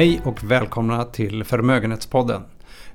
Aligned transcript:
Hej 0.00 0.20
och 0.24 0.44
välkomna 0.44 1.04
till 1.04 1.44
Förmögenhetspodden. 1.44 2.42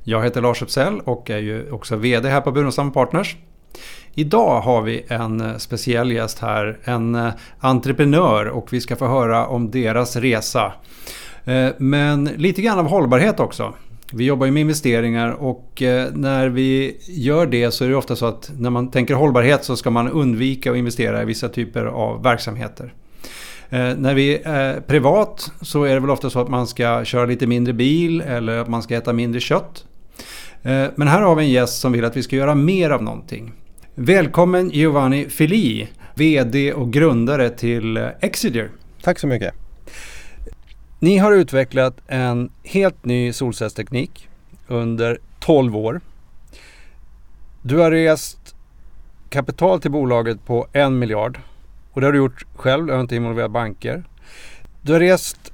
Jag 0.04 0.24
heter 0.24 0.42
Lars 0.42 0.62
Uppsell 0.62 1.00
och 1.00 1.30
är 1.30 1.38
ju 1.38 1.71
också 1.71 1.96
VD 1.96 2.30
här 2.30 2.42
på 2.42 2.52
Burenstam 2.52 2.92
Partners. 2.92 3.36
Idag 4.14 4.62
har 4.62 4.82
vi 4.82 5.06
en 5.07 5.42
eh, 5.42 5.57
speciell 5.57 6.12
gäst 6.12 6.39
här, 6.39 6.80
en 6.84 7.16
eh, 7.16 7.32
entreprenör 7.60 8.46
och 8.46 8.74
vi 8.74 8.82
ska 8.82 8.96
få 8.96 9.07
höra 9.07 9.48
om 9.48 9.71
deras 9.71 10.16
resa. 10.16 10.74
Eh, 11.46 11.70
men 11.78 12.26
lite 12.26 12.62
grann 12.62 12.80
av 12.80 12.88
hållbarhet 12.88 13.40
också. 13.40 13.74
Vi 14.14 14.26
jobbar 14.26 14.46
ju 14.46 14.52
med 14.52 14.62
investeringar 14.62 15.32
och 15.32 15.74
när 16.12 16.50
vi 16.50 16.98
gör 17.07 17.46
det 17.46 17.71
så 17.71 17.86
är 17.86 17.90
det 17.90 17.96
ofta 17.96 18.15
så 18.15 18.26
att 18.26 18.51
när 18.57 18.70
man 18.70 18.92
tänker 18.92 19.14
hållbarhet 19.14 19.64
så 19.64 19.76
ska 19.76 19.90
man 19.90 20.12
undvika 20.12 20.71
att 20.71 20.78
investera 20.78 21.21
i 21.21 21.26
vissa 21.26 21.50
typer 21.50 21.86
av 21.86 22.24
verksamheter. 22.24 22.93
Eh, 23.69 23.96
när 23.97 24.14
vi 24.14 24.42
är 24.43 24.79
privat 24.82 25.51
så 25.61 25.83
är 25.83 25.93
det 25.93 26.00
väl 26.00 26.10
ofta 26.10 26.29
så 26.29 26.39
att 26.39 26.50
man 26.50 26.68
ska 26.68 27.06
köra 27.06 27.25
lite 27.25 27.47
mindre 27.47 27.73
bil 27.73 28.21
eller 28.21 28.57
att 28.57 28.68
man 28.68 28.83
ska 28.83 28.96
äta 28.96 29.14
mindre 29.14 29.42
kött. 29.42 29.86
Eh, 30.64 30.86
men 30.96 31.07
här 31.07 31.21
har 31.21 31.36
vi 31.36 31.43
en 31.43 31.50
gäst 31.50 31.82
som 31.82 31.92
vill 31.92 32.06
att 32.06 32.17
vi 32.17 32.23
ska 32.23 32.36
göra 32.36 32.56
mer 32.56 32.89
av 32.89 33.03
någonting. 33.03 33.53
Välkommen 33.95 34.70
Giovanni 34.70 35.30
Fili, 35.30 35.88
VD 36.16 36.73
och 36.73 36.94
grundare 36.94 37.50
till 37.50 37.97
Exiger. 38.20 38.70
Tack 39.02 39.20
så 39.20 39.28
mycket. 39.28 39.53
Ni 41.00 41.17
har 41.17 41.31
utvecklat 41.31 41.97
en 42.08 42.50
helt 42.64 43.06
ny 43.06 43.34
solcellsteknik 43.34 44.30
under 44.67 45.20
12 45.39 45.78
år. 45.78 46.02
Du 47.62 47.78
har 47.78 47.92
rest 47.92 48.56
kapital 49.30 49.81
till 49.81 49.92
bolaget 49.92 50.45
på 50.45 50.68
en 50.73 51.00
miljard 51.00 51.40
och 51.96 52.02
det 52.02 52.08
har 52.08 52.12
du 52.12 52.18
gjort 52.18 52.46
själv, 52.56 52.86
du 52.86 52.94
har 52.94 53.02
inte 53.02 53.16
involverat 53.16 53.52
banker. 53.52 54.04
Du 54.82 54.94
har 54.94 55.00
rest 55.00 55.54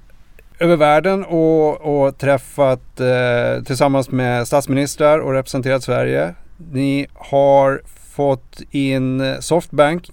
över 0.60 0.76
världen 0.76 1.26
och, 1.26 1.82
och 1.82 2.18
träffat 2.18 3.00
eh, 3.00 3.64
tillsammans 3.64 4.10
med 4.10 4.48
statsministrar 4.48 5.20
och 5.20 5.34
representerat 5.34 5.84
Sverige. 5.84 6.36
Ni 6.72 7.08
har 7.14 7.82
fått 7.86 8.62
in 8.72 9.36
Softbank, 9.40 10.10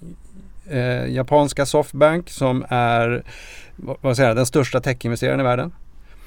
eh, 0.69 1.05
japanska 1.07 1.65
Softbank 1.65 2.29
som 2.29 2.65
är 2.69 3.23
vad 3.75 4.15
säger 4.15 4.29
jag, 4.29 4.37
den 4.37 4.45
största 4.45 4.79
techinvesteraren 4.79 5.39
i 5.39 5.43
världen. 5.43 5.71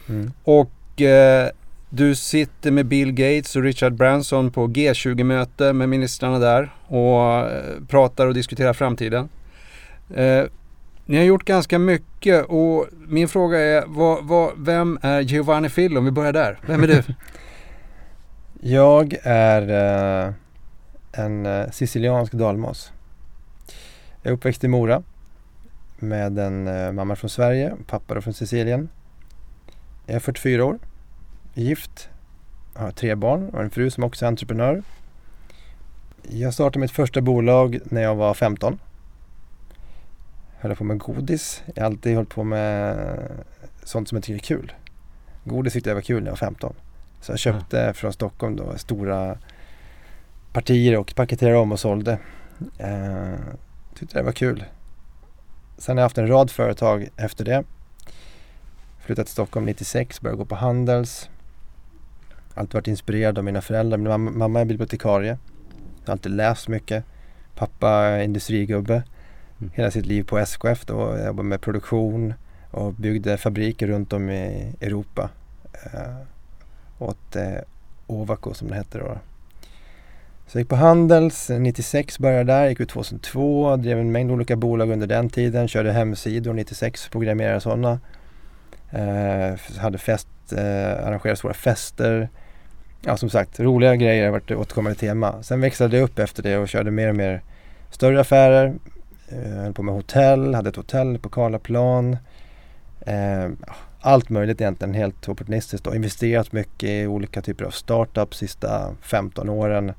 Mm. 0.08 0.32
Och 0.44 1.00
eh, 1.00 1.48
du 1.90 2.14
sitter 2.14 2.70
med 2.70 2.86
Bill 2.86 3.12
Gates 3.12 3.56
och 3.56 3.62
Richard 3.62 3.94
Branson 3.94 4.50
på 4.50 4.68
G20-möte 4.68 5.72
med 5.72 5.88
ministrarna 5.88 6.38
där 6.38 6.70
och 6.86 7.50
eh, 7.50 7.62
pratar 7.88 8.26
och 8.26 8.34
diskuterar 8.34 8.72
framtiden. 8.72 9.28
Eh, 10.14 10.44
ni 11.06 11.16
har 11.16 11.24
gjort 11.24 11.44
ganska 11.44 11.78
mycket 11.78 12.44
och 12.44 12.86
min 13.08 13.28
fråga 13.28 13.58
är 13.58 13.84
vad, 13.86 14.24
vad, 14.24 14.52
vem 14.56 14.98
är 15.02 15.20
Giovanni 15.20 15.68
Fillo? 15.68 15.98
Om 15.98 16.04
vi 16.04 16.10
börjar 16.10 16.32
där. 16.32 16.58
Vem 16.66 16.82
är 16.82 16.86
du? 16.86 17.02
Jag 18.64 19.16
är 19.22 19.62
eh, 20.26 20.32
en 21.12 21.46
eh, 21.46 21.70
siciliansk 21.70 22.32
dalmas. 22.32 22.92
Jag 24.22 24.30
är 24.30 24.34
uppväxt 24.34 24.64
i 24.64 24.68
Mora 24.68 25.02
med 25.98 26.38
en 26.38 26.68
eh, 26.68 26.92
mamma 26.92 27.16
från 27.16 27.30
Sverige 27.30 27.76
pappa 27.86 28.20
från 28.20 28.34
Sicilien. 28.34 28.88
Jag 30.06 30.16
är 30.16 30.20
44 30.20 30.64
år, 30.64 30.78
gift, 31.54 32.08
har 32.74 32.90
tre 32.90 33.14
barn 33.14 33.48
och 33.48 33.62
en 33.62 33.70
fru 33.70 33.90
som 33.90 34.04
också 34.04 34.24
är 34.24 34.28
entreprenör. 34.28 34.82
Jag 36.22 36.54
startade 36.54 36.78
mitt 36.78 36.90
första 36.90 37.20
bolag 37.20 37.78
när 37.84 38.02
jag 38.02 38.14
var 38.14 38.34
15 38.34 38.78
höll 40.62 40.76
på 40.76 40.84
med 40.84 40.98
godis. 40.98 41.62
Jag 41.74 41.82
har 41.82 41.90
alltid 41.90 42.14
hållit 42.14 42.30
på 42.30 42.44
med 42.44 42.96
sånt 43.84 44.08
som 44.08 44.16
jag 44.16 44.24
tycker 44.24 44.34
är 44.34 44.58
kul. 44.58 44.72
Godis 45.44 45.72
tyckte 45.72 45.90
jag 45.90 45.94
var 45.94 46.02
kul 46.02 46.22
när 46.22 46.26
jag 46.26 46.32
var 46.32 46.36
15. 46.36 46.74
Så 47.20 47.32
jag 47.32 47.38
köpte 47.38 47.80
mm. 47.80 47.94
från 47.94 48.12
Stockholm 48.12 48.56
då 48.56 48.78
stora 48.78 49.38
partier 50.52 50.98
och 50.98 51.14
paketerade 51.14 51.58
om 51.58 51.72
och 51.72 51.80
sålde. 51.80 52.18
Eh, 52.78 53.34
tyckte 53.94 54.18
det 54.18 54.22
var 54.22 54.32
kul. 54.32 54.64
Sen 55.78 55.96
har 55.96 56.00
jag 56.00 56.04
haft 56.04 56.18
en 56.18 56.28
rad 56.28 56.50
företag 56.50 57.08
efter 57.16 57.44
det. 57.44 57.64
Flyttat 58.98 59.26
till 59.26 59.32
Stockholm 59.32 59.66
96, 59.66 60.20
började 60.20 60.38
gå 60.38 60.44
på 60.44 60.54
Handels. 60.54 61.30
Alltid 62.54 62.74
varit 62.74 62.88
inspirerad 62.88 63.38
av 63.38 63.44
mina 63.44 63.60
föräldrar. 63.60 63.98
Min 63.98 64.08
mamma, 64.08 64.30
mamma 64.30 64.60
är 64.60 64.64
bibliotekarie. 64.64 65.38
har 66.06 66.12
alltid 66.12 66.32
läst 66.32 66.68
mycket. 66.68 67.04
Pappa 67.54 67.90
är 67.90 68.22
industrigubbe. 68.22 69.02
Mm. 69.62 69.72
Hela 69.74 69.90
sitt 69.90 70.06
liv 70.06 70.24
på 70.24 70.38
SKF 70.38 70.84
då. 70.86 71.16
Jag 71.18 71.26
jobbade 71.26 71.48
med 71.48 71.60
produktion 71.60 72.34
och 72.70 72.94
byggde 72.94 73.36
fabriker 73.36 73.86
runt 73.86 74.12
om 74.12 74.30
i 74.30 74.74
Europa. 74.80 75.30
Eh, 75.72 76.16
åt 76.98 77.36
eh, 77.36 77.58
Ovako 78.06 78.54
som 78.54 78.68
det 78.68 78.74
hette 78.74 78.98
då. 78.98 79.18
Så 80.46 80.58
jag 80.58 80.60
gick 80.60 80.68
på 80.68 80.76
Handels, 80.76 81.50
eh, 81.50 81.60
96 81.60 82.18
började 82.18 82.52
där, 82.52 82.68
gick 82.68 82.80
ut 82.80 82.88
2002, 82.88 83.76
drev 83.76 83.98
en 83.98 84.12
mängd 84.12 84.30
olika 84.30 84.56
bolag 84.56 84.90
under 84.90 85.06
den 85.06 85.30
tiden, 85.30 85.68
körde 85.68 85.92
hemsidor 85.92 86.52
96, 86.52 87.08
programmerade 87.08 87.60
sådana. 87.60 88.00
Eh, 88.90 89.78
hade 89.78 89.98
fest, 89.98 90.28
eh, 90.52 91.06
arrangerade 91.06 91.36
stora 91.36 91.54
fester. 91.54 92.28
Ja 93.04 93.16
som 93.16 93.30
sagt, 93.30 93.60
roliga 93.60 93.96
grejer 93.96 94.24
har 94.24 94.32
varit 94.32 94.50
återkommande 94.50 94.98
tema. 94.98 95.42
Sen 95.42 95.60
växlade 95.60 95.96
jag 95.96 96.04
upp 96.04 96.18
efter 96.18 96.42
det 96.42 96.58
och 96.58 96.68
körde 96.68 96.90
mer 96.90 97.08
och 97.08 97.16
mer 97.16 97.42
större 97.90 98.20
affärer, 98.20 98.74
jag 99.28 99.62
höll 99.62 99.72
på 99.72 99.82
med 99.82 99.94
hotell, 99.94 100.54
hade 100.54 100.68
ett 100.68 100.76
hotell 100.76 101.18
på 101.18 101.28
Karlaplan. 101.28 102.16
Eh, 103.00 103.50
allt 104.00 104.28
möjligt 104.28 104.60
egentligen, 104.60 104.94
helt 104.94 105.28
opportunistiskt 105.28 105.86
och 105.86 105.96
investerat 105.96 106.52
mycket 106.52 106.88
i 106.88 107.06
olika 107.06 107.42
typer 107.42 107.64
av 107.64 107.70
startups 107.70 108.38
sista 108.38 108.94
15 109.02 109.48
åren. 109.48 109.92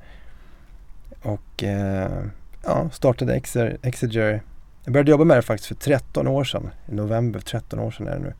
Och 1.22 1.62
eh, 1.62 2.24
ja, 2.64 2.90
startade 2.92 3.34
Exiger. 3.82 4.42
Jag 4.84 4.92
började 4.92 5.10
jobba 5.10 5.24
med 5.24 5.36
det 5.36 5.42
faktiskt 5.42 5.68
för 5.68 5.74
13 5.74 6.26
år 6.26 6.44
sedan, 6.44 6.70
i 6.88 6.94
november, 6.94 7.40
13 7.40 7.78
år 7.78 7.90
sedan 7.90 8.06
är 8.06 8.12
det 8.12 8.18
nu. 8.18 8.32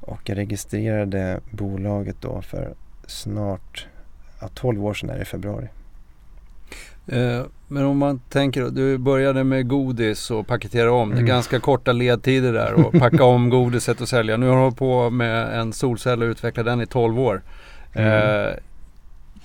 Och 0.00 0.20
jag 0.24 0.38
registrerade 0.38 1.40
bolaget 1.50 2.16
då 2.20 2.42
för 2.42 2.74
snart, 3.06 3.86
ja, 4.40 4.48
12 4.54 4.86
år 4.86 4.94
sedan 4.94 5.10
är 5.10 5.14
det 5.14 5.22
i 5.22 5.24
februari. 5.24 5.68
Eh, 7.06 7.42
men 7.68 7.84
om 7.84 7.98
man 7.98 8.20
tänker, 8.28 8.64
du 8.70 8.98
började 8.98 9.44
med 9.44 9.68
godis 9.68 10.30
och 10.30 10.46
paketera 10.46 10.92
om. 10.92 11.12
Mm. 11.12 11.16
Det 11.16 11.30
är 11.30 11.34
ganska 11.34 11.60
korta 11.60 11.92
ledtider 11.92 12.52
där 12.52 12.72
och 12.72 12.92
packa 13.00 13.24
om 13.24 13.48
godiset 13.48 14.00
och 14.00 14.08
sälja. 14.08 14.36
Nu 14.36 14.46
har 14.46 14.56
du 14.56 14.62
hållit 14.62 14.76
på 14.76 15.10
med 15.10 15.60
en 15.60 15.72
solcell 15.72 16.22
och 16.22 16.26
utvecklat 16.26 16.66
den 16.66 16.80
i 16.80 16.86
12 16.86 17.20
år. 17.20 17.42
Mm. 17.92 18.46
Eh, 18.46 18.54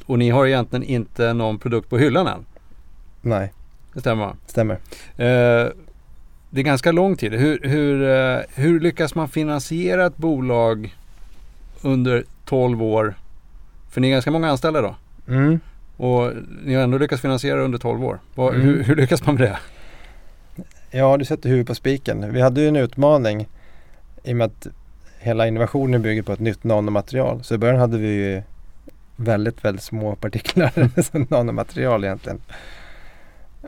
och 0.05 0.19
ni 0.19 0.29
har 0.29 0.47
egentligen 0.47 0.83
inte 0.83 1.33
någon 1.33 1.59
produkt 1.59 1.89
på 1.89 1.97
hyllan 1.97 2.27
än. 2.27 2.45
Nej. 3.21 3.53
Det 3.93 3.99
stämmer 3.99 4.35
Stämmer. 4.45 4.75
Eh, 5.17 5.71
det 6.49 6.61
är 6.61 6.63
ganska 6.63 6.91
lång 6.91 7.15
tid. 7.15 7.33
Hur, 7.33 7.59
hur, 7.63 8.03
eh, 8.03 8.41
hur 8.55 8.79
lyckas 8.79 9.15
man 9.15 9.27
finansiera 9.27 10.05
ett 10.05 10.17
bolag 10.17 10.95
under 11.81 12.23
12 12.45 12.83
år? 12.83 13.15
För 13.89 14.01
ni 14.01 14.07
är 14.07 14.11
ganska 14.11 14.31
många 14.31 14.49
anställda 14.49 14.81
då? 14.81 14.95
Mm. 15.27 15.59
Och 15.97 16.31
ni 16.63 16.73
har 16.73 16.83
ändå 16.83 16.97
lyckats 16.97 17.21
finansiera 17.21 17.61
under 17.61 17.77
12 17.77 18.05
år. 18.05 18.19
mm. 18.37 18.61
hur, 18.61 18.83
hur, 18.83 18.95
lyckas 18.95 19.25
man 19.25 19.35
med 19.35 19.43
det? 19.43 19.59
Ja, 20.91 21.17
du 21.17 21.25
sätter 21.25 21.49
huvudet 21.49 21.67
på 21.67 21.75
spiken. 21.75 22.33
Vi 22.33 22.41
hade 22.41 22.61
ju 22.61 22.67
en 22.67 22.75
utmaning 22.75 23.47
i 24.23 24.31
och 24.31 24.35
med 24.35 24.45
att 24.45 24.67
hela 25.19 25.47
innovationen 25.47 26.01
bygger 26.01 26.21
på 26.21 26.33
ett 26.33 26.39
nytt 26.39 26.63
nanomaterial. 26.63 27.43
Så 27.43 27.55
i 27.55 27.57
början 27.57 27.79
hade 27.79 27.97
vi 27.97 28.07
ju 28.07 28.41
väldigt, 29.15 29.65
väldigt 29.65 29.83
små 29.83 30.15
partiklar 30.15 31.01
som 31.11 31.27
nanomaterial 31.29 32.03
egentligen. 32.03 32.41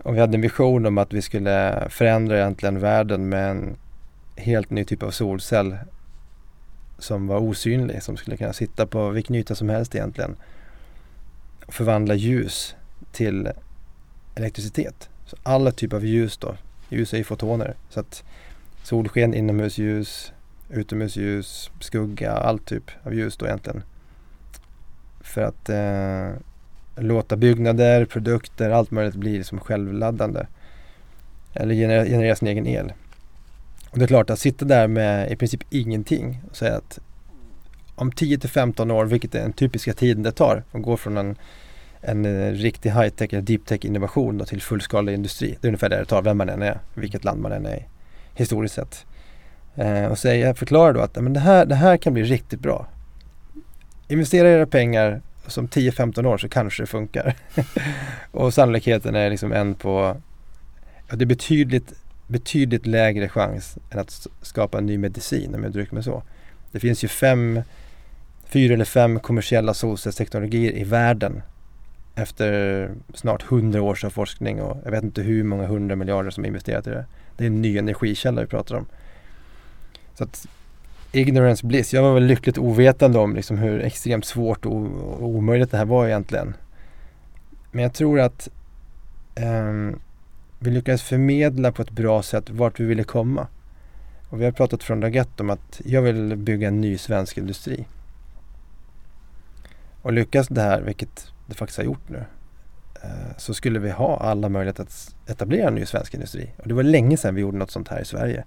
Och 0.04 0.16
vi 0.16 0.20
hade 0.20 0.36
en 0.38 0.42
vision 0.42 0.86
om 0.86 0.98
att 0.98 1.14
vi 1.14 1.22
skulle 1.22 1.88
förändra 1.90 2.38
egentligen 2.38 2.80
världen 2.80 3.30
med 3.30 3.52
en 3.52 3.76
helt 4.36 4.70
ny 4.70 4.84
typ 4.84 5.04
av 5.04 5.12
solcell 5.12 5.78
som 6.98 7.28
var 7.28 7.38
osynlig, 7.38 8.04
som 8.04 8.18
skulle 8.18 8.38
kunna 8.38 8.54
sitta 8.54 8.86
på 8.86 9.10
vilken 9.10 9.36
yta 9.36 9.56
som 9.56 9.70
helst 9.70 9.96
egentligen 9.96 10.36
förvandla 11.68 12.16
ljus 12.16 12.76
till 13.12 13.50
elektricitet. 14.36 15.10
Så 15.26 15.38
alla 15.44 15.72
typer 15.72 15.98
av 15.98 16.06
ljus 16.06 16.38
då, 16.38 16.56
ljus 16.90 17.14
är 17.14 17.18
ju 17.18 17.24
fotoner. 17.24 17.76
Så 17.90 18.00
att 18.00 18.24
solsken, 18.84 19.34
inomhusljus, 19.34 20.34
utomhusljus, 20.70 21.72
skugga, 21.80 22.32
all 22.32 22.60
typ 22.60 22.92
av 23.04 23.14
ljus 23.14 23.38
då 23.38 23.46
egentligen. 23.46 23.84
För 25.22 25.42
att 25.42 25.70
eh, 25.70 26.42
låta 27.04 27.36
byggnader, 27.36 28.06
produkter, 28.06 28.70
allt 28.70 28.92
möjligt 28.92 29.16
bli 29.16 29.44
som 29.44 29.60
självladdande. 29.60 30.46
Eller 31.54 31.76
generera, 31.76 32.06
generera 32.06 32.36
sin 32.36 32.48
egen 32.48 32.68
el. 32.68 32.94
Och 33.90 34.00
det 34.00 34.06
är 34.06 34.08
klart 34.08 34.30
att 34.30 34.40
sitta 34.40 34.66
där 34.66 34.88
med 34.88 35.32
i 35.32 35.36
princip 35.36 35.64
ingenting 35.70 36.42
och 36.50 36.58
säga 36.58 36.78
att 36.78 37.00
om 37.96 38.12
10 38.12 38.38
till 38.38 38.50
15 38.50 38.92
år, 38.92 39.06
vilket 39.06 39.36
är 39.36 39.42
den 39.42 39.54
typiska 39.54 39.94
tiden 39.94 40.24
det 40.24 40.32
tar, 40.32 40.64
att 40.72 40.82
gå 40.82 40.98
från 40.98 41.18
en, 41.18 41.36
en 42.02 42.26
eh, 42.26 42.52
riktig 42.52 42.90
high-tech 42.90 43.34
eller 43.34 43.42
deep-tech 43.42 43.86
innovation 43.86 44.38
då 44.38 44.46
till 44.46 44.62
fullskalig 44.62 45.14
industri. 45.14 45.58
Det 45.62 45.68
är 45.68 45.70
ungefär 45.70 45.90
det 45.90 45.98
det 45.98 46.06
tar, 46.06 46.22
vem 46.22 46.38
man 46.38 46.50
än 46.50 46.62
är, 46.62 46.80
vilket 46.94 47.24
land 47.24 47.42
man 47.42 47.52
än 47.52 47.66
är 47.66 47.76
i, 47.76 47.86
historiskt 48.34 48.76
sett. 48.76 49.06
Eh, 49.76 50.06
och 50.06 50.18
säga, 50.18 50.54
förklara 50.54 50.94
då 50.94 51.00
att 51.00 51.16
men 51.16 51.34
det, 51.34 51.40
här, 51.40 51.66
det 51.66 51.76
här 51.76 51.98
kan 51.98 52.14
bli 52.14 52.24
riktigt 52.24 52.60
bra. 52.60 52.88
Investera 54.08 54.50
era 54.50 54.66
pengar 54.66 55.22
som 55.48 55.68
10-15 55.68 56.26
år 56.26 56.38
så 56.38 56.50
kanske 56.50 56.84
det 56.84 56.88
funkar. 56.88 57.36
och 58.32 58.54
sannolikheten 58.54 59.16
är 59.16 59.30
liksom 59.30 59.52
en 59.52 59.76
på, 59.76 60.18
ja, 61.10 61.16
det 61.16 61.24
är 61.24 61.26
betydligt, 61.26 61.94
betydligt 62.28 62.86
lägre 62.86 63.30
chans 63.30 63.78
än 63.90 64.00
att 64.00 64.28
skapa 64.42 64.78
en 64.78 64.86
ny 64.86 64.98
medicin 64.98 65.56
om 65.56 65.64
jag 65.64 65.70
uttrycker 65.70 65.94
mig 65.94 66.04
så. 66.04 66.24
Det 66.72 66.80
finns 66.80 67.04
ju 67.04 67.08
fem, 67.08 67.62
fyra 68.46 68.74
eller 68.74 68.86
fem 68.86 69.20
kommersiella 69.20 69.74
solcellsteknologier 69.74 70.78
i 70.78 70.84
världen 70.84 71.42
efter 72.16 72.90
snart 73.14 73.42
hundra 73.42 73.82
års 73.82 74.04
av 74.04 74.10
forskning 74.10 74.62
och 74.62 74.78
jag 74.84 74.92
vet 74.92 75.04
inte 75.04 75.22
hur 75.22 75.44
många 75.44 75.68
hundra 75.68 75.96
miljarder 75.96 76.30
som 76.30 76.44
är 76.44 76.48
investerat 76.48 76.88
i 76.88 76.90
det. 76.90 77.06
Det 77.38 77.44
är 77.44 77.48
en 77.48 77.62
ny 77.62 77.78
energikälla 77.78 78.42
vi 78.42 78.48
pratar 78.48 78.76
om. 78.76 78.86
Så 80.14 80.24
att 80.24 80.48
ignorance 81.12 81.66
bliss. 81.66 81.94
Jag 81.94 82.02
var 82.02 82.14
väl 82.14 82.24
lyckligt 82.24 82.58
ovetande 82.58 83.20
om 83.20 83.36
liksom 83.36 83.58
hur 83.58 83.82
extremt 83.82 84.26
svårt 84.26 84.66
och, 84.66 85.24
omöjligt 85.24 85.72
det 85.72 85.78
här 85.78 85.86
var 85.86 86.08
egentligen. 86.08 86.54
Men 87.72 87.84
jag 87.84 87.94
tror 87.94 88.20
att 88.20 88.50
eh, 89.36 89.98
vi 90.60 90.72
lyckades 90.72 91.04
förmedla 91.04 91.72
på 91.72 91.82
ett 91.82 91.92
bra 91.92 92.24
sätt 92.24 92.50
vart 92.50 92.80
vi 92.80 92.86
ville 92.86 93.04
komma. 93.04 93.48
Och 94.30 94.42
vi 94.42 94.46
har 94.46 94.52
pratat 94.52 94.84
från 94.84 95.00
dag 95.00 95.16
ett 95.16 95.40
om 95.40 95.50
att 95.50 95.82
jag 95.86 96.02
vill 96.02 96.36
bygga 96.36 96.68
en 96.68 96.82
ny 96.82 96.98
svensk 96.98 97.38
industri. 97.38 97.86
Och 100.06 100.14
lyckas 100.14 100.48
det 100.48 100.62
här, 100.62 100.82
vilket 100.82 101.32
det 101.46 101.56
faktiskt 101.56 101.78
har 101.78 101.86
gjort 101.86 102.10
nu, 102.10 102.26
eh, 103.04 103.38
så 103.38 103.54
skulle 103.54 103.80
vi 103.80 103.92
ha 103.92 104.18
alla 104.18 104.50
möjligheter 104.50 104.84
att 104.84 105.16
etablera 105.28 105.68
en 105.68 105.76
ny 105.76 105.86
svensk 105.86 106.14
industri. 106.14 106.50
Och 106.58 106.68
det 106.68 106.74
var 106.74 106.84
länge 106.84 107.18
sedan 107.18 107.36
vi 107.36 107.42
gjorde 107.42 107.58
något 107.58 107.72
sånt 107.72 107.88
här 107.88 108.02
i 108.02 108.06
Sverige. 108.06 108.44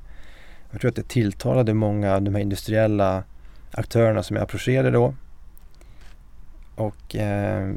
Jag 0.70 0.80
tror 0.80 0.88
att 0.88 0.96
det 0.96 1.08
tilltalade 1.08 1.74
många 1.74 2.14
av 2.14 2.22
de 2.22 2.34
här 2.34 2.42
industriella 2.42 3.24
aktörerna 3.70 4.22
som 4.22 4.36
jag 4.36 4.42
approcherade 4.42 4.90
då. 4.90 5.14
Och 6.74 7.16
eh, 7.16 7.74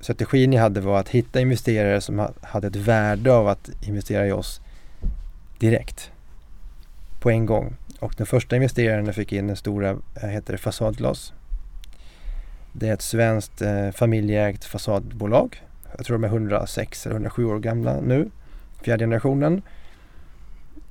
strategin 0.00 0.52
jag 0.52 0.62
hade 0.62 0.80
var 0.80 1.00
att 1.00 1.08
hitta 1.08 1.40
investerare 1.40 2.00
som 2.00 2.28
hade 2.42 2.66
ett 2.66 2.76
värde 2.76 3.32
av 3.32 3.48
att 3.48 3.70
investera 3.82 4.26
i 4.26 4.32
oss 4.32 4.60
direkt. 5.58 6.10
På 7.20 7.30
en 7.30 7.46
gång. 7.46 7.76
Och 8.00 8.14
den 8.16 8.26
första 8.26 8.56
investeraren 8.56 9.06
jag 9.06 9.14
fick 9.14 9.32
in, 9.32 9.46
den 9.46 9.56
stora, 9.56 9.90
eh, 10.22 10.28
heter 10.28 10.52
det 10.52 10.58
Fasadglas. 10.58 11.32
Det 12.76 12.88
är 12.88 12.94
ett 12.94 13.02
svenskt 13.02 13.62
eh, 13.62 13.90
familjeägt 13.90 14.64
fasadbolag. 14.64 15.62
Jag 15.96 16.06
tror 16.06 16.18
de 16.18 16.24
är 16.24 16.28
106 16.28 17.06
eller 17.06 17.14
107 17.14 17.44
år 17.44 17.58
gamla 17.58 18.00
nu. 18.00 18.30
Fjärde 18.82 19.02
generationen. 19.02 19.62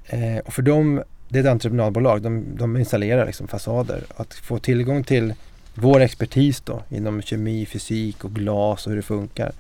Eh, 0.06 0.38
och 0.38 0.54
för 0.54 0.62
dem 0.62 1.04
det 1.30 1.40
är 1.40 1.44
ett 1.44 1.50
entreprenadbolag. 1.50 2.22
De, 2.22 2.46
de 2.58 2.78
installerar 2.78 3.26
liksom 3.26 3.48
fasader. 3.48 4.04
Att 4.16 4.34
få 4.34 4.60
tillgång 4.60 5.04
till 5.04 5.34
vår 5.74 6.00
expertis 6.00 6.62
då 6.62 6.84
inom 6.90 7.22
kemi, 7.22 7.66
fysik 7.66 8.24
och 8.24 8.32
glas 8.32 8.86
och 8.86 8.90
hur 8.90 8.98
det 8.98 9.04
funkar. 9.04 9.52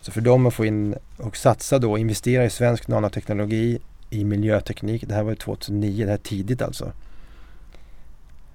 Så 0.00 0.12
för 0.12 0.20
dem 0.20 0.46
att 0.46 0.54
få 0.54 0.64
in 0.64 0.94
och 1.16 1.36
satsa 1.36 1.78
då, 1.78 1.98
investera 1.98 2.44
i 2.44 2.50
svensk 2.50 2.88
nanoteknologi, 2.88 3.78
i 4.10 4.24
miljöteknik. 4.24 5.04
Det 5.08 5.14
här 5.14 5.22
var 5.22 5.30
ju 5.30 5.36
2009, 5.36 6.04
det 6.04 6.10
här 6.10 6.18
är 6.18 6.22
tidigt 6.22 6.62
alltså. 6.62 6.92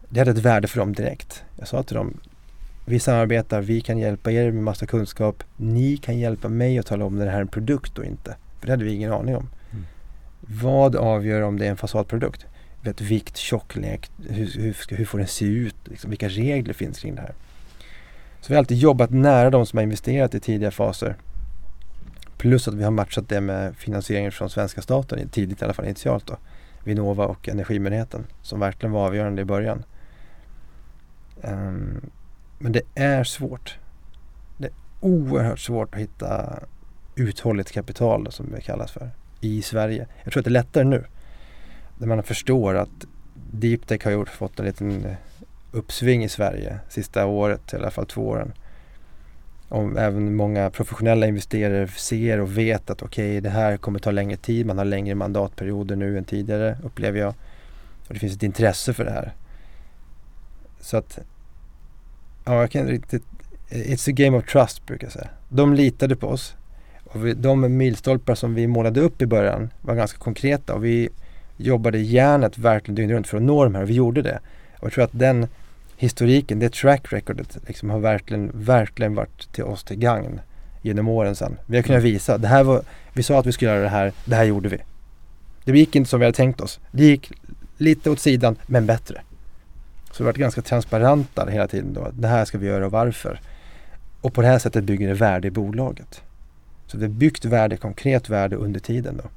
Det 0.09 0.19
hade 0.19 0.31
ett 0.31 0.37
värde 0.37 0.67
för 0.67 0.79
dem 0.79 0.93
direkt. 0.93 1.43
Jag 1.55 1.67
sa 1.67 1.83
till 1.83 1.95
dem, 1.95 2.17
vi 2.89 2.99
samarbetar, 2.99 3.61
vi 3.61 3.81
kan 3.81 3.97
hjälpa 3.97 4.31
er 4.31 4.51
med 4.51 4.63
massa 4.63 4.85
kunskap. 4.85 5.43
Ni 5.57 5.97
kan 5.97 6.19
hjälpa 6.19 6.49
mig 6.49 6.79
att 6.79 6.85
tala 6.85 7.05
om 7.05 7.15
när 7.15 7.25
det 7.25 7.31
här 7.31 7.37
är 7.37 7.41
en 7.41 7.47
produkt 7.47 7.97
och 7.97 8.05
inte. 8.05 8.35
För 8.59 8.67
det 8.67 8.73
hade 8.73 8.83
vi 8.83 8.93
ingen 8.93 9.13
aning 9.13 9.35
om. 9.35 9.49
Vad 10.41 10.95
avgör 10.95 11.41
om 11.41 11.59
det 11.59 11.65
är 11.65 11.69
en 11.69 11.77
fasadprodukt? 11.77 12.45
Vet, 12.81 13.01
vikt, 13.01 13.37
tjocklek, 13.37 14.11
hur, 14.29 14.61
hur, 14.61 14.95
hur 14.95 15.05
får 15.05 15.17
den 15.17 15.27
se 15.27 15.45
ut? 15.45 15.75
Liksom, 15.83 16.09
vilka 16.09 16.29
regler 16.29 16.73
finns 16.73 16.99
kring 16.99 17.15
det 17.15 17.21
här? 17.21 17.33
Så 18.41 18.47
vi 18.47 18.53
har 18.53 18.59
alltid 18.59 18.77
jobbat 18.77 19.09
nära 19.09 19.49
de 19.49 19.65
som 19.65 19.77
har 19.77 19.83
investerat 19.83 20.35
i 20.35 20.39
tidiga 20.39 20.71
faser. 20.71 21.15
Plus 22.37 22.67
att 22.67 22.73
vi 22.73 22.83
har 22.83 22.91
matchat 22.91 23.29
det 23.29 23.41
med 23.41 23.75
finansieringen 23.75 24.31
från 24.31 24.49
svenska 24.49 24.81
staten, 24.81 25.29
tidigt 25.29 25.61
i 25.61 25.65
alla 25.65 25.73
fall 25.73 25.85
initialt 25.85 26.27
då. 26.27 26.37
Vinnova 26.83 27.25
och 27.25 27.49
Energimyndigheten 27.49 28.25
som 28.41 28.59
verkligen 28.59 28.91
var 28.91 29.05
avgörande 29.05 29.41
i 29.41 29.45
början. 29.45 29.83
Um, 31.41 32.09
men 32.59 32.71
det 32.71 32.81
är 32.95 33.23
svårt. 33.23 33.77
Det 34.57 34.67
är 34.67 34.73
oerhört 34.99 35.59
svårt 35.59 35.95
att 35.95 36.01
hitta 36.01 36.59
uthålligt 37.15 37.71
kapital 37.71 38.23
då, 38.23 38.31
som 38.31 38.51
det 38.51 38.61
kallas 38.61 38.91
för 38.91 39.11
i 39.41 39.61
Sverige. 39.61 40.07
Jag 40.23 40.33
tror 40.33 40.41
att 40.41 40.45
det 40.45 40.49
är 40.49 40.51
lättare 40.51 40.83
nu. 40.83 41.05
Där 41.97 42.07
man 42.07 42.23
förstår 42.23 42.75
att 42.75 43.05
DeepTech 43.51 44.03
har 44.03 44.11
gjort, 44.11 44.29
fått 44.29 44.59
en 44.59 44.65
liten 44.65 45.05
eh, 45.05 45.15
uppsving 45.71 46.23
i 46.23 46.29
Sverige 46.29 46.79
sista 46.89 47.25
året, 47.25 47.73
i 47.73 47.75
alla 47.75 47.91
fall 47.91 48.05
två 48.05 48.27
åren. 48.27 48.53
Om 49.69 49.97
även 49.97 50.35
många 50.35 50.69
professionella 50.69 51.27
investerare 51.27 51.87
ser 51.87 52.39
och 52.39 52.57
vet 52.57 52.89
att 52.89 53.01
okej, 53.01 53.29
okay, 53.29 53.39
det 53.39 53.49
här 53.49 53.77
kommer 53.77 53.99
ta 53.99 54.11
längre 54.11 54.37
tid. 54.37 54.65
Man 54.65 54.77
har 54.77 54.85
längre 54.85 55.15
mandatperioder 55.15 55.95
nu 55.95 56.17
än 56.17 56.23
tidigare, 56.23 56.77
upplever 56.83 57.19
jag. 57.19 57.33
Och 58.07 58.13
det 58.13 58.19
finns 58.19 58.35
ett 58.35 58.43
intresse 58.43 58.93
för 58.93 59.05
det 59.05 59.11
här. 59.11 59.33
Så 60.79 60.97
att, 60.97 61.19
ja, 62.49 62.61
jag 62.61 62.71
kan 62.71 62.87
riktigt, 62.87 63.23
it's 63.69 64.09
a 64.09 64.13
game 64.15 64.37
of 64.37 64.45
trust 64.45 64.85
brukar 64.85 65.05
jag 65.05 65.13
säga. 65.13 65.29
De 65.49 65.73
litade 65.73 66.15
på 66.15 66.27
oss. 66.27 66.55
Och 67.03 67.25
vi, 67.25 67.33
de 67.33 67.77
milstolpar 67.77 68.35
som 68.35 68.55
vi 68.55 68.67
målade 68.67 68.99
upp 69.01 69.21
i 69.21 69.25
början 69.25 69.69
var 69.81 69.95
ganska 69.95 70.17
konkreta 70.17 70.73
och 70.73 70.85
vi 70.85 71.09
jobbade 71.57 71.99
järnet 71.99 72.57
verkligen 72.57 72.95
dygnet 72.95 73.15
runt 73.15 73.27
för 73.27 73.37
att 73.37 73.43
nå 73.43 73.63
de 73.63 73.75
här 73.75 73.81
och 73.81 73.89
vi 73.89 73.93
gjorde 73.93 74.21
det. 74.21 74.39
Och 74.79 74.85
jag 74.85 74.93
tror 74.93 75.03
att 75.03 75.09
den 75.13 75.47
historiken, 75.97 76.59
det 76.59 76.73
track 76.73 77.13
recordet 77.13 77.57
liksom 77.67 77.89
har 77.89 77.99
verkligen, 77.99 78.51
verkligen 78.53 79.15
varit 79.15 79.53
till 79.53 79.63
oss 79.63 79.83
till 79.83 79.97
gagn 79.97 80.41
genom 80.81 81.07
åren 81.07 81.35
sen. 81.35 81.57
Vi 81.65 81.77
har 81.77 81.83
kunnat 81.83 82.03
visa, 82.03 82.37
det 82.37 82.47
här 82.47 82.63
var, 82.63 82.81
vi 83.13 83.23
sa 83.23 83.39
att 83.39 83.45
vi 83.45 83.51
skulle 83.51 83.71
göra 83.71 83.83
det 83.83 83.89
här, 83.89 84.13
det 84.25 84.35
här 84.35 84.43
gjorde 84.43 84.69
vi. 84.69 84.77
Det 85.63 85.79
gick 85.79 85.95
inte 85.95 86.09
som 86.09 86.19
vi 86.19 86.25
hade 86.25 86.35
tänkt 86.35 86.61
oss. 86.61 86.79
Det 86.91 87.03
gick 87.05 87.31
lite 87.77 88.09
åt 88.09 88.19
sidan, 88.19 88.55
men 88.67 88.85
bättre. 88.85 89.21
Så 90.11 90.23
vi 90.23 90.23
har 90.23 90.31
varit 90.31 90.37
ganska 90.37 90.61
transparenta 90.61 91.45
hela 91.45 91.67
tiden 91.67 91.93
då. 91.93 92.07
Det 92.13 92.27
här 92.27 92.45
ska 92.45 92.57
vi 92.57 92.67
göra 92.67 92.85
och 92.85 92.91
varför. 92.91 93.39
Och 94.21 94.33
på 94.33 94.41
det 94.41 94.47
här 94.47 94.59
sättet 94.59 94.83
bygger 94.83 95.07
det 95.07 95.13
värde 95.13 95.47
i 95.47 95.51
bolaget. 95.51 96.21
Så 96.87 96.97
det 96.97 97.05
är 97.05 97.09
byggt 97.09 97.45
värde, 97.45 97.77
konkret 97.77 98.29
värde 98.29 98.55
under 98.55 98.79
tiden 98.79 99.17
då. 99.23 99.29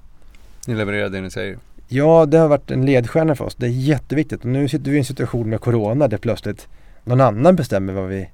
Ni 0.66 0.74
levererar 0.74 1.08
det 1.08 1.20
ni 1.20 1.30
säger? 1.30 1.58
Ja, 1.88 2.26
det 2.26 2.38
har 2.38 2.48
varit 2.48 2.70
en 2.70 2.86
ledstjärna 2.86 3.34
för 3.34 3.44
oss. 3.44 3.54
Det 3.54 3.66
är 3.66 3.70
jätteviktigt. 3.70 4.40
Och 4.40 4.46
nu 4.46 4.68
sitter 4.68 4.90
vi 4.90 4.96
i 4.96 4.98
en 4.98 5.04
situation 5.04 5.50
med 5.50 5.60
Corona 5.60 6.08
där 6.08 6.18
plötsligt 6.18 6.68
någon 7.04 7.20
annan 7.20 7.56
bestämmer 7.56 7.92
vad 7.92 8.08
vi, 8.08 8.30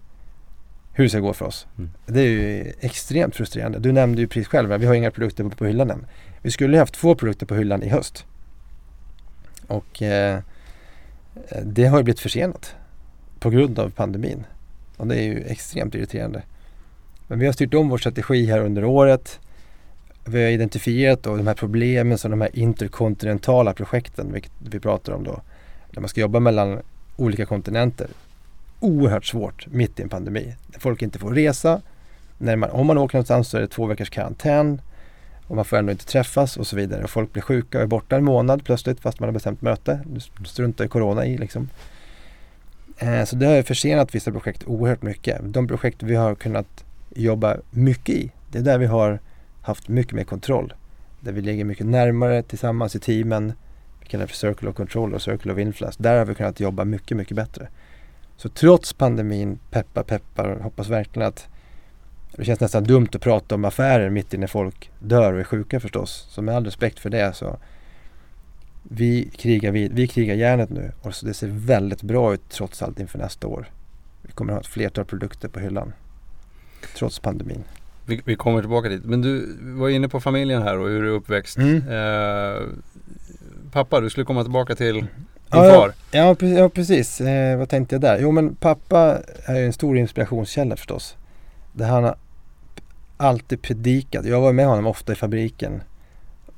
hur 0.92 1.04
det 1.04 1.10
ska 1.10 1.20
gå 1.20 1.32
för 1.32 1.46
oss. 1.46 1.66
Mm. 1.78 1.90
Det 2.06 2.20
är 2.20 2.26
ju 2.26 2.72
extremt 2.80 3.36
frustrerande. 3.36 3.78
Du 3.78 3.92
nämnde 3.92 4.20
ju 4.20 4.28
precis 4.28 4.48
själv, 4.48 4.80
vi 4.80 4.86
har 4.86 4.94
inga 4.94 5.10
produkter 5.10 5.44
på, 5.44 5.50
på 5.50 5.66
hyllan 5.66 5.90
än. 5.90 6.06
Vi 6.42 6.50
skulle 6.50 6.72
ju 6.72 6.78
haft 6.78 6.94
två 6.94 7.14
produkter 7.14 7.46
på 7.46 7.54
hyllan 7.54 7.82
i 7.82 7.88
höst. 7.88 8.24
Och 9.66 10.02
eh, 10.02 10.40
Eh, 11.48 11.62
det 11.62 11.86
har 11.86 11.98
ju 11.98 12.04
blivit 12.04 12.20
försenat 12.20 12.74
på 13.38 13.50
grund 13.50 13.78
av 13.78 13.90
pandemin. 13.90 14.44
Och 14.96 15.06
det 15.06 15.16
är 15.16 15.22
ju 15.22 15.44
extremt 15.44 15.94
irriterande. 15.94 16.42
Men 17.26 17.38
vi 17.38 17.46
har 17.46 17.52
styrt 17.52 17.74
om 17.74 17.88
vår 17.88 17.98
strategi 17.98 18.46
här 18.46 18.60
under 18.60 18.84
året. 18.84 19.40
Vi 20.24 20.42
har 20.42 20.50
identifierat 20.50 21.22
då 21.22 21.36
de 21.36 21.46
här 21.46 21.54
problemen 21.54 22.18
som 22.18 22.30
de 22.30 22.40
här 22.40 22.58
interkontinentala 22.58 23.74
projekten, 23.74 24.32
vilket 24.32 24.52
vi 24.58 24.80
pratar 24.80 25.12
om 25.12 25.24
då. 25.24 25.40
Där 25.90 26.00
man 26.00 26.08
ska 26.08 26.20
jobba 26.20 26.40
mellan 26.40 26.78
olika 27.16 27.46
kontinenter. 27.46 28.08
Oerhört 28.80 29.24
svårt 29.24 29.66
mitt 29.66 30.00
i 30.00 30.02
en 30.02 30.08
pandemi. 30.08 30.54
Folk 30.78 31.02
inte 31.02 31.18
får 31.18 31.34
resa. 31.34 31.82
När 32.38 32.56
man, 32.56 32.70
om 32.70 32.86
man 32.86 32.98
åker 32.98 33.14
någonstans 33.14 33.48
så 33.48 33.56
är 33.56 33.60
det 33.60 33.68
två 33.68 33.86
veckors 33.86 34.10
karantän. 34.10 34.80
Och 35.48 35.56
man 35.56 35.64
får 35.64 35.76
ändå 35.76 35.92
inte 35.92 36.06
träffas 36.06 36.56
och 36.56 36.66
så 36.66 36.76
vidare. 36.76 37.04
Och 37.04 37.10
folk 37.10 37.32
blir 37.32 37.42
sjuka 37.42 37.78
och 37.78 37.82
är 37.82 37.86
borta 37.86 38.16
en 38.16 38.24
månad 38.24 38.64
plötsligt 38.64 39.00
fast 39.00 39.20
man 39.20 39.28
har 39.28 39.32
bestämt 39.32 39.62
möte. 39.62 40.00
Du 40.06 40.20
struntar 40.44 40.84
i 40.84 40.88
corona 40.88 41.26
i 41.26 41.38
liksom. 41.38 41.68
Eh, 42.98 43.24
så 43.24 43.36
det 43.36 43.46
har 43.46 43.62
försenat 43.62 44.14
vissa 44.14 44.32
projekt 44.32 44.64
oerhört 44.66 45.02
mycket. 45.02 45.40
De 45.42 45.68
projekt 45.68 46.02
vi 46.02 46.14
har 46.14 46.34
kunnat 46.34 46.84
jobba 47.14 47.56
mycket 47.70 48.14
i. 48.14 48.32
Det 48.50 48.58
är 48.58 48.62
där 48.62 48.78
vi 48.78 48.86
har 48.86 49.18
haft 49.62 49.88
mycket 49.88 50.12
mer 50.12 50.24
kontroll. 50.24 50.72
Där 51.20 51.32
vi 51.32 51.40
ligger 51.40 51.64
mycket 51.64 51.86
närmare 51.86 52.42
tillsammans 52.42 52.96
i 52.96 53.00
teamen. 53.00 53.52
Vi 54.00 54.06
kallar 54.06 54.24
det 54.24 54.28
för 54.28 54.36
Circle 54.36 54.68
of 54.68 54.76
Control 54.76 55.14
och 55.14 55.22
Circle 55.22 55.52
of 55.52 55.58
Influence. 55.58 56.02
Där 56.02 56.18
har 56.18 56.24
vi 56.24 56.34
kunnat 56.34 56.60
jobba 56.60 56.84
mycket, 56.84 57.16
mycket 57.16 57.36
bättre. 57.36 57.68
Så 58.36 58.48
trots 58.48 58.92
pandemin, 58.92 59.58
peppar 59.70 60.02
peppar, 60.02 60.58
hoppas 60.60 60.88
verkligen 60.88 61.28
att 61.28 61.48
det 62.38 62.44
känns 62.44 62.60
nästan 62.60 62.84
dumt 62.84 63.08
att 63.14 63.20
prata 63.20 63.54
om 63.54 63.64
affärer 63.64 64.10
mitt 64.10 64.34
i 64.34 64.38
när 64.38 64.46
folk 64.46 64.90
dör 64.98 65.32
och 65.32 65.40
är 65.40 65.44
sjuka 65.44 65.80
förstås. 65.80 66.26
Så 66.30 66.42
med 66.42 66.56
all 66.56 66.64
respekt 66.64 66.98
för 66.98 67.10
det 67.10 67.36
så 67.36 67.58
vi 68.82 69.30
krigar, 69.36 69.72
vi, 69.72 69.88
vi 69.88 70.08
krigar 70.08 70.34
järnet 70.34 70.70
nu 70.70 70.92
och 71.02 71.14
så 71.14 71.26
det 71.26 71.34
ser 71.34 71.48
väldigt 71.48 72.02
bra 72.02 72.34
ut 72.34 72.48
trots 72.48 72.82
allt 72.82 73.00
inför 73.00 73.18
nästa 73.18 73.46
år. 73.46 73.70
Vi 74.22 74.32
kommer 74.32 74.52
att 74.52 74.56
ha 74.56 74.60
ett 74.60 74.66
flertal 74.66 75.04
produkter 75.04 75.48
på 75.48 75.60
hyllan. 75.60 75.92
Trots 76.96 77.18
pandemin. 77.18 77.64
Vi, 78.06 78.20
vi, 78.24 78.36
kommer 78.36 78.60
tillbaka 78.60 78.88
dit. 78.88 79.04
Men 79.04 79.22
du 79.22 79.56
var 79.60 79.88
inne 79.88 80.08
på 80.08 80.20
familjen 80.20 80.62
här 80.62 80.78
och 80.78 80.88
hur 80.88 81.02
du 81.02 81.08
är 81.08 81.12
uppväxt. 81.12 81.58
Mm. 81.58 81.76
Eh, 81.76 82.62
pappa, 83.72 84.00
du 84.00 84.10
skulle 84.10 84.24
komma 84.26 84.42
tillbaka 84.42 84.74
till 84.74 84.94
Din 84.94 85.08
ja, 85.50 85.74
far. 85.74 85.92
Ja, 86.10 86.36
ja, 86.40 86.68
precis. 86.68 87.20
Eh, 87.20 87.58
vad 87.58 87.68
tänkte 87.68 87.94
jag 87.94 88.02
där? 88.02 88.18
Jo 88.20 88.30
men 88.30 88.54
pappa 88.54 89.18
är 89.44 89.62
en 89.62 89.72
stor 89.72 89.98
inspirationskälla 89.98 90.76
förstås. 90.76 91.16
Där 91.72 91.88
han 91.88 92.14
alltid 93.18 93.62
predikat. 93.62 94.26
Jag 94.26 94.40
var 94.40 94.52
med 94.52 94.66
honom 94.66 94.86
ofta 94.86 95.12
i 95.12 95.16
fabriken. 95.16 95.82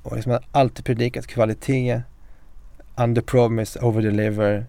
Och 0.02 0.16
liksom 0.16 0.32
har 0.32 0.44
alltid 0.52 0.84
predikat 0.84 1.26
kvalitet. 1.26 2.02
Under 2.96 3.22
promise, 3.22 3.80
over 3.80 4.02
deliver. 4.02 4.66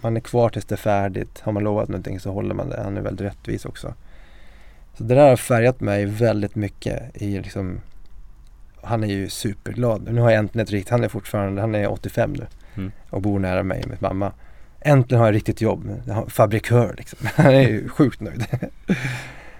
Man 0.00 0.16
är 0.16 0.20
kvar 0.20 0.48
tills 0.48 0.64
det 0.64 0.74
är 0.74 0.76
färdigt. 0.76 1.40
Har 1.40 1.52
man 1.52 1.64
lovat 1.64 1.88
någonting 1.88 2.20
så 2.20 2.32
håller 2.32 2.54
man 2.54 2.68
det. 2.68 2.82
Han 2.82 2.96
är 2.96 3.00
väldigt 3.00 3.26
rättvis 3.26 3.64
också. 3.64 3.94
Så 4.94 5.04
det 5.04 5.14
där 5.14 5.28
har 5.28 5.36
färgat 5.36 5.80
mig 5.80 6.04
väldigt 6.06 6.54
mycket 6.54 7.22
i 7.22 7.38
liksom 7.38 7.80
Han 8.82 9.04
är 9.04 9.08
ju 9.08 9.28
superglad. 9.28 10.08
Nu 10.12 10.20
har 10.20 10.30
jag 10.30 10.38
äntligen 10.38 10.64
ett 10.64 10.70
riktigt, 10.70 10.90
han 10.90 11.04
är 11.04 11.08
fortfarande, 11.08 11.60
han 11.60 11.74
är 11.74 11.90
85 11.90 12.32
nu. 12.32 12.46
Mm. 12.74 12.92
Och 13.10 13.22
bor 13.22 13.38
nära 13.38 13.62
mig 13.62 13.84
med 13.88 14.02
mamma. 14.02 14.32
Äntligen 14.80 15.20
har 15.20 15.26
jag 15.26 15.34
riktigt 15.34 15.60
jobb. 15.60 16.02
Fabrikör 16.28 16.94
liksom. 16.98 17.18
Han 17.34 17.54
är 17.54 17.68
ju 17.68 17.88
sjukt 17.88 18.20
nöjd. 18.20 18.46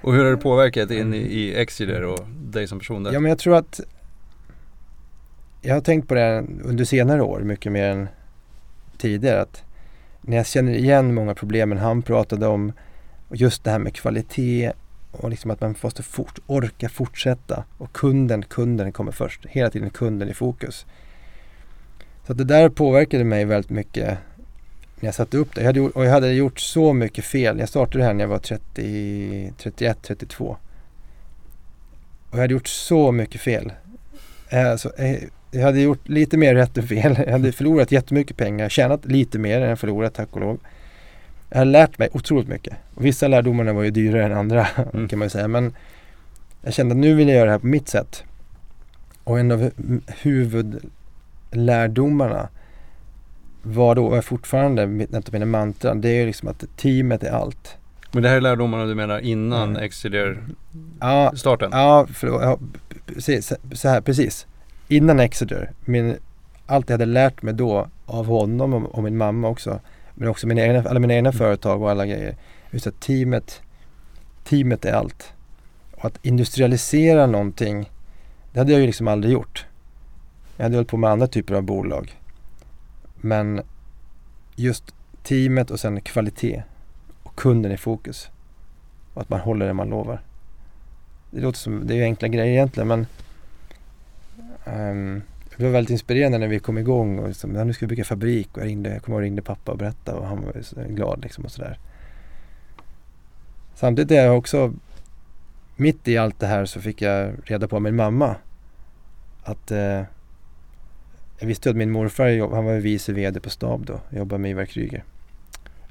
Och 0.03 0.15
hur 0.15 0.25
har 0.25 0.31
det 0.31 0.37
påverkat 0.37 0.91
in 0.91 1.15
i, 1.15 1.19
i 1.19 1.55
Exeter 1.55 2.05
och 2.05 2.19
dig 2.29 2.67
som 2.67 2.79
person 2.79 3.03
där? 3.03 3.13
Ja 3.13 3.21
men 3.21 3.29
jag 3.29 3.39
tror 3.39 3.57
att 3.57 3.81
Jag 5.61 5.75
har 5.75 5.81
tänkt 5.81 6.09
på 6.09 6.15
det 6.15 6.45
under 6.65 6.85
senare 6.85 7.23
år 7.23 7.41
mycket 7.41 7.73
mer 7.73 7.89
än 7.89 8.09
tidigare. 8.99 9.41
Att 9.41 9.65
när 10.21 10.37
jag 10.37 10.47
känner 10.47 10.73
igen 10.73 11.15
många 11.15 11.35
problemen 11.35 11.79
han 11.79 12.03
pratade 12.03 12.47
om 12.47 12.73
och 13.29 13.37
just 13.37 13.65
det 13.65 13.71
här 13.71 13.79
med 13.79 13.95
kvalitet 13.95 14.73
och 15.13 15.31
liksom 15.31 15.51
att 15.51 15.61
man 15.61 15.75
måste 15.83 16.03
fort, 16.03 16.39
orka 16.47 16.89
fortsätta 16.89 17.65
och 17.79 17.93
kunden, 17.93 18.43
kunden 18.43 18.93
kommer 18.93 19.13
först. 19.13 19.47
Hela 19.47 19.71
tiden 19.71 19.91
kunden 19.91 20.29
i 20.29 20.35
fokus. 20.35 20.87
Så 22.27 22.33
att 22.33 22.39
det 22.39 22.45
där 22.45 22.69
påverkade 22.69 23.25
mig 23.25 23.45
väldigt 23.45 23.71
mycket 23.71 24.19
när 25.03 25.07
jag 25.09 25.15
satte 25.15 25.37
upp 25.37 25.55
det. 25.55 25.61
Jag 25.61 25.67
hade, 25.69 25.81
och 25.81 26.05
jag 26.05 26.11
hade 26.11 26.33
gjort 26.33 26.61
så 26.61 26.93
mycket 26.93 27.25
fel. 27.25 27.59
Jag 27.59 27.69
startade 27.69 28.05
här 28.05 28.15
när 28.15 28.25
jag 28.25 28.29
var 28.29 28.39
30, 28.39 29.53
31, 29.59 29.99
32. 30.03 30.57
Och 32.31 32.37
jag 32.37 32.41
hade 32.41 32.53
gjort 32.55 32.69
så 32.69 33.13
mycket 33.13 33.41
fel. 33.41 33.73
Alltså, 34.51 34.93
jag 35.51 35.63
hade 35.63 35.81
gjort 35.81 36.09
lite 36.09 36.37
mer 36.37 36.55
rätt 36.55 36.79
än 36.79 36.89
fel. 36.89 37.15
Jag 37.27 37.33
hade 37.33 37.53
förlorat 37.53 37.93
jättemycket 37.93 38.37
pengar. 38.37 38.69
Tjänat 38.69 39.05
lite 39.05 39.39
mer 39.39 39.61
än 39.61 39.69
jag 39.69 39.79
förlorat 39.79 40.15
tack 40.15 40.29
och 40.33 40.41
lov. 40.41 40.59
Jag 41.51 41.59
har 41.59 41.65
lärt 41.65 41.99
mig 41.99 42.09
otroligt 42.13 42.49
mycket. 42.49 42.75
Och 42.95 43.05
vissa 43.05 43.29
lärdomarna 43.29 43.73
var 43.73 43.83
ju 43.83 43.91
dyrare 43.91 44.25
än 44.25 44.33
andra 44.33 44.67
Mm. 44.93 45.09
kan 45.09 45.19
man 45.19 45.27
ju 45.27 45.31
säga. 45.31 45.49
Men 45.49 45.75
jag 46.63 46.75
kände 46.75 46.93
att 46.93 46.99
nu 46.99 47.15
vill 47.15 47.29
jag 47.29 47.37
göra 47.37 47.45
det 47.47 47.51
här 47.53 47.59
på 47.59 47.67
mitt 47.67 47.89
sätt. 47.89 48.25
Och 49.25 49.39
en 49.39 49.51
av 49.53 49.61
hu- 49.63 50.01
huvudlärdomarna 50.23 52.49
var 53.63 53.95
då, 53.95 54.15
är 54.15 54.21
fortfarande 54.21 54.87
mitt- 54.87 55.15
ett 55.15 55.29
av 55.29 55.33
mina 55.33 55.47
mantran, 55.47 56.01
det 56.01 56.09
är 56.09 56.27
liksom 56.27 56.49
att 56.49 56.65
teamet 56.77 57.23
är 57.23 57.31
allt. 57.31 57.77
Men 58.13 58.23
det 58.23 58.29
här 58.29 58.37
är 58.37 58.41
lärdomarna 58.41 58.85
du 58.85 58.95
menar 58.95 59.19
innan 59.19 59.71
Mm. 59.71 59.83
Exeter-starten? 59.83 61.71
Ja, 61.73 62.07
förlåt, 62.15 62.43
ja 62.43 62.59
precis, 63.07 63.53
så 63.73 63.89
här, 63.89 64.01
precis. 64.01 64.47
Innan 64.89 65.21
Exeter, 65.21 65.71
min, 65.85 66.17
allt 66.67 66.89
jag 66.91 66.95
hade 66.95 67.05
lärt 67.07 67.43
mig 67.43 67.55
då 67.55 67.89
av 68.07 68.27
honom 68.27 68.75
och, 68.75 68.95
och 68.95 69.03
min 69.03 69.17
mamma 69.17 69.49
också, 69.49 69.81
men 70.15 70.29
också 70.29 70.47
mina 70.47 70.61
egna, 70.63 70.89
alla 70.89 71.01
mina 71.01 71.15
egna 71.15 71.33
företag 71.33 71.83
och 71.83 71.91
alla 71.91 72.07
grejer. 72.07 72.37
Just 72.71 72.87
att 72.87 73.01
teamet, 73.01 73.63
teamet 74.45 74.85
är 74.85 74.93
allt. 74.93 75.33
Och 75.93 76.05
att 76.05 76.19
industrialisera 76.27 77.27
någonting, 77.27 77.91
det 78.53 78.59
hade 78.59 78.73
jag 78.73 78.81
ju 78.81 78.87
liksom 78.87 79.09
aldrig 79.09 79.33
gjort. 79.33 79.67
Jag 80.57 80.65
hade 80.65 80.77
hållit 80.77 80.89
på 80.91 80.97
med 80.97 81.11
andra 81.11 81.27
typer 81.27 81.55
av 81.55 81.63
bolag. 81.63 82.13
Men 83.25 83.61
just 84.57 84.95
teamet 85.23 85.71
och 85.71 85.81
sen 85.81 86.01
kvalitet 86.01 86.63
och 87.23 87.37
kunden 87.37 87.73
i 87.73 87.77
fokus. 87.77 88.31
Och 89.15 89.23
att 89.23 89.29
man 89.29 89.41
håller 89.41 89.67
det 89.67 89.73
man 89.73 89.89
lovar. 89.89 90.21
Det 91.31 91.41
låter 91.41 91.59
som, 91.59 91.87
det 91.87 91.95
är 91.95 91.97
ju 91.97 92.03
enkla 92.03 92.29
grejer 92.29 92.53
egentligen 92.53 92.89
men 92.89 93.07
um, 94.65 95.23
det 95.57 95.65
var 95.65 95.71
väldigt 95.71 95.91
inspirerande 95.91 96.39
när 96.39 96.49
vi 96.49 96.59
kom 96.59 96.79
igång 96.79 97.19
och 97.19 97.29
liksom, 97.29 97.55
ja, 97.55 97.65
nu 97.65 97.73
ska 97.73 97.87
vi 97.87 97.91
bygga 97.91 98.05
fabrik 98.05 98.49
och 98.53 98.61
jag 98.61 98.67
ringde, 98.67 98.91
jag 98.91 99.03
kommer 99.03 99.19
ihåg 99.19 99.25
ringde 99.25 99.43
pappa 99.43 99.73
och 99.73 99.79
berättade 99.79 100.19
och 100.19 100.27
han 100.27 100.45
var 100.45 100.53
ju 100.55 100.63
så 100.63 100.77
glad 100.89 101.23
liksom 101.23 101.45
och 101.45 101.53
sådär. 101.53 101.79
Samtidigt 103.75 104.11
är 104.11 104.25
jag 104.25 104.39
också, 104.39 104.73
mitt 105.77 106.09
i 106.09 106.19
allt 106.19 106.41
det 106.41 106.47
här 106.47 106.65
så 106.65 106.81
fick 106.81 107.03
jag 107.03 107.33
reda 107.45 107.69
på 107.69 107.77
av 107.77 107.83
min 107.83 107.97
mamma 107.97 108.37
att 109.43 109.71
eh, 109.71 110.03
jag 111.43 111.47
visste 111.47 111.71
att 111.71 111.77
min 111.77 111.91
morfar, 111.91 112.55
han 112.55 112.65
var 112.65 112.75
vice 112.75 113.13
VD 113.13 113.41
på 113.41 113.51
stab 113.51 113.87
då, 113.87 114.01
jobbade 114.11 114.43
med 114.43 114.51
Ivar 114.51 114.65
Kryger. 114.65 115.05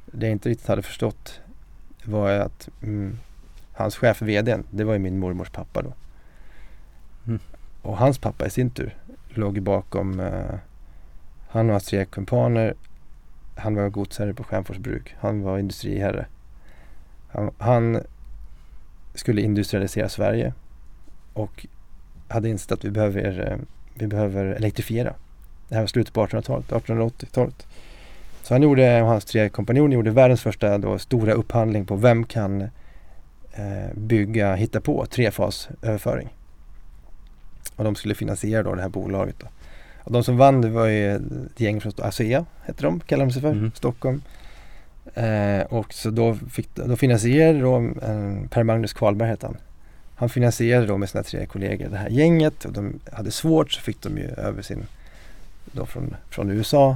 Det 0.05 0.25
jag 0.25 0.31
inte 0.31 0.49
riktigt 0.49 0.67
hade 0.67 0.81
förstått 0.81 1.41
var 2.03 2.31
att 2.31 2.69
mm, 2.83 3.17
hans 3.73 3.95
chef, 3.95 4.21
VDn, 4.21 4.63
det 4.69 4.83
var 4.83 4.93
ju 4.93 4.99
min 4.99 5.19
mormors 5.19 5.49
pappa 5.49 5.81
då. 5.81 5.93
Mm. 7.27 7.39
Och 7.81 7.97
hans 7.97 8.19
pappa 8.19 8.45
i 8.45 8.49
sin 8.49 8.69
tur 8.69 8.97
låg 9.29 9.61
bakom, 9.61 10.19
eh, 10.19 10.55
han 11.49 11.65
och 11.65 11.71
hans 11.71 11.85
tre 11.85 12.05
kumpaner, 12.05 12.73
han 13.55 13.75
var 13.75 13.89
godsherre 13.89 14.33
på 14.33 14.43
Stjärnfors 14.43 14.77
bruk, 14.77 15.15
han 15.19 15.41
var 15.41 15.59
industriherre. 15.59 16.25
Han, 17.31 17.51
han 17.57 17.99
skulle 19.15 19.41
industrialisera 19.41 20.09
Sverige 20.09 20.53
och 21.33 21.65
hade 22.27 22.49
insett 22.49 22.71
att 22.71 22.85
vi 22.85 22.91
behöver, 22.91 23.51
eh, 23.51 23.57
vi 23.93 24.07
behöver 24.07 24.45
elektrifiera. 24.45 25.15
Det 25.71 25.75
här 25.75 25.81
var 25.81 25.87
slutet 25.87 26.13
på 26.13 26.25
1800-talet, 26.25 26.69
1880-talet. 26.69 27.67
Så 28.43 28.53
han 28.53 28.61
gjorde, 28.61 29.01
och 29.01 29.07
hans 29.07 29.25
tre 29.25 29.49
kompanjoner 29.49 29.95
gjorde 29.95 30.11
världens 30.11 30.41
första 30.41 30.77
då, 30.77 30.99
stora 30.99 31.33
upphandling 31.33 31.85
på 31.85 31.95
vem 31.95 32.23
kan 32.25 32.61
eh, 33.51 33.93
bygga, 33.95 34.55
hitta 34.55 34.81
på 34.81 35.05
trefasöverföring. 35.05 36.29
Och 37.75 37.83
de 37.83 37.95
skulle 37.95 38.15
finansiera 38.15 38.63
då 38.63 38.75
det 38.75 38.81
här 38.81 38.89
bolaget. 38.89 39.35
Då. 39.39 39.47
Och 40.03 40.11
de 40.11 40.23
som 40.23 40.37
vann 40.37 40.61
det 40.61 40.69
var 40.69 40.85
ju 40.85 41.15
ett 41.15 41.59
gäng 41.59 41.81
från 41.81 41.93
ASEA, 41.97 42.45
hette 42.63 42.83
de, 42.83 42.99
kallade 42.99 43.29
de 43.29 43.33
sig 43.33 43.41
för, 43.41 43.53
Mhm. 43.53 43.71
Stockholm. 43.75 44.21
Eh, 45.13 45.61
och 45.61 45.93
så 45.93 46.09
då, 46.09 46.35
fick, 46.35 46.75
då 46.75 46.95
finansierade 46.95 47.59
då 47.59 47.77
eh, 47.77 48.49
Per 48.49 48.63
Magnus 48.63 48.93
Kvalberg 48.93 49.29
hette 49.29 49.45
han. 49.45 49.57
Han 50.15 50.29
finansierade 50.29 50.87
då 50.87 50.97
med 50.97 51.09
sina 51.09 51.23
tre 51.23 51.45
kollegor 51.45 51.89
det 51.89 51.97
här 51.97 52.09
gänget 52.09 52.65
och 52.65 52.73
de 52.73 52.99
hade 53.11 53.31
svårt 53.31 53.71
så 53.71 53.81
fick 53.81 54.01
de 54.01 54.17
ju 54.17 54.27
över 54.27 54.61
sin, 54.61 54.85
då 55.65 55.85
från, 55.85 56.15
från 56.29 56.49
USA, 56.49 56.95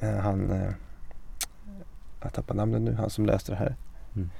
eh, 0.00 0.16
han, 0.16 0.50
eh, 0.50 0.72
jag 2.22 2.32
tappar 2.32 2.54
namnet 2.54 2.82
nu, 2.82 2.94
han 2.94 3.10
som 3.10 3.26
löste 3.26 3.52
det 3.52 3.56
här. 3.56 3.76
Mm. 4.16 4.30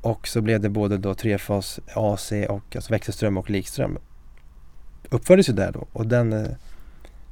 Och 0.00 0.28
så 0.28 0.40
blev 0.40 0.60
det 0.60 0.68
både 0.68 0.98
då 0.98 1.14
trefas 1.14 1.80
AC 1.94 2.32
och 2.48 2.76
alltså 2.76 2.92
växelström 2.92 3.38
och 3.38 3.50
likström. 3.50 3.98
Uppfördes 5.10 5.48
ju 5.48 5.52
där 5.52 5.72
då 5.72 5.86
och 5.92 6.06
den 6.06 6.32
eh, 6.32 6.50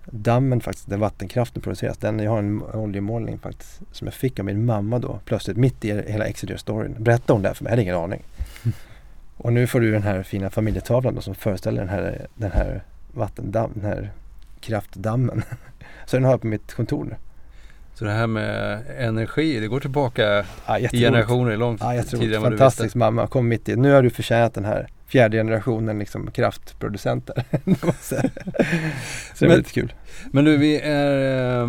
dammen 0.06 0.60
faktiskt, 0.60 0.90
där 0.90 0.96
vattenkraften 0.96 1.62
produceras, 1.62 1.98
den, 1.98 2.18
jag 2.18 2.30
har 2.30 2.38
en 2.38 2.62
oljemålning 2.62 3.38
faktiskt 3.38 3.80
som 3.92 4.06
jag 4.06 4.14
fick 4.14 4.38
av 4.38 4.44
min 4.44 4.66
mamma 4.66 4.98
då 4.98 5.20
plötsligt 5.24 5.56
mitt 5.56 5.84
i 5.84 6.02
hela 6.10 6.24
Exeter-storyn. 6.26 6.96
Berättade 6.98 7.32
hon 7.32 7.42
det 7.42 7.48
här 7.48 7.54
för 7.54 7.64
mig, 7.64 7.70
jag 7.70 7.72
hade 7.72 7.82
ingen 7.82 7.96
aning. 7.96 8.22
Och 9.36 9.52
nu 9.52 9.66
får 9.66 9.80
du 9.80 9.92
den 9.92 10.02
här 10.02 10.22
fina 10.22 10.50
familjetavlan 10.50 11.14
då 11.14 11.20
som 11.20 11.34
föreställer 11.34 11.80
den 11.80 11.88
här, 11.88 12.26
den 12.34 12.50
här 12.50 12.82
vattendamm, 13.14 13.70
den 13.74 13.84
här 13.84 14.12
kraftdammen. 14.66 15.42
Så 16.06 16.16
den 16.16 16.24
har 16.24 16.30
jag 16.30 16.40
på 16.40 16.46
mitt 16.46 16.74
kontor 16.74 17.04
nu. 17.04 17.16
Så 17.94 18.04
det 18.04 18.10
här 18.10 18.26
med 18.26 18.82
energi, 18.98 19.60
det 19.60 19.68
går 19.68 19.80
tillbaka 19.80 20.44
Ja, 20.66 20.78
i 20.78 20.88
generationer 20.88 21.56
långt 21.56 21.80
Ja, 21.80 22.02
tidigare 22.02 22.36
än 22.36 22.42
vad 22.42 22.52
du 22.52 22.56
Fantastisk 22.58 22.84
visste. 22.86 22.98
mamma, 22.98 23.26
kom 23.26 23.48
mitt 23.48 23.68
i. 23.68 23.76
Nu 23.76 23.92
har 23.92 24.02
du 24.02 24.10
förtjänat 24.10 24.54
den 24.54 24.64
här 24.64 24.86
fjärde 25.06 25.36
generationen 25.36 25.98
liksom 25.98 26.30
kraftproducenter. 26.30 27.44
så 28.02 28.14
det 28.14 28.20
är 28.20 28.30
Men- 29.40 29.48
väldigt 29.50 29.72
kul. 29.72 29.92
Men 30.32 30.44
du, 30.44 30.56
vi, 30.56 30.80
är, 30.80 31.62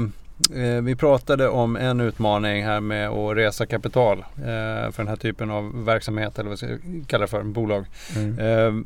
eh, 0.55 0.81
vi 0.81 0.95
pratade 0.95 1.47
om 1.49 1.75
en 1.75 1.99
utmaning 2.01 2.63
här 2.65 2.79
med 2.79 3.09
att 3.09 3.37
resa 3.37 3.65
kapital 3.65 4.19
eh, 4.19 4.43
för 4.91 4.97
den 4.97 5.07
här 5.07 5.15
typen 5.15 5.51
av 5.51 5.85
verksamhet 5.85 6.39
eller 6.39 6.49
vad 6.49 6.57
ska 6.57 6.67
jag 6.69 6.79
kalla 7.07 7.21
det 7.21 7.27
för, 7.27 7.43
bolag. 7.43 7.85
Mm. 8.15 8.39
Eh, 8.39 8.83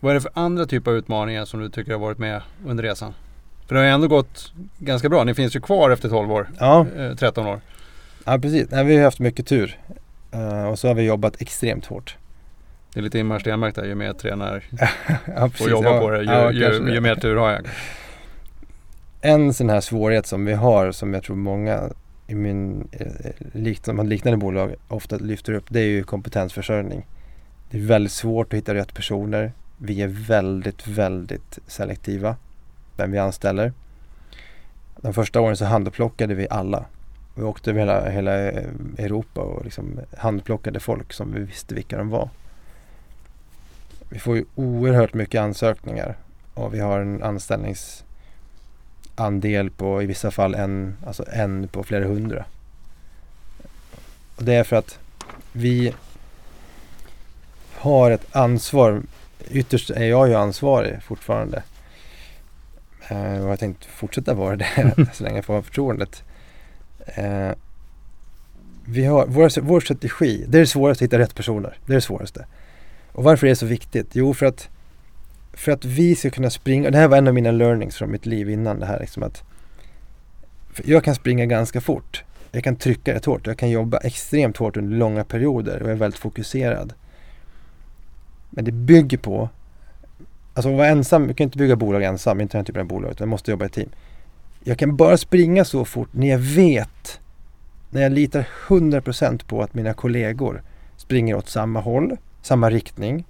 vad 0.00 0.10
är 0.10 0.14
det 0.14 0.20
för 0.20 0.32
andra 0.34 0.66
typer 0.66 0.90
av 0.90 0.96
utmaningar 0.96 1.44
som 1.44 1.60
du 1.60 1.68
tycker 1.70 1.92
har 1.92 1.98
varit 1.98 2.18
med 2.18 2.42
under 2.66 2.84
resan? 2.84 3.14
För 3.70 3.74
det 3.74 3.80
har 3.80 3.86
ju 3.86 3.92
ändå 3.92 4.08
gått 4.08 4.52
ganska 4.78 5.08
bra. 5.08 5.24
Ni 5.24 5.34
finns 5.34 5.56
ju 5.56 5.60
kvar 5.60 5.90
efter 5.90 6.08
12 6.08 6.32
år, 6.32 6.48
Ja, 6.58 6.86
eh, 6.96 7.14
13 7.14 7.46
år. 7.46 7.60
ja, 8.24 8.38
precis. 8.38 8.70
Nej, 8.70 8.84
vi 8.84 8.96
har 8.96 9.04
haft 9.04 9.18
mycket 9.18 9.46
tur. 9.46 9.78
Eh, 10.32 10.64
och 10.64 10.78
så 10.78 10.88
har 10.88 10.94
vi 10.94 11.02
jobbat 11.02 11.42
extremt 11.42 11.86
hårt. 11.86 12.16
Det 12.92 13.00
är 13.00 13.04
lite 13.04 13.18
Ingmar 13.18 13.38
Stenmark 13.38 13.74
där, 13.74 13.84
ju 13.84 13.94
mer 13.94 14.06
jag 14.06 14.18
tränar 14.18 14.64
ja, 15.36 15.48
precis. 15.48 15.60
och 15.60 15.70
jobbar 15.70 15.94
ja, 15.94 16.00
på 16.00 16.10
det, 16.10 16.18
ju, 16.18 16.24
ja, 16.24 16.52
ju, 16.52 16.92
ju 16.92 17.00
mer 17.00 17.14
tur 17.14 17.36
har 17.36 17.50
jag. 17.50 17.66
En 19.20 19.54
sån 19.54 19.70
här 19.70 19.80
svårighet 19.80 20.26
som 20.26 20.44
vi 20.44 20.52
har 20.52 20.92
som 20.92 21.14
jag 21.14 21.22
tror 21.22 21.36
många 21.36 21.80
i 22.26 22.34
min, 22.34 22.88
eh, 22.92 23.74
som 23.82 23.98
har 23.98 24.04
liknande 24.04 24.36
bolag 24.36 24.74
ofta 24.88 25.16
lyfter 25.16 25.52
upp 25.52 25.64
det 25.68 25.80
är 25.80 25.88
ju 25.88 26.02
kompetensförsörjning. 26.02 27.06
Det 27.70 27.78
är 27.78 27.82
väldigt 27.82 28.12
svårt 28.12 28.52
att 28.52 28.56
hitta 28.56 28.74
rätt 28.74 28.94
personer. 28.94 29.52
Vi 29.78 30.02
är 30.02 30.08
väldigt, 30.08 30.86
väldigt 30.86 31.58
selektiva 31.66 32.36
vem 33.00 33.10
vi 33.10 33.18
anställer. 33.18 33.72
De 34.96 35.14
första 35.14 35.40
åren 35.40 35.56
så 35.56 35.64
handplockade 35.64 36.34
vi 36.34 36.46
alla. 36.50 36.84
Vi 37.34 37.42
åkte 37.42 37.70
över 37.70 37.80
hela, 37.80 38.10
hela 38.10 38.50
eh, 38.50 38.64
Europa 38.98 39.40
och 39.40 39.64
liksom 39.64 40.00
handplockade 40.18 40.80
folk 40.80 41.12
som 41.12 41.32
vi 41.32 41.40
visste 41.40 41.74
vilka 41.74 41.98
de 41.98 42.08
var. 42.08 42.28
Vi 44.08 44.18
får 44.18 44.36
ju 44.36 44.44
oerhört 44.54 45.14
mycket 45.14 45.40
ansökningar 45.40 46.16
och 46.54 46.74
vi 46.74 46.80
har 46.80 47.00
en 47.00 47.22
anställningsandel 47.22 49.70
på 49.70 50.02
i 50.02 50.06
vissa 50.06 50.30
fall 50.30 50.54
en, 50.54 50.96
alltså 51.06 51.24
en 51.32 51.68
på 51.68 51.84
flera 51.84 52.04
hundra. 52.04 52.44
Och 54.36 54.44
det 54.44 54.54
är 54.54 54.64
för 54.64 54.76
att 54.76 54.98
vi 55.52 55.94
har 57.76 58.10
ett 58.10 58.36
ansvar. 58.36 59.02
Ytterst 59.50 59.90
är 59.90 60.04
jag 60.04 60.28
ju 60.28 60.34
ansvarig 60.34 61.02
fortfarande. 61.02 61.62
Eh, 63.10 63.44
och 63.44 63.50
jag 63.50 63.58
tänkte 63.58 63.88
fortsätta 63.88 64.34
vara 64.34 64.56
det 64.56 64.94
så 65.12 65.24
länge 65.24 65.36
jag 65.36 65.44
får 65.44 65.62
förtroendet. 65.62 66.22
Eh, 67.06 67.50
vi 68.84 69.04
har, 69.04 69.26
vår, 69.26 69.60
vår 69.60 69.80
strategi, 69.80 70.44
det 70.48 70.58
är 70.58 70.60
det 70.60 70.66
svåraste 70.66 71.04
att 71.04 71.06
hitta 71.06 71.18
rätt 71.18 71.34
personer. 71.34 71.78
Det 71.86 71.92
är 71.92 71.94
det 71.94 72.00
svåraste. 72.00 72.46
Och 73.12 73.24
varför 73.24 73.46
är 73.46 73.50
det 73.50 73.56
så 73.56 73.66
viktigt? 73.66 74.08
Jo, 74.12 74.34
för 74.34 74.46
att, 74.46 74.68
för 75.52 75.72
att 75.72 75.84
vi 75.84 76.16
ska 76.16 76.30
kunna 76.30 76.50
springa. 76.50 76.90
Det 76.90 76.98
här 76.98 77.08
var 77.08 77.18
en 77.18 77.28
av 77.28 77.34
mina 77.34 77.50
learnings 77.50 77.96
från 77.96 78.10
mitt 78.10 78.26
liv 78.26 78.50
innan 78.50 78.80
det 78.80 78.86
här. 78.86 79.00
Liksom 79.00 79.22
att, 79.22 79.42
jag 80.84 81.04
kan 81.04 81.14
springa 81.14 81.46
ganska 81.46 81.80
fort. 81.80 82.24
Jag 82.52 82.64
kan 82.64 82.76
trycka 82.76 83.14
rätt 83.14 83.24
hårt. 83.24 83.46
Jag 83.46 83.58
kan 83.58 83.70
jobba 83.70 83.98
extremt 83.98 84.56
hårt 84.56 84.76
under 84.76 84.96
långa 84.96 85.24
perioder 85.24 85.82
och 85.82 85.88
jag 85.88 85.94
är 85.94 85.98
väldigt 85.98 86.20
fokuserad. 86.20 86.92
Men 88.50 88.64
det 88.64 88.72
bygger 88.72 89.18
på 89.18 89.48
Alltså 90.60 90.70
att 90.70 90.76
vara 90.76 90.88
ensam, 90.88 91.26
jag 91.26 91.36
kan 91.36 91.44
inte 91.44 91.58
bygga 91.58 91.76
bolag 91.76 92.02
ensam, 92.02 92.40
inte 92.40 92.58
den 92.58 92.64
typen 92.64 92.80
av 92.80 92.86
bolag, 92.86 93.10
utan 93.10 93.24
jag 93.24 93.28
måste 93.28 93.50
jobba 93.50 93.66
i 93.66 93.68
team. 93.68 93.88
Jag 94.64 94.78
kan 94.78 94.96
bara 94.96 95.16
springa 95.16 95.64
så 95.64 95.84
fort 95.84 96.08
när 96.12 96.26
jag 96.28 96.38
vet, 96.38 97.20
när 97.90 98.02
jag 98.02 98.12
litar 98.12 98.48
100% 98.66 99.44
på 99.44 99.62
att 99.62 99.74
mina 99.74 99.94
kollegor 99.94 100.62
springer 100.96 101.34
åt 101.34 101.48
samma 101.48 101.80
håll, 101.80 102.16
samma 102.42 102.70
riktning, 102.70 103.26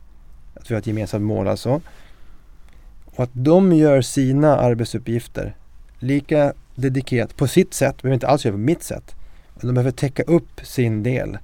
att 0.54 0.70
vi 0.70 0.74
har 0.74 0.80
ett 0.80 0.86
gemensamt 0.86 1.24
mål 1.24 1.48
alltså. 1.48 1.80
Och 3.04 3.24
att 3.24 3.30
de 3.32 3.72
gör 3.72 4.00
sina 4.00 4.56
arbetsuppgifter 4.56 5.56
lika 5.98 6.52
dedikerat 6.74 7.36
på 7.36 7.46
sitt 7.46 7.74
sätt, 7.74 8.02
behöver 8.02 8.14
inte 8.14 8.28
alls 8.28 8.44
göra 8.44 8.54
på 8.54 8.58
mitt 8.58 8.82
sätt. 8.82 9.14
Men 9.54 9.66
de 9.66 9.72
behöver 9.72 9.90
täcka 9.90 10.22
upp 10.22 10.60
sin 10.62 11.02
del. 11.02 11.38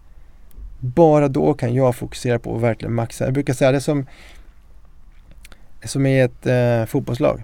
Bara 0.80 1.28
då 1.28 1.54
kan 1.54 1.74
jag 1.74 1.96
fokusera 1.96 2.38
på 2.38 2.56
att 2.56 2.62
verkligen 2.62 2.94
maxa. 2.94 3.24
Jag 3.24 3.34
brukar 3.34 3.54
säga 3.54 3.72
det 3.72 3.80
som, 3.80 4.06
som 5.84 6.06
i 6.06 6.20
ett 6.20 6.46
eh, 6.46 6.84
fotbollslag. 6.84 7.42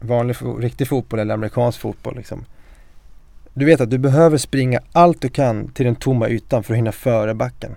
Vanlig, 0.00 0.36
riktig 0.58 0.88
fotboll 0.88 1.20
eller 1.20 1.34
amerikansk 1.34 1.80
fotboll. 1.80 2.16
Liksom. 2.16 2.44
Du 3.54 3.64
vet 3.64 3.80
att 3.80 3.90
du 3.90 3.98
behöver 3.98 4.38
springa 4.38 4.80
allt 4.92 5.20
du 5.20 5.28
kan 5.28 5.68
till 5.68 5.86
den 5.86 5.96
tomma 5.96 6.28
ytan 6.28 6.62
för 6.62 6.74
att 6.74 6.78
hinna 6.78 6.92
före 6.92 7.34
backen. 7.34 7.74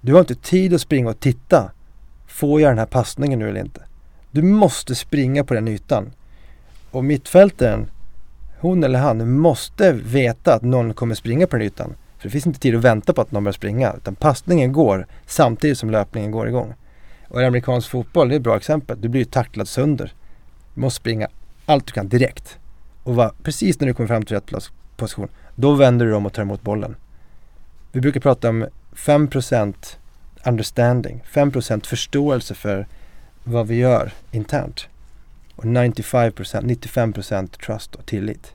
Du 0.00 0.12
har 0.12 0.20
inte 0.20 0.34
tid 0.34 0.74
att 0.74 0.80
springa 0.80 1.10
och 1.10 1.20
titta. 1.20 1.70
Får 2.26 2.60
jag 2.60 2.70
den 2.70 2.78
här 2.78 2.86
passningen 2.86 3.38
nu 3.38 3.48
eller 3.48 3.60
inte? 3.60 3.80
Du 4.30 4.42
måste 4.42 4.94
springa 4.94 5.44
på 5.44 5.54
den 5.54 5.68
ytan. 5.68 6.12
Och 6.90 7.04
mittfältaren, 7.04 7.90
hon 8.58 8.84
eller 8.84 8.98
han, 8.98 9.30
måste 9.30 9.92
veta 9.92 10.54
att 10.54 10.62
någon 10.62 10.94
kommer 10.94 11.14
springa 11.14 11.46
på 11.46 11.56
den 11.56 11.66
ytan. 11.66 11.94
För 12.18 12.28
det 12.28 12.30
finns 12.32 12.46
inte 12.46 12.60
tid 12.60 12.74
att 12.74 12.84
vänta 12.84 13.12
på 13.12 13.20
att 13.20 13.32
någon 13.32 13.44
börjar 13.44 13.52
springa. 13.52 13.92
Utan 13.92 14.14
passningen 14.14 14.72
går 14.72 15.06
samtidigt 15.26 15.78
som 15.78 15.90
löpningen 15.90 16.30
går 16.30 16.48
igång. 16.48 16.74
Och 17.28 17.42
i 17.42 17.44
amerikansk 17.44 17.90
fotboll, 17.90 18.28
det 18.28 18.34
är 18.34 18.36
ett 18.36 18.42
bra 18.42 18.56
exempel. 18.56 19.00
Du 19.00 19.08
blir 19.08 19.20
ju 19.20 19.24
tacklad 19.24 19.68
sönder. 19.68 20.12
Du 20.74 20.80
måste 20.80 20.96
springa 20.96 21.28
allt 21.66 21.86
du 21.86 21.92
kan 21.92 22.08
direkt. 22.08 22.58
Och 23.02 23.16
va, 23.16 23.32
precis 23.42 23.80
när 23.80 23.86
du 23.86 23.94
kommer 23.94 24.08
fram 24.08 24.22
till 24.22 24.36
rätt 24.36 24.70
position, 24.96 25.28
då 25.54 25.74
vänder 25.74 26.06
du 26.06 26.14
om 26.14 26.26
och 26.26 26.32
tar 26.32 26.42
emot 26.42 26.62
bollen. 26.62 26.96
Vi 27.92 28.00
brukar 28.00 28.20
prata 28.20 28.48
om 28.48 28.66
5% 28.94 29.74
understanding, 30.44 31.22
5% 31.32 31.86
förståelse 31.86 32.54
för 32.54 32.86
vad 33.44 33.66
vi 33.66 33.74
gör 33.74 34.12
internt. 34.30 34.88
Och 35.56 35.64
95%, 35.64 36.32
95% 36.34 37.48
trust 37.66 37.94
och 37.94 38.06
tillit. 38.06 38.54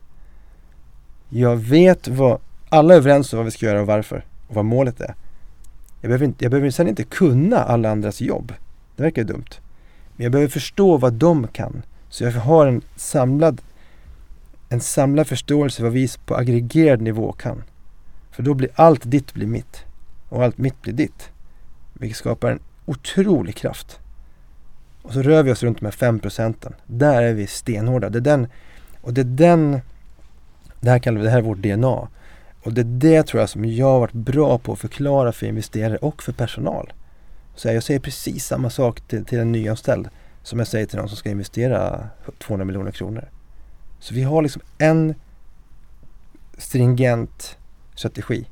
Jag 1.30 1.56
vet 1.56 2.08
vad, 2.08 2.40
alla 2.70 2.94
är 2.94 2.98
överens 2.98 3.34
om 3.34 3.38
vad 3.38 3.46
vi 3.46 3.52
ska 3.52 3.66
göra 3.66 3.82
och 3.82 3.88
varför 3.88 4.26
och 4.48 4.56
vad 4.56 4.66
målet 4.66 5.02
är. 5.02 5.16
Jag 6.02 6.10
behöver, 6.10 6.26
inte, 6.26 6.46
jag 6.46 6.52
behöver 6.52 6.70
sen 6.70 6.88
inte 6.88 7.04
kunna 7.04 7.58
alla 7.58 7.92
andras 7.92 8.22
jobb. 8.22 8.54
Det 8.96 9.04
verkar 9.04 9.22
ju 9.22 9.28
dumt. 9.28 9.50
Men 10.16 10.24
jag 10.24 10.32
behöver 10.32 10.50
förstå 10.50 10.98
vad 10.98 11.14
de 11.14 11.48
kan. 11.48 11.82
Så 12.10 12.24
jag 12.24 12.32
har 12.32 12.68
en 12.68 12.82
samlad, 12.96 13.62
en 14.70 14.82
samlad 14.82 15.28
förståelse 15.28 15.84
vad 15.84 15.92
vi 15.92 16.10
på 16.26 16.36
aggregerad 16.36 17.02
nivå 17.02 17.32
kan. 17.32 17.64
För 18.32 18.44
då 18.44 18.54
blir 18.54 18.70
allt 18.76 19.02
ditt 19.12 19.34
blir 19.34 19.48
mitt. 19.48 19.84
Och 20.30 20.44
allt 20.44 20.58
mitt 20.58 20.82
blir 20.82 20.94
ditt. 20.94 21.30
Vilket 21.94 22.18
skapar 22.18 22.52
en 22.52 22.60
otrolig 22.86 23.56
kraft. 23.56 24.00
Och 25.02 25.14
så 25.14 25.22
rör 25.22 25.44
vi 25.44 25.52
oss 25.52 25.64
runt 25.64 25.80
de 25.80 25.86
här 25.86 25.92
5 25.92 26.20
procenten. 26.20 26.74
Där 26.88 27.22
är 27.22 27.34
vi 27.34 27.48
stenhårda. 27.48 28.10
Det 28.10 28.20
är 28.20 28.22
den, 28.22 28.48
och 29.02 29.14
det 29.14 29.22
är 29.22 29.26
den, 29.26 29.82
det 30.80 30.90
här 30.90 31.00
kallar 31.00 31.18
vi, 31.20 31.26
det 31.26 31.32
här 31.32 31.38
är 31.38 31.42
vårt 31.42 31.58
DNA. 31.58 32.08
Och 32.64 32.74
det 32.74 32.82
är 32.82 32.86
det 32.86 33.24
tror 33.24 33.40
jag 33.40 33.50
som 33.50 33.66
jag 33.66 33.86
har 33.86 34.00
varit 34.00 34.14
bra 34.14 34.58
på 34.58 34.74
att 34.74 34.80
förklara 34.80 35.32
för 35.32 35.46
investerare 35.46 35.98
och 35.98 36.24
för 36.24 36.34
personal. 36.34 36.94
Så 37.56 37.68
jag 37.68 37.84
säger 37.84 38.00
precis 38.00 38.46
samma 38.46 38.70
sak 38.70 39.02
till, 39.02 39.26
till 39.26 39.40
en 39.40 39.52
nyanställd 39.52 40.10
som 40.44 40.60
jag 40.60 40.68
säger 40.68 40.86
till 40.86 40.98
någon 41.00 41.08
som 41.08 41.18
ska 41.18 41.30
investera 41.30 42.10
200 42.40 42.66
miljoner 42.66 42.92
kronor. 42.92 43.30
Så 44.00 44.14
vi 44.14 44.24
har 44.24 44.42
liksom 44.42 44.62
en 44.78 45.16
stringent 46.58 47.58
strategi. 47.96 48.48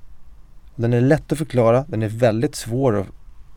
Den 0.75 0.93
är 0.93 1.01
lätt 1.01 1.31
att 1.31 1.37
förklara, 1.37 1.85
den 1.87 2.03
är 2.03 2.07
väldigt 2.07 2.55
svår 2.55 2.99
att, 2.99 3.07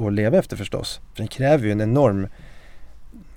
att 0.06 0.12
leva 0.12 0.38
efter 0.38 0.56
förstås. 0.56 1.00
För 1.12 1.18
den 1.18 1.28
kräver 1.28 1.64
ju 1.64 1.72
en 1.72 1.80
enorm 1.80 2.28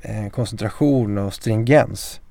eh, 0.01 0.29
koncentration 0.29 1.17
och 1.17 1.33
stringens. 1.33 2.21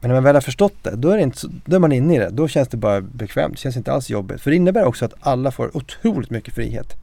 Men 0.00 0.08
när 0.08 0.16
man 0.16 0.24
väl 0.24 0.36
har 0.36 0.40
förstått 0.40 0.74
det, 0.82 0.96
då 0.96 1.10
är, 1.10 1.18
inte, 1.18 1.48
då 1.64 1.76
är 1.76 1.80
man 1.80 1.92
inne 1.92 2.16
i 2.16 2.18
det. 2.18 2.30
Då 2.30 2.48
känns 2.48 2.68
det 2.68 2.76
bara 2.76 3.00
bekvämt. 3.00 3.54
Det 3.54 3.60
känns 3.60 3.76
inte 3.76 3.92
alls 3.92 4.10
jobbigt. 4.10 4.40
För 4.40 4.50
det 4.50 4.56
innebär 4.56 4.84
också 4.84 5.04
att 5.04 5.14
alla 5.20 5.50
får 5.50 5.76
otroligt 5.76 6.30
mycket 6.30 6.54
frihet. 6.54 6.96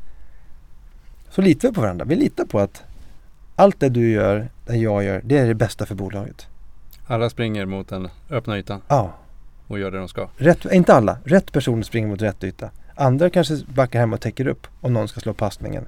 Så 1.29 1.41
litar 1.41 1.67
vi 1.67 1.73
på 1.73 1.81
varandra. 1.81 2.05
Vi 2.05 2.15
litar 2.15 2.45
på 2.45 2.59
att 2.59 2.83
allt 3.55 3.79
det 3.79 3.89
du 3.89 4.11
gör, 4.11 4.49
det 4.65 4.75
jag 4.75 5.03
gör, 5.03 5.21
det 5.25 5.37
är 5.37 5.47
det 5.47 5.55
bästa 5.55 5.85
för 5.85 5.95
bolaget. 5.95 6.47
Alla 7.07 7.29
springer 7.29 7.65
mot 7.65 7.87
den 7.87 8.09
öppna 8.29 8.57
ytan? 8.57 8.81
Ja. 8.87 9.13
Och 9.67 9.79
gör 9.79 9.91
det 9.91 9.97
de 9.97 10.07
ska? 10.07 10.27
Rätt, 10.37 10.65
inte 10.71 10.93
alla. 10.93 11.17
Rätt 11.23 11.51
personer 11.51 11.83
springer 11.83 12.07
mot 12.07 12.21
rätt 12.21 12.43
yta. 12.43 12.69
Andra 12.95 13.29
kanske 13.29 13.57
backar 13.75 13.99
hem 13.99 14.13
och 14.13 14.21
täcker 14.21 14.47
upp 14.47 14.67
om 14.81 14.93
någon 14.93 15.07
ska 15.07 15.19
slå 15.19 15.33
passningen. 15.33 15.85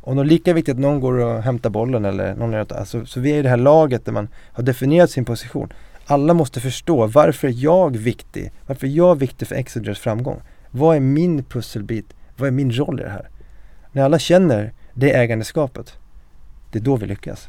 Och 0.00 0.14
det 0.14 0.22
är 0.22 0.24
lika 0.24 0.52
viktigt 0.52 0.74
att 0.74 0.80
någon 0.80 1.00
går 1.00 1.12
och 1.12 1.42
hämtar 1.42 1.70
bollen 1.70 2.04
eller 2.04 2.34
någon 2.34 2.52
gör 2.52 2.72
alltså, 2.72 3.06
Så 3.06 3.20
vi 3.20 3.32
är 3.32 3.38
i 3.38 3.42
det 3.42 3.48
här 3.48 3.56
laget 3.56 4.04
där 4.04 4.12
man 4.12 4.28
har 4.52 4.62
definierat 4.62 5.10
sin 5.10 5.24
position. 5.24 5.72
Alla 6.06 6.34
måste 6.34 6.60
förstå 6.60 7.06
varför 7.06 7.48
är 7.48 7.54
jag 7.56 7.96
viktig? 7.96 8.52
Varför 8.66 8.86
är 8.86 8.90
jag 8.90 9.18
viktig 9.18 9.48
för 9.48 9.54
Exegers 9.54 9.98
framgång? 9.98 10.42
Vad 10.70 10.96
är 10.96 11.00
min 11.00 11.44
pusselbit? 11.44 12.14
Vad 12.36 12.48
är 12.48 12.52
min 12.52 12.72
roll 12.72 13.00
i 13.00 13.02
det 13.02 13.10
här? 13.10 13.28
När 13.92 14.02
alla 14.02 14.18
känner 14.18 14.72
det 14.94 15.10
ägandeskapet, 15.10 15.98
det 16.72 16.78
är 16.78 16.82
då 16.82 16.96
vi 16.96 17.06
lyckas. 17.06 17.48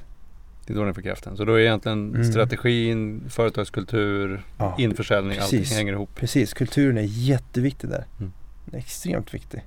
Det 0.65 0.73
är 0.73 0.77
då 0.77 0.83
ni 0.83 0.93
får 0.93 1.01
kraften. 1.01 1.37
Så 1.37 1.45
då 1.45 1.53
är 1.53 1.59
egentligen 1.59 2.09
mm. 2.09 2.23
strategin, 2.23 3.23
företagskultur, 3.29 4.43
ja, 4.57 4.75
införsäljning, 4.79 5.37
precis, 5.37 5.59
allting 5.59 5.77
hänger 5.77 5.93
ihop. 5.93 6.09
Precis, 6.15 6.53
kulturen 6.53 6.97
är 6.97 7.05
jätteviktig 7.07 7.89
där. 7.89 8.05
Mm. 8.19 8.31
Den 8.65 8.75
är 8.75 8.79
extremt 8.79 9.33
viktig. 9.33 9.63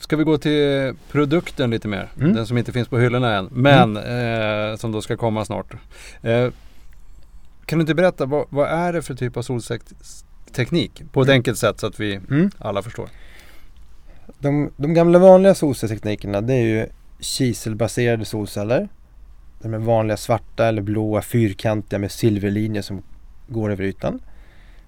Ska 0.00 0.16
vi 0.16 0.24
gå 0.24 0.38
till 0.38 0.94
produkten 1.10 1.70
lite 1.70 1.88
mer? 1.88 2.08
Mm. 2.16 2.32
Den 2.32 2.46
som 2.46 2.58
inte 2.58 2.72
finns 2.72 2.88
på 2.88 2.98
hyllorna 2.98 3.36
än, 3.36 3.48
men 3.52 3.96
mm. 3.96 4.70
eh, 4.70 4.76
som 4.76 4.92
då 4.92 5.02
ska 5.02 5.16
komma 5.16 5.44
snart. 5.44 5.74
Eh, 6.22 6.48
kan 7.68 7.78
du 7.78 7.80
inte 7.80 7.94
berätta, 7.94 8.26
vad, 8.26 8.46
vad 8.50 8.68
är 8.68 8.92
det 8.92 9.02
för 9.02 9.14
typ 9.14 9.36
av 9.36 9.42
solcellsteknik? 9.42 11.02
På 11.12 11.22
ett 11.22 11.28
mm. 11.28 11.36
enkelt 11.36 11.58
sätt 11.58 11.80
så 11.80 11.86
att 11.86 12.00
vi 12.00 12.14
mm. 12.14 12.50
alla 12.58 12.82
förstår. 12.82 13.08
De, 14.38 14.70
de 14.76 14.94
gamla 14.94 15.18
vanliga 15.18 15.54
solcellsteknikerna 15.54 16.40
det 16.40 16.54
är 16.54 16.62
ju 16.62 16.86
kiselbaserade 17.20 18.24
solceller. 18.24 18.88
De 19.62 19.74
är 19.74 19.78
vanliga 19.78 20.16
svarta 20.16 20.66
eller 20.66 20.82
blåa 20.82 21.22
fyrkantiga 21.22 21.98
med 21.98 22.12
silverlinjer 22.12 22.82
som 22.82 23.02
går 23.48 23.70
över 23.70 23.84
ytan. 23.84 24.20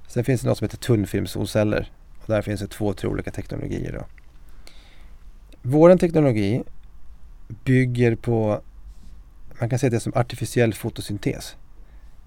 Sen 0.09 0.25
finns 0.25 0.41
det 0.41 0.49
något 0.49 0.59
som 0.59 0.65
heter 0.65 0.77
tunnfilmssolceller. 0.77 1.91
Och 2.19 2.27
där 2.27 2.43
finns 2.43 2.61
det 2.61 2.67
två, 2.67 2.93
tre 2.93 3.09
olika 3.09 3.31
teknologier. 3.31 3.93
Då. 3.93 4.05
Vår 5.63 5.97
teknologi 5.97 6.63
bygger 7.65 8.15
på, 8.17 8.63
man 9.61 9.71
kan 9.71 9.79
säga 9.79 9.91
det 9.91 10.01
som 10.01 10.13
artificiell 10.15 10.75
fotosyntes. 10.75 11.57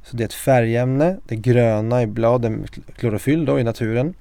Så 0.03 0.17
det 0.17 0.23
är 0.23 0.25
ett 0.25 0.33
färgämne, 0.33 1.17
det 1.27 1.35
gröna 1.35 2.01
i 2.01 2.07
bladen, 2.07 2.67
klorofyll 2.95 3.45
då 3.45 3.59
i 3.59 3.63
naturen 3.63 4.13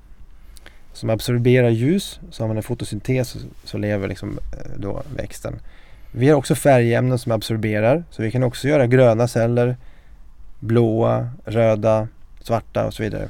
som 0.92 1.10
absorberar 1.10 1.68
ljus. 1.68 2.20
Så 2.30 2.42
har 2.42 2.48
man 2.48 2.56
en 2.56 2.62
fotosyntes 2.62 3.36
så 3.64 3.78
lever 3.78 4.08
liksom 4.08 4.38
eh, 4.52 4.70
då 4.76 5.02
växten. 5.16 5.60
Vi 6.12 6.28
har 6.28 6.36
också 6.36 6.54
färgämnen 6.54 7.18
som 7.18 7.32
absorberar 7.32 8.04
så 8.10 8.22
vi 8.22 8.30
kan 8.30 8.42
också 8.42 8.68
göra 8.68 8.86
gröna 8.86 9.28
celler 9.28 9.76
blåa, 10.62 11.28
röda, 11.44 12.08
svarta 12.40 12.86
och 12.86 12.94
så 12.94 13.02
vidare. 13.02 13.28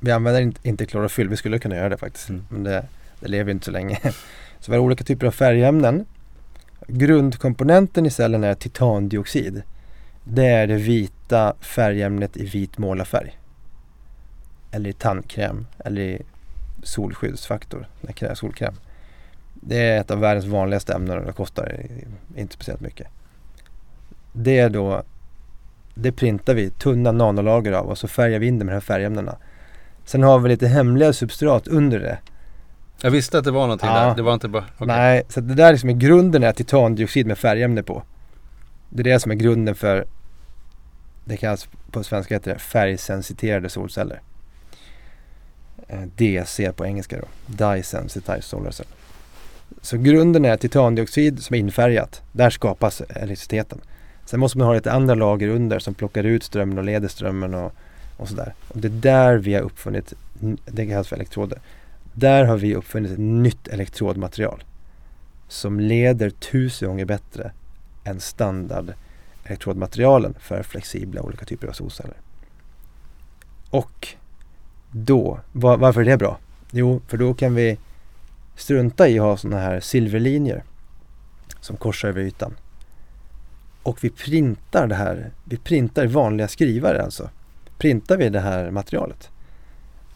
Vi 0.00 0.10
använder 0.10 0.40
inte, 0.40 0.68
inte 0.68 0.86
klorofyll, 0.86 1.28
vi 1.28 1.36
skulle 1.36 1.58
kunna 1.58 1.76
göra 1.76 1.88
det 1.88 1.96
faktiskt. 1.96 2.28
Mm. 2.28 2.44
Men 2.48 2.64
det, 2.64 2.84
det 3.20 3.28
lever 3.28 3.52
inte 3.52 3.64
så 3.64 3.70
länge. 3.70 4.00
Så 4.60 4.72
vi 4.72 4.76
har 4.76 4.84
olika 4.84 5.04
typer 5.04 5.26
av 5.26 5.30
färgämnen. 5.30 6.06
Grundkomponenten 6.86 8.06
i 8.06 8.10
cellen 8.10 8.44
är 8.44 8.54
titandioxid. 8.54 9.62
Det 10.24 10.46
är 10.46 10.66
det 10.66 10.76
vita 10.76 11.15
färgämnet 11.60 12.36
i 12.36 12.46
vit 12.46 12.78
målarfärg. 12.78 13.38
Eller 14.70 14.90
i 14.90 14.92
tandkräm 14.92 15.66
eller 15.78 16.02
i 16.02 16.22
solskyddsfaktor, 16.82 17.88
solkräm. 18.34 18.74
Det 19.54 19.78
är 19.78 20.00
ett 20.00 20.10
av 20.10 20.20
världens 20.20 20.46
vanligaste 20.46 20.92
ämnen 20.94 21.18
och 21.18 21.24
det 21.24 21.32
kostar 21.32 21.82
inte 22.36 22.54
speciellt 22.54 22.80
mycket. 22.80 23.06
Det 24.32 24.58
är 24.58 24.70
då, 24.70 25.02
det 25.94 26.12
printar 26.12 26.54
vi 26.54 26.70
tunna 26.70 27.12
nanolager 27.12 27.72
av 27.72 27.86
och 27.86 27.98
så 27.98 28.08
färgar 28.08 28.38
vi 28.38 28.46
in 28.46 28.58
det 28.58 28.64
med 28.64 28.72
de 28.72 28.76
här 28.76 28.80
färgämnena. 28.80 29.36
Sen 30.04 30.22
har 30.22 30.38
vi 30.38 30.48
lite 30.48 30.66
hemliga 30.68 31.12
substrat 31.12 31.68
under 31.68 32.00
det. 32.00 32.18
Jag 33.00 33.10
visste 33.10 33.38
att 33.38 33.44
det 33.44 33.50
var 33.50 33.62
någonting 33.62 33.88
Ja. 33.88 33.94
där. 33.94 34.14
Det 34.14 34.22
var 34.22 34.34
inte 34.34 34.48
bara... 34.48 34.64
okej. 34.74 34.86
Nej, 34.86 35.22
så 35.28 35.40
det 35.40 35.54
där 35.54 35.72
liksom 35.72 35.90
i 35.90 35.94
grunden 35.94 36.42
är 36.42 36.52
titandioxid 36.52 37.26
med 37.26 37.38
färgämne 37.38 37.82
på. 37.82 38.02
Det 38.90 39.02
är 39.02 39.04
det 39.04 39.20
som 39.20 39.30
är 39.32 39.36
grunden 39.36 39.74
för, 39.74 40.06
det 41.26 41.36
kallas 41.36 41.68
på 41.90 42.04
svenska 42.04 42.34
heter 42.34 42.52
det 42.52 42.58
färgsensiterade 42.58 43.68
solceller. 43.68 44.20
Eh, 45.88 46.02
DC 46.16 46.72
på 46.72 46.86
engelska 46.86 47.20
då, 47.20 47.26
Dye 47.46 47.82
Sensitized 47.82 48.44
Solar 48.44 48.70
Cell. 48.70 48.86
Så 49.82 49.98
grunden 49.98 50.44
är 50.44 50.56
titandioxid 50.56 51.42
som 51.42 51.54
är 51.54 51.58
infärgat. 51.58 52.22
Där 52.32 52.50
skapas 52.50 53.00
elektriciteten. 53.00 53.80
Sen 54.24 54.40
måste 54.40 54.58
man 54.58 54.66
ha 54.66 54.74
lite 54.74 54.92
andra 54.92 55.14
lager 55.14 55.48
under 55.48 55.78
som 55.78 55.94
plockar 55.94 56.24
ut 56.24 56.42
strömmen 56.42 56.78
och 56.78 56.84
leder 56.84 57.08
strömmen 57.08 57.54
och, 57.54 57.72
och 58.16 58.28
sådär. 58.28 58.54
Och 58.68 58.80
det 58.80 58.88
är 58.88 58.90
där 58.90 59.36
vi 59.36 59.54
har 59.54 59.62
uppfunnit, 59.62 60.12
det 60.64 60.86
kallas 60.86 61.08
för 61.08 61.16
elektroder. 61.16 61.58
Där 62.12 62.44
har 62.44 62.56
vi 62.56 62.74
uppfunnit 62.74 63.12
ett 63.12 63.18
nytt 63.18 63.68
elektrodmaterial 63.68 64.64
som 65.48 65.80
leder 65.80 66.30
tusen 66.30 66.88
gånger 66.88 67.04
bättre 67.04 67.52
än 68.04 68.20
standard 68.20 68.92
elektrodmaterialen 69.46 70.34
för 70.40 70.62
flexibla 70.62 71.22
olika 71.22 71.44
typer 71.44 71.68
av 71.68 71.72
solceller. 71.72 72.16
Och 73.70 74.08
då, 74.90 75.40
var, 75.52 75.76
varför 75.76 76.00
är 76.00 76.04
det 76.04 76.16
bra? 76.16 76.38
Jo, 76.70 77.00
för 77.06 77.16
då 77.16 77.34
kan 77.34 77.54
vi 77.54 77.78
strunta 78.56 79.08
i 79.08 79.18
att 79.18 79.24
ha 79.24 79.36
sådana 79.36 79.60
här 79.60 79.80
silverlinjer 79.80 80.64
som 81.60 81.76
korsar 81.76 82.08
över 82.08 82.20
ytan. 82.20 82.54
Och 83.82 84.04
vi 84.04 84.10
printar 84.10 84.86
det 84.86 84.94
här, 84.94 85.30
vi 85.44 85.56
printar 85.56 86.06
vanliga 86.06 86.48
skrivare 86.48 87.02
alltså. 87.02 87.30
Printar 87.78 88.16
vi 88.16 88.28
det 88.28 88.40
här 88.40 88.70
materialet. 88.70 89.30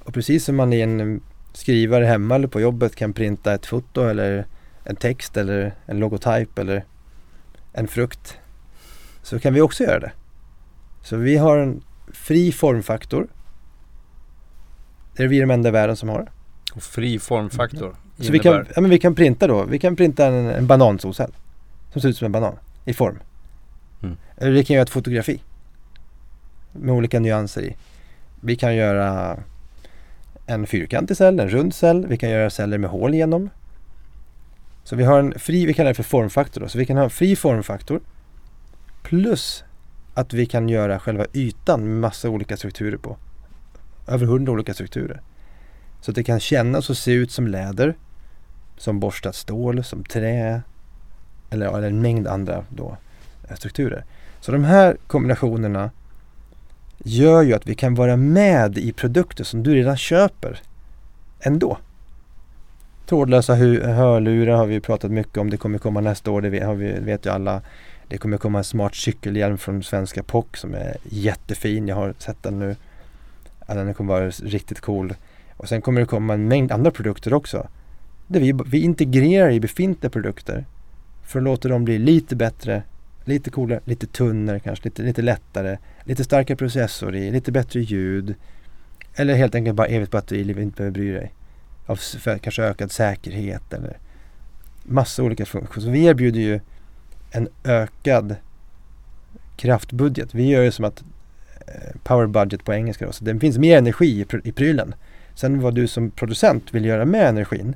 Och 0.05 0.15
precis 0.15 0.45
som 0.45 0.57
man 0.57 0.73
i 0.73 0.81
en 0.81 1.21
skrivare 1.53 2.05
hemma 2.05 2.35
eller 2.35 2.49
på 2.49 2.61
jobbet 2.61 2.97
kan 2.97 3.13
printa 3.13 3.55
ett 3.55 3.67
foto 3.67 4.03
eller 4.03 4.47
en 4.85 4.97
text 4.97 5.37
eller 5.37 5.75
en 5.87 5.99
logotyp 5.99 6.59
eller 6.59 6.85
en 7.73 7.89
frukt 7.89 8.39
så 9.23 9.39
kan 9.39 9.55
vi 9.55 9.61
också 9.61 9.85
göra 9.85 10.01
det. 10.01 10.13
Så 11.03 11.17
vi 11.17 11.37
har 11.37 11.59
en 11.59 11.83
fri 12.13 12.53
formfaktor. 12.53 13.29
Det 15.17 15.23
är 15.23 15.29
vi 15.29 15.41
de 15.41 15.51
enda 15.51 15.69
i 15.69 15.73
världen 15.73 15.97
som 15.97 16.09
har. 16.09 16.31
Och 16.75 16.83
fri 16.83 17.19
formfaktor. 17.19 17.97
Så 18.19 18.33
vi 18.33 18.39
kan, 18.39 18.67
ja, 18.75 18.81
men 18.81 18.91
vi 18.91 18.99
kan 18.99 19.15
printa 19.15 19.47
då, 19.47 19.65
vi 19.65 19.79
kan 19.79 19.97
printa 19.97 20.27
en, 20.27 20.47
en 20.47 20.67
banansolcell 20.67 21.33
som 21.93 22.03
ser 22.03 22.09
ut 22.09 22.17
som 22.17 22.27
en 22.27 22.33
banan 22.33 22.57
i 22.85 22.95
form. 22.95 23.19
Mm. 24.03 24.17
Eller 24.37 24.53
vi 24.53 24.65
kan 24.65 24.75
göra 24.75 24.83
ett 24.83 24.91
fotografi 24.91 25.43
med 26.73 26.95
olika 26.95 27.21
nyanser 27.21 27.63
i. 27.63 27.77
Vi 28.41 28.57
kan 28.57 28.77
göra 28.77 29.39
en 30.47 30.67
fyrkantig 30.67 31.17
cell, 31.17 31.41
en 31.41 31.49
rund 31.49 31.75
cell, 31.75 32.07
vi 32.07 32.17
kan 32.17 32.31
göra 32.31 32.51
celler 32.51 32.79
med 32.79 32.91
hål 32.91 33.15
igenom. 33.15 33.51
Så 34.85 34.97
vi 34.97 35.05
har 35.05 35.19
en 35.19 35.39
fri, 35.39 35.67
vi 35.67 35.75
kallar 35.75 35.91
det 35.91 35.95
för 35.95 36.03
formfaktor 36.03 36.61
då, 36.61 36.69
så 36.69 36.79
vi 36.79 36.87
kan 36.87 36.97
ha 36.97 37.05
en 37.05 37.11
fri 37.11 37.37
formfaktor 37.37 38.01
plus 39.11 39.65
att 40.15 40.33
vi 40.33 40.47
kan 40.47 40.69
göra 40.69 40.99
själva 40.99 41.27
ytan 41.33 41.81
med 41.81 42.01
massa 42.01 42.29
olika 42.29 42.57
strukturer 42.57 42.97
på. 42.97 43.17
Över 44.09 44.27
hundra 44.27 44.53
olika 44.53 44.75
strukturer. 44.75 45.21
Så 46.01 46.11
att 46.11 46.15
det 46.15 46.25
kan 46.25 46.41
kännas 46.41 46.91
och 46.91 46.97
se 46.97 47.13
ut 47.13 47.31
som 47.31 47.47
läder, 47.47 47.95
som 48.77 49.01
borstat 49.01 49.35
stål, 49.35 49.85
som 49.85 50.05
trä 50.05 50.63
eller, 51.51 51.77
eller 51.77 51.89
en 51.89 52.03
mängd 52.03 52.27
andra 52.27 52.65
då, 52.69 52.97
eh, 53.49 53.57
strukturer. 53.57 54.05
Så 54.41 54.53
de 54.53 54.65
här 54.65 54.97
kombinationerna 55.07 55.91
gör 56.99 57.43
ju 57.43 57.55
att 57.55 57.67
vi 57.67 57.75
kan 57.75 57.95
vara 57.95 58.17
med 58.17 58.79
i 58.79 58.93
produkter 58.93 59.45
som 59.45 59.63
du 59.63 59.75
redan 59.75 59.97
köper 59.97 60.61
ändå. 61.41 61.79
Trådlösa 63.07 63.55
hörlurar 63.55 64.57
har 64.57 64.67
vi 64.67 64.81
pratat 64.81 65.11
mycket 65.11 65.37
om. 65.39 65.51
Det 65.51 65.57
kommer 65.57 65.79
komma 65.79 66.01
nästa 66.01 66.31
år, 66.31 66.41
det 66.41 66.65
har 66.65 66.75
vi, 66.75 66.93
vet 67.01 67.27
ju 67.27 67.31
alla. 67.31 67.63
Det 68.11 68.19
kommer 68.19 68.37
komma 68.37 68.59
en 68.59 68.65
smart 68.65 68.95
cykelhjälm 68.95 69.59
från 69.59 69.83
svenska 69.83 70.23
POC 70.23 70.47
som 70.55 70.75
är 70.75 70.97
jättefin. 71.05 71.89
Jag 71.89 71.97
har 71.97 72.15
sett 72.19 72.43
den 72.43 72.59
nu. 72.59 72.77
Den 73.67 73.95
kommer 73.95 74.15
vara 74.15 74.31
riktigt 74.31 74.81
cool. 74.81 75.15
Och 75.57 75.69
sen 75.69 75.83
kommer 75.83 76.01
det 76.01 76.07
komma 76.07 76.35
en 76.35 76.49
mängd 76.49 76.73
andra 76.73 76.91
produkter 76.91 77.35
också. 77.35 77.69
Där 78.27 78.41
vi, 78.41 78.55
vi 78.67 78.81
integrerar 78.81 79.51
i 79.51 79.61
befintliga 79.61 80.11
produkter 80.11 80.65
för 81.23 81.39
att 81.39 81.45
låta 81.45 81.69
dem 81.69 81.85
bli 81.85 81.99
lite 81.99 82.37
bättre, 82.37 82.83
lite 83.25 83.51
coolare, 83.51 83.81
lite 83.85 84.07
tunnare 84.07 84.61
kanske, 84.61 84.85
lite, 84.85 85.03
lite 85.03 85.23
lättare, 85.23 85.79
lite 86.05 86.25
starkare 86.25 86.57
processor 86.57 87.17
i, 87.17 87.31
lite 87.31 87.53
bättre 87.53 87.81
ljud. 87.81 88.35
Eller 89.15 89.35
helt 89.35 89.55
enkelt 89.55 89.77
bara 89.77 89.87
evigt 89.87 90.13
batteriliv 90.13 90.59
inte 90.59 90.77
behöver 90.77 90.95
bry 90.95 91.13
dig. 91.13 91.33
Av 91.87 91.97
för 91.97 92.39
kanske 92.39 92.63
ökad 92.63 92.93
säkerhet 92.93 93.73
eller 93.73 93.97
massa 94.83 95.23
olika 95.23 95.47
funktioner. 95.47 95.85
Så 95.85 95.91
vi 95.91 96.05
erbjuder 96.05 96.41
ju 96.41 96.61
en 97.31 97.49
ökad 97.65 98.37
kraftbudget. 99.57 100.35
Vi 100.35 100.49
gör 100.49 100.63
ju 100.63 100.71
som 100.71 100.85
att 100.85 101.05
eh, 101.67 102.01
power 102.03 102.27
budget 102.27 102.65
på 102.65 102.73
engelska 102.73 103.07
då. 103.07 103.13
Så 103.13 103.25
det 103.25 103.39
finns 103.39 103.59
mer 103.59 103.79
energi 103.79 104.21
i, 104.21 104.25
pr- 104.25 104.41
i 104.45 104.53
prylen. 104.53 104.95
Sen 105.35 105.61
vad 105.61 105.75
du 105.75 105.87
som 105.87 106.11
producent 106.11 106.75
vill 106.75 106.85
göra 106.85 107.05
med 107.05 107.29
energin, 107.29 107.75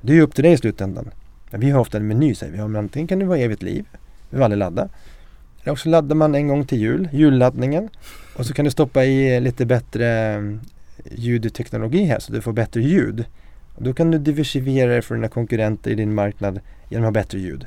det 0.00 0.12
är 0.12 0.16
ju 0.16 0.22
upp 0.22 0.34
till 0.34 0.44
dig 0.44 0.52
i 0.52 0.56
slutändan. 0.56 1.10
Men 1.50 1.60
vi 1.60 1.70
har 1.70 1.80
ofta 1.80 1.98
en 1.98 2.08
meny 2.08 2.34
säger 2.34 2.52
vi. 2.52 2.58
Ja, 2.58 2.68
men 2.68 2.84
antingen 2.84 3.08
kan 3.08 3.18
det 3.18 3.24
vara 3.24 3.38
evigt 3.38 3.62
liv, 3.62 3.84
vi 4.30 4.36
vill 4.36 4.42
aldrig 4.42 4.58
ladda. 4.58 4.88
Eller 5.62 5.72
också 5.72 5.88
laddar 5.88 6.16
man 6.16 6.34
en 6.34 6.48
gång 6.48 6.66
till 6.66 6.78
jul, 6.78 7.08
julladdningen. 7.12 7.88
Och 8.36 8.46
så 8.46 8.54
kan 8.54 8.64
du 8.64 8.70
stoppa 8.70 9.04
i 9.04 9.34
eh, 9.34 9.40
lite 9.40 9.66
bättre 9.66 10.34
eh, 10.34 10.56
ljudteknologi 11.10 12.04
här 12.04 12.18
så 12.18 12.32
du 12.32 12.40
får 12.40 12.52
bättre 12.52 12.82
ljud. 12.82 13.24
Och 13.74 13.82
då 13.82 13.92
kan 13.92 14.10
du 14.10 14.18
diversifiera 14.18 14.90
dig 14.90 15.02
från 15.02 15.18
dina 15.18 15.28
konkurrenter 15.28 15.90
i 15.90 15.94
din 15.94 16.14
marknad 16.14 16.60
genom 16.88 17.04
att 17.04 17.06
ha 17.06 17.22
bättre 17.22 17.38
ljud. 17.38 17.66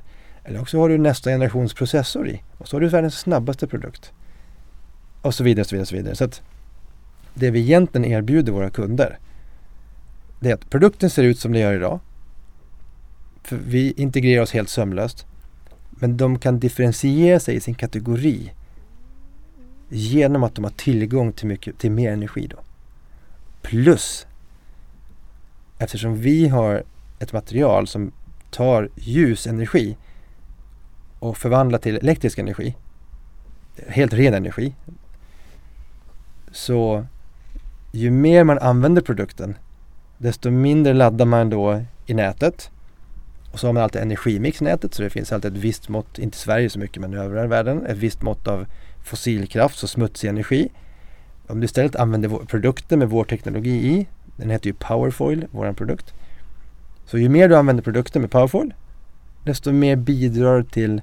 Eller 0.50 0.62
också 0.62 0.80
har 0.80 0.90
du 0.90 0.98
nästa 0.98 1.30
generations 1.30 1.74
processor 1.74 2.30
i 2.30 2.42
och 2.58 2.68
så 2.68 2.76
har 2.76 2.82
du 2.82 2.88
världens 2.88 3.20
snabbaste 3.20 3.68
produkt. 3.68 4.12
Och 5.22 5.36
så 5.36 5.44
vidare, 5.44 5.66
så 5.66 5.76
vidare, 5.76 5.86
så 5.86 5.96
vidare. 5.96 6.16
Så 6.16 6.24
att 6.24 6.42
det 7.34 7.52
vi 7.52 7.60
egentligen 7.60 8.12
erbjuder 8.12 8.52
våra 8.52 8.70
kunder 8.70 9.20
det 10.40 10.50
är 10.50 10.54
att 10.54 10.70
produkten 10.70 11.10
ser 11.10 11.24
ut 11.24 11.40
som 11.40 11.52
den 11.52 11.62
gör 11.62 11.74
idag. 11.74 12.00
För 13.44 13.56
vi 13.56 13.92
integrerar 13.92 14.42
oss 14.42 14.52
helt 14.52 14.70
sömlöst. 14.70 15.26
Men 15.90 16.18
de 16.18 16.40
kan 16.40 16.60
differentiera 16.60 17.40
sig 17.40 17.56
i 17.56 17.60
sin 17.60 17.76
kategori 17.76 18.54
genom 19.90 20.44
att 20.44 20.56
de 20.56 20.64
har 20.64 20.72
tillgång 20.72 21.34
till, 21.34 21.48
mycket, 21.48 21.78
till 21.80 21.92
mer 21.92 22.12
energi 22.12 22.48
då. 22.48 22.58
Plus 23.62 24.28
eftersom 25.78 26.16
vi 26.22 26.48
har 26.48 26.84
ett 27.20 27.34
material 27.34 27.88
som 27.88 28.12
tar 28.52 28.90
ljusenergi 28.96 29.98
och 31.20 31.38
förvandla 31.38 31.78
till 31.78 31.96
elektrisk 31.96 32.38
energi, 32.38 32.76
helt 33.88 34.14
ren 34.14 34.34
energi, 34.34 34.76
så 36.52 37.06
ju 37.92 38.12
mer 38.12 38.44
man 38.44 38.60
använder 38.60 39.02
produkten 39.02 39.56
desto 40.20 40.52
mindre 40.52 40.94
laddar 40.94 41.26
man 41.26 41.50
då 41.50 41.82
i 42.06 42.14
nätet. 42.14 42.72
Och 43.52 43.60
så 43.60 43.68
har 43.68 43.74
man 43.74 43.84
alltid 43.84 44.02
energimix 44.02 44.62
i 44.62 44.64
nätet 44.64 44.94
så 44.94 45.04
det 45.04 45.10
finns 45.10 45.32
alltid 45.32 45.58
ett 45.58 45.64
visst 45.64 45.90
mått, 45.90 46.20
inte 46.20 46.36
i 46.36 46.40
Sverige 46.40 46.70
så 46.70 46.80
mycket 46.80 47.02
men 47.02 47.14
i 47.14 47.18
övriga 47.18 47.48
världen, 47.48 47.86
ett 47.86 47.98
visst 47.98 48.22
mått 48.22 48.48
av 48.48 48.66
fossilkraft, 49.04 49.78
så 49.78 49.88
smutsig 49.88 50.30
energi. 50.30 50.70
Om 51.48 51.60
du 51.60 51.66
istället 51.66 51.96
använder 51.96 52.30
produkten 52.30 53.00
med 53.00 53.10
vår 53.10 53.24
teknologi 53.24 53.70
i, 53.70 54.08
den 54.36 54.50
heter 54.50 54.68
ju 54.68 54.74
Powerfoil, 54.74 55.46
vår 55.52 55.74
produkt. 55.74 56.14
Så 57.06 57.18
ju 57.18 57.30
mer 57.30 57.50
du 57.50 57.56
använder 57.56 57.84
produkten 57.84 58.22
med 58.22 58.32
Powerfoil, 58.32 58.74
desto 59.44 59.72
mer 59.72 59.96
bidrar 59.96 60.58
du 60.58 60.64
till 60.64 61.02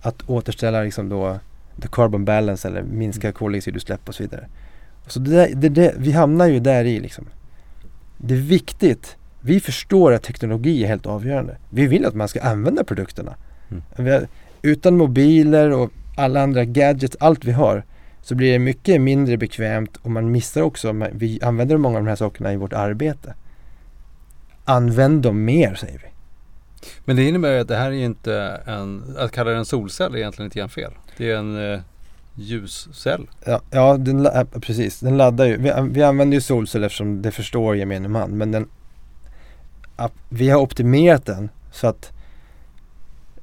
att 0.00 0.30
återställa 0.30 0.82
liksom 0.82 1.08
då 1.08 1.38
the 1.82 1.88
carbon 1.92 2.24
balance 2.24 2.68
eller 2.68 2.82
minska 2.82 3.32
koldioxidutsläpp 3.32 4.08
och 4.08 4.14
så 4.14 4.22
vidare. 4.22 4.46
Så 5.06 5.20
det 5.20 5.30
där, 5.30 5.54
det, 5.54 5.68
det, 5.68 5.94
vi 5.98 6.12
hamnar 6.12 6.46
ju 6.46 6.60
där 6.60 6.84
i 6.84 7.00
liksom. 7.00 7.26
Det 8.16 8.34
är 8.34 8.38
viktigt. 8.38 9.16
Vi 9.40 9.60
förstår 9.60 10.12
att 10.12 10.22
teknologi 10.22 10.84
är 10.84 10.88
helt 10.88 11.06
avgörande. 11.06 11.56
Vi 11.70 11.86
vill 11.86 12.06
att 12.06 12.14
man 12.14 12.28
ska 12.28 12.42
använda 12.42 12.84
produkterna. 12.84 13.34
Mm. 13.70 13.82
Har, 13.96 14.28
utan 14.62 14.96
mobiler 14.96 15.70
och 15.70 15.90
alla 16.16 16.42
andra 16.42 16.64
gadgets, 16.64 17.16
allt 17.20 17.44
vi 17.44 17.52
har, 17.52 17.84
så 18.22 18.34
blir 18.34 18.52
det 18.52 18.58
mycket 18.58 19.00
mindre 19.00 19.36
bekvämt 19.36 19.96
och 19.96 20.10
man 20.10 20.30
missar 20.30 20.62
också, 20.62 20.92
vi 21.12 21.38
använder 21.42 21.76
många 21.76 21.98
av 21.98 22.04
de 22.04 22.08
här 22.08 22.16
sakerna 22.16 22.52
i 22.52 22.56
vårt 22.56 22.72
arbete. 22.72 23.34
Använd 24.64 25.22
dem 25.22 25.44
mer 25.44 25.74
säger 25.74 25.98
vi. 25.98 26.17
Men 27.04 27.16
det 27.16 27.28
innebär 27.28 27.52
ju 27.52 27.60
att 27.60 27.68
det 27.68 27.76
här 27.76 27.90
är 27.90 28.04
inte 28.04 28.34
en, 28.66 29.16
att 29.18 29.32
kalla 29.32 29.50
det 29.50 29.56
en 29.56 29.64
solcell 29.64 30.14
är 30.14 30.18
egentligen 30.18 30.52
inte 30.52 30.74
fel. 30.74 30.92
Det 31.16 31.30
är 31.30 31.36
en 31.36 31.72
eh, 31.72 31.80
ljuscell. 32.34 33.26
Ja, 33.44 33.60
ja 33.70 33.96
den, 33.96 34.28
precis. 34.60 35.00
Den 35.00 35.16
laddar 35.16 35.44
ju. 35.44 35.56
Vi, 35.56 35.72
vi 35.90 36.02
använder 36.02 36.34
ju 36.34 36.40
solceller 36.40 36.86
eftersom 36.86 37.22
det 37.22 37.30
förstår 37.30 37.76
gemene 37.76 38.08
man. 38.08 38.30
Men 38.30 38.52
den, 38.52 38.68
vi 40.28 40.50
har 40.50 40.60
optimerat 40.60 41.26
den 41.26 41.48
så 41.72 41.86
att 41.86 42.12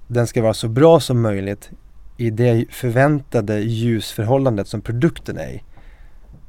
den 0.07 0.27
ska 0.27 0.41
vara 0.41 0.53
så 0.53 0.67
bra 0.67 0.99
som 0.99 1.21
möjligt 1.21 1.69
i 2.17 2.29
det 2.29 2.65
förväntade 2.69 3.59
ljusförhållandet 3.59 4.67
som 4.67 4.81
produkten 4.81 5.37
är 5.37 5.49
i. 5.49 5.63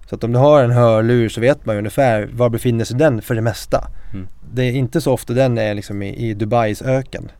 Så 0.08 0.14
att 0.14 0.24
om 0.24 0.32
du 0.32 0.38
har 0.38 0.64
en 0.64 0.70
hörlur 0.70 1.28
så 1.28 1.40
vet 1.40 1.66
man 1.66 1.74
ju 1.74 1.78
ungefär 1.78 2.28
var 2.32 2.48
befinner 2.48 2.84
sig 2.84 2.96
den 2.96 3.22
för 3.22 3.34
det 3.34 3.42
mesta. 3.42 3.88
Mm. 4.16 4.28
Det 4.54 4.62
är 4.62 4.72
inte 4.72 5.00
så 5.00 5.12
ofta 5.12 5.32
den 5.32 5.58
är 5.58 5.74
liksom 5.74 6.02
i, 6.02 6.28
i 6.30 6.34
Dubais 6.34 6.82
öken 6.82 7.30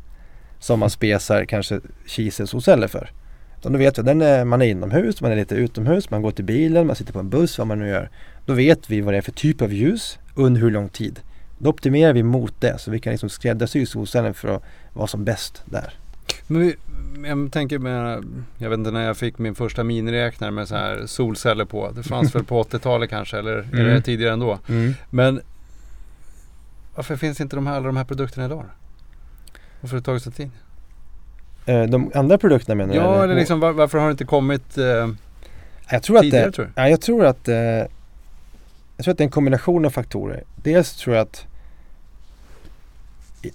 som 0.58 0.80
man 0.80 0.90
spesar 0.90 1.44
kanske 1.44 1.80
kiselsolceller 2.06 2.88
för. 2.88 3.10
Utan 3.58 3.72
då 3.72 3.78
vet 3.78 3.98
vi 3.98 4.10
att 4.10 4.46
man 4.46 4.62
är 4.62 4.66
inomhus, 4.66 5.20
man 5.20 5.32
är 5.32 5.36
lite 5.36 5.54
utomhus, 5.54 6.10
man 6.10 6.22
går 6.22 6.30
till 6.30 6.44
bilen, 6.44 6.86
man 6.86 6.96
sitter 6.96 7.12
på 7.12 7.18
en 7.18 7.30
buss, 7.30 7.58
vad 7.58 7.66
man 7.66 7.78
nu 7.78 7.88
gör. 7.88 8.10
Då 8.46 8.52
vet 8.52 8.90
vi 8.90 9.00
vad 9.00 9.14
det 9.14 9.18
är 9.18 9.22
för 9.22 9.32
typ 9.32 9.62
av 9.62 9.72
ljus 9.72 10.18
under 10.34 10.60
hur 10.60 10.70
lång 10.70 10.88
tid. 10.88 11.20
Då 11.58 11.70
optimerar 11.70 12.12
vi 12.12 12.22
mot 12.22 12.60
det 12.60 12.78
så 12.78 12.90
vi 12.90 12.98
kan 12.98 13.10
liksom 13.10 13.28
skräddarsy 13.28 13.86
solcellen 13.86 14.34
för 14.34 14.48
att 14.48 14.62
vara 14.92 15.06
som 15.06 15.24
bäst 15.24 15.62
där. 15.64 15.94
Men 16.46 16.60
vi, 16.60 16.76
jag 17.28 17.52
tänker 17.52 17.78
med, 17.78 18.24
jag 18.58 18.70
vet 18.70 18.78
inte 18.78 18.90
när 18.90 19.06
jag 19.06 19.16
fick 19.16 19.38
min 19.38 19.54
första 19.54 19.84
miniräknare 19.84 20.50
med 20.50 20.68
så 20.68 20.74
här 20.74 21.06
solceller 21.06 21.64
på. 21.64 21.90
Det 21.90 22.02
fanns 22.02 22.34
väl 22.34 22.44
på 22.44 22.62
80-talet 22.62 23.10
kanske 23.10 23.38
eller 23.38 23.58
mm. 23.58 23.86
är 23.86 23.94
det 23.94 24.00
tidigare 24.00 24.32
ändå. 24.32 24.58
Mm. 24.68 24.94
Men 25.10 25.40
varför 26.96 27.16
finns 27.16 27.40
inte 27.40 27.56
de 27.56 27.66
här, 27.66 27.76
alla 27.76 27.86
de 27.86 27.96
här 27.96 28.04
produkterna 28.04 28.46
idag? 28.46 28.64
Varför 29.80 29.96
har 29.96 30.00
det 30.00 30.04
tagit 30.04 30.22
så 30.22 30.30
tid? 30.30 30.50
Eh, 31.66 31.82
de 31.82 32.10
andra 32.14 32.38
produkterna 32.38 32.74
menar 32.74 32.94
du? 32.94 33.00
Ja, 33.00 33.24
eller 33.24 33.34
liksom 33.34 33.60
var, 33.60 33.72
varför 33.72 33.98
har 33.98 34.06
det 34.06 34.10
inte 34.10 34.24
kommit 34.24 34.78
eh, 34.78 34.84
jag 35.90 36.02
tror 36.02 36.20
tidigare? 36.20 36.46
Att 36.46 36.52
det, 36.52 36.56
tror 36.56 36.70
jag. 36.74 36.84
Ja, 36.84 36.88
jag 36.90 37.00
tror 37.00 37.26
att 37.26 37.48
eh, 37.48 37.56
jag 38.96 39.04
tror 39.04 39.12
att 39.12 39.18
det 39.18 39.22
är 39.22 39.26
en 39.26 39.30
kombination 39.30 39.84
av 39.84 39.90
faktorer. 39.90 40.44
Dels 40.56 40.96
tror 40.96 41.16
jag 41.16 41.22
att 41.22 41.46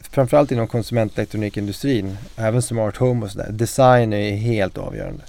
framförallt 0.01 0.51
inom 0.51 0.67
konsumentelektronikindustrin, 0.67 2.17
även 2.35 2.61
smart 2.61 2.97
home 2.97 3.25
och 3.25 3.31
sådär, 3.31 3.51
design 3.51 4.13
är 4.13 4.35
helt 4.35 4.77
avgörande. 4.77 5.23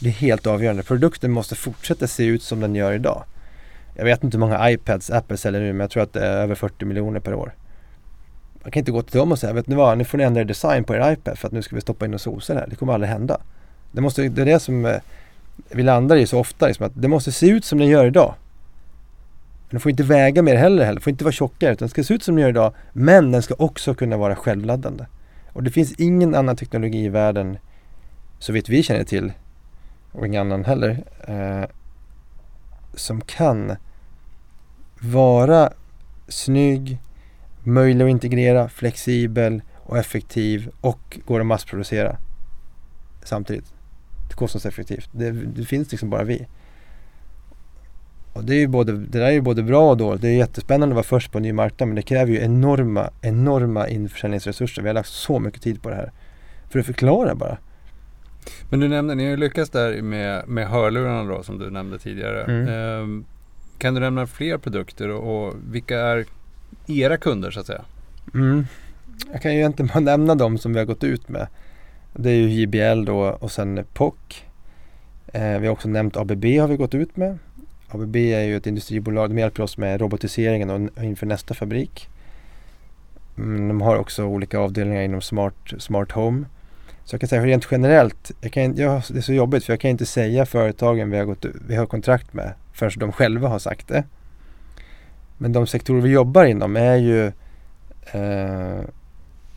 Det 0.00 0.08
är 0.08 0.12
helt 0.12 0.46
avgörande. 0.46 0.82
Produkten 0.82 1.30
måste 1.30 1.54
fortsätta 1.54 2.06
se 2.06 2.24
ut 2.24 2.42
som 2.42 2.60
den 2.60 2.74
gör 2.74 2.92
idag. 2.92 3.24
Jag 4.00 4.04
vet 4.04 4.24
inte 4.24 4.36
hur 4.36 4.40
många 4.40 4.70
iPads 4.70 5.10
Apple 5.10 5.36
säljer 5.36 5.60
nu 5.60 5.72
men 5.72 5.80
jag 5.80 5.90
tror 5.90 6.02
att 6.02 6.12
det 6.12 6.26
är 6.26 6.36
över 6.36 6.54
40 6.54 6.84
miljoner 6.84 7.20
per 7.20 7.34
år. 7.34 7.54
Man 8.62 8.70
kan 8.70 8.80
inte 8.80 8.92
gå 8.92 9.02
till 9.02 9.18
dem 9.18 9.32
och 9.32 9.38
säga, 9.38 9.52
vet 9.52 9.66
ni 9.66 9.74
vad, 9.74 9.98
nu 9.98 10.04
får 10.04 10.18
ni 10.18 10.24
ändra 10.24 10.40
er 10.40 10.44
design 10.44 10.84
på 10.84 10.94
er 10.94 11.12
iPad 11.12 11.38
för 11.38 11.48
att 11.48 11.52
nu 11.52 11.62
ska 11.62 11.74
vi 11.74 11.80
stoppa 11.80 12.04
in 12.04 12.12
en 12.12 12.18
solcell 12.18 12.56
här. 12.56 12.66
Det 12.70 12.76
kommer 12.76 12.92
aldrig 12.92 13.10
hända. 13.10 13.40
Det, 13.92 14.00
måste, 14.00 14.28
det 14.28 14.42
är 14.42 14.46
det 14.46 14.60
som 14.60 14.86
eh, 14.86 14.96
vi 15.68 15.82
landar 15.82 16.16
i 16.16 16.26
så 16.26 16.38
ofta, 16.38 16.66
liksom 16.66 16.86
att 16.86 16.92
det 16.94 17.08
måste 17.08 17.32
se 17.32 17.48
ut 17.48 17.64
som 17.64 17.78
den 17.78 17.88
gör 17.88 18.06
idag. 18.06 18.34
Den 19.70 19.80
får 19.80 19.90
inte 19.90 20.02
väga 20.02 20.42
mer 20.42 20.56
heller, 20.56 20.84
heller. 20.84 21.00
får 21.00 21.10
inte 21.10 21.24
vara 21.24 21.32
tjockare 21.32 21.72
utan 21.72 21.86
den 21.86 21.88
ska 21.88 22.04
se 22.04 22.14
ut 22.14 22.22
som 22.22 22.34
den 22.34 22.42
gör 22.42 22.48
idag. 22.48 22.72
Men 22.92 23.32
den 23.32 23.42
ska 23.42 23.54
också 23.58 23.94
kunna 23.94 24.16
vara 24.16 24.36
självladdande. 24.36 25.04
Och 25.52 25.62
det 25.62 25.70
finns 25.70 25.92
ingen 25.92 26.34
annan 26.34 26.56
teknologi 26.56 27.04
i 27.04 27.08
världen, 27.08 27.58
så 28.38 28.52
vitt 28.52 28.68
vi 28.68 28.82
känner 28.82 29.04
till, 29.04 29.32
och 30.12 30.26
ingen 30.26 30.40
annan 30.40 30.64
heller, 30.64 31.04
eh, 31.26 31.68
som 32.94 33.20
kan 33.20 33.76
vara 35.00 35.72
snygg, 36.28 36.98
möjlig 37.62 38.04
att 38.04 38.10
integrera, 38.10 38.68
flexibel 38.68 39.62
och 39.76 39.98
effektiv 39.98 40.70
och 40.80 41.18
går 41.26 41.40
att 41.40 41.46
massproducera 41.46 42.16
samtidigt. 43.22 43.74
Kostnadseffektivt. 44.34 45.08
Det, 45.12 45.30
det 45.30 45.64
finns 45.64 45.90
liksom 45.90 46.10
bara 46.10 46.24
vi. 46.24 46.46
Och 48.32 48.44
det, 48.44 48.54
är 48.54 48.58
ju 48.58 48.66
både, 48.66 48.92
det 48.92 49.18
där 49.18 49.26
är 49.26 49.30
ju 49.30 49.40
både 49.40 49.62
bra 49.62 49.90
och 49.90 49.96
dåligt. 49.96 50.22
Det 50.22 50.28
är 50.28 50.36
jättespännande 50.36 50.92
att 50.92 50.96
vara 50.96 51.20
först 51.20 51.32
på 51.32 51.38
en 51.38 51.42
ny 51.42 51.52
marknad 51.52 51.88
men 51.88 51.96
det 51.96 52.02
kräver 52.02 52.32
ju 52.32 52.40
enorma, 52.40 53.10
enorma 53.20 53.88
införsäljningsresurser. 53.88 54.82
Vi 54.82 54.88
har 54.88 54.94
lagt 54.94 55.08
så 55.08 55.38
mycket 55.38 55.62
tid 55.62 55.82
på 55.82 55.90
det 55.90 55.96
här. 55.96 56.12
För 56.68 56.78
att 56.78 56.86
förklara 56.86 57.34
bara. 57.34 57.58
Men 58.70 58.80
du 58.80 58.88
nämnde, 58.88 59.14
ni 59.14 59.24
har 59.24 59.30
ju 59.30 59.36
lyckats 59.36 59.70
där 59.70 60.02
med, 60.02 60.48
med 60.48 60.68
hörlurarna 60.68 61.34
då 61.34 61.42
som 61.42 61.58
du 61.58 61.70
nämnde 61.70 61.98
tidigare. 61.98 62.44
Mm. 62.44 62.68
Eh, 62.68 63.24
kan 63.80 63.94
du 63.94 64.00
nämna 64.00 64.26
fler 64.26 64.58
produkter 64.58 65.08
och, 65.08 65.46
och, 65.46 65.54
vilka 65.70 65.98
är 65.98 66.26
era 66.86 67.16
kunder 67.16 67.50
så 67.50 67.60
att 67.60 67.66
säga? 67.66 67.84
Mm. 68.34 68.66
Jag 69.32 69.42
kan 69.42 69.52
ju 69.52 69.58
egentligen 69.58 69.90
bara 69.94 70.00
nämna 70.00 70.34
de 70.34 70.58
som 70.58 70.72
vi 70.72 70.78
har 70.78 70.86
gått 70.86 71.04
ut 71.04 71.28
med. 71.28 71.46
Det 72.12 72.30
är 72.30 72.34
ju 72.34 72.50
JBL 72.50 73.04
då 73.04 73.18
och 73.18 73.52
sen 73.52 73.84
POC. 73.92 74.14
Eh, 75.32 75.58
vi 75.58 75.66
har 75.66 75.72
också 75.72 75.88
nämnt 75.88 76.16
ABB 76.16 76.44
har 76.44 76.68
vi 76.68 76.76
gått 76.76 76.94
ut 76.94 77.16
med. 77.16 77.38
ABB 77.88 78.16
är 78.16 78.42
ju 78.42 78.56
ett 78.56 78.66
industribolag, 78.66 79.30
de 79.30 79.38
hjälper 79.38 79.62
oss 79.62 79.76
med 79.76 80.00
robotiseringen 80.00 80.70
och 80.70 81.04
inför 81.04 81.26
nästa 81.26 81.54
fabrik. 81.54 82.08
Mm, 83.38 83.68
de 83.68 83.80
har 83.80 83.96
också 83.96 84.24
olika 84.24 84.58
avdelningar 84.58 85.02
inom 85.02 85.20
Smart, 85.20 85.74
smart 85.78 86.12
Home. 86.12 86.44
Så 87.04 87.14
jag 87.14 87.20
kan 87.20 87.28
säga 87.28 87.46
rent 87.46 87.68
generellt, 87.70 88.30
jag 88.40 88.52
kan, 88.52 88.76
jag, 88.76 89.02
det 89.08 89.18
är 89.18 89.22
så 89.22 89.32
jobbigt 89.32 89.64
för 89.64 89.72
jag 89.72 89.80
kan 89.80 89.90
inte 89.90 90.06
säga 90.06 90.46
företagen 90.46 91.10
vi 91.10 91.18
har, 91.18 91.24
gått, 91.24 91.44
vi 91.68 91.76
har 91.76 91.86
kontrakt 91.86 92.34
med 92.34 92.52
förrän 92.80 92.98
de 92.98 93.12
själva 93.12 93.48
har 93.48 93.58
sagt 93.58 93.88
det. 93.88 94.04
Men 95.38 95.52
de 95.52 95.66
sektorer 95.66 96.00
vi 96.00 96.10
jobbar 96.10 96.44
inom 96.44 96.76
är 96.76 96.96
ju 96.96 97.26
eh, 98.12 98.80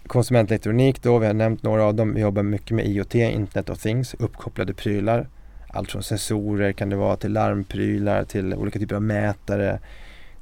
konsumentelektronik 0.07 1.03
då, 1.03 1.17
vi 1.17 1.27
har 1.27 1.33
nämnt 1.33 1.63
några 1.63 1.83
av 1.83 1.95
dem. 1.95 2.13
Vi 2.13 2.21
jobbar 2.21 2.43
mycket 2.43 2.71
med 2.71 2.87
IoT, 2.87 3.15
Internet 3.15 3.69
of 3.69 3.79
Things, 3.79 4.13
uppkopplade 4.13 4.73
prylar 4.73 5.27
allt 5.73 5.91
från 5.91 6.03
sensorer 6.03 6.71
kan 6.71 6.89
det 6.89 6.95
vara 6.95 7.17
till 7.17 7.33
larmprylar 7.33 8.23
till 8.23 8.53
olika 8.53 8.79
typer 8.79 8.95
av 8.95 9.01
mätare. 9.01 9.79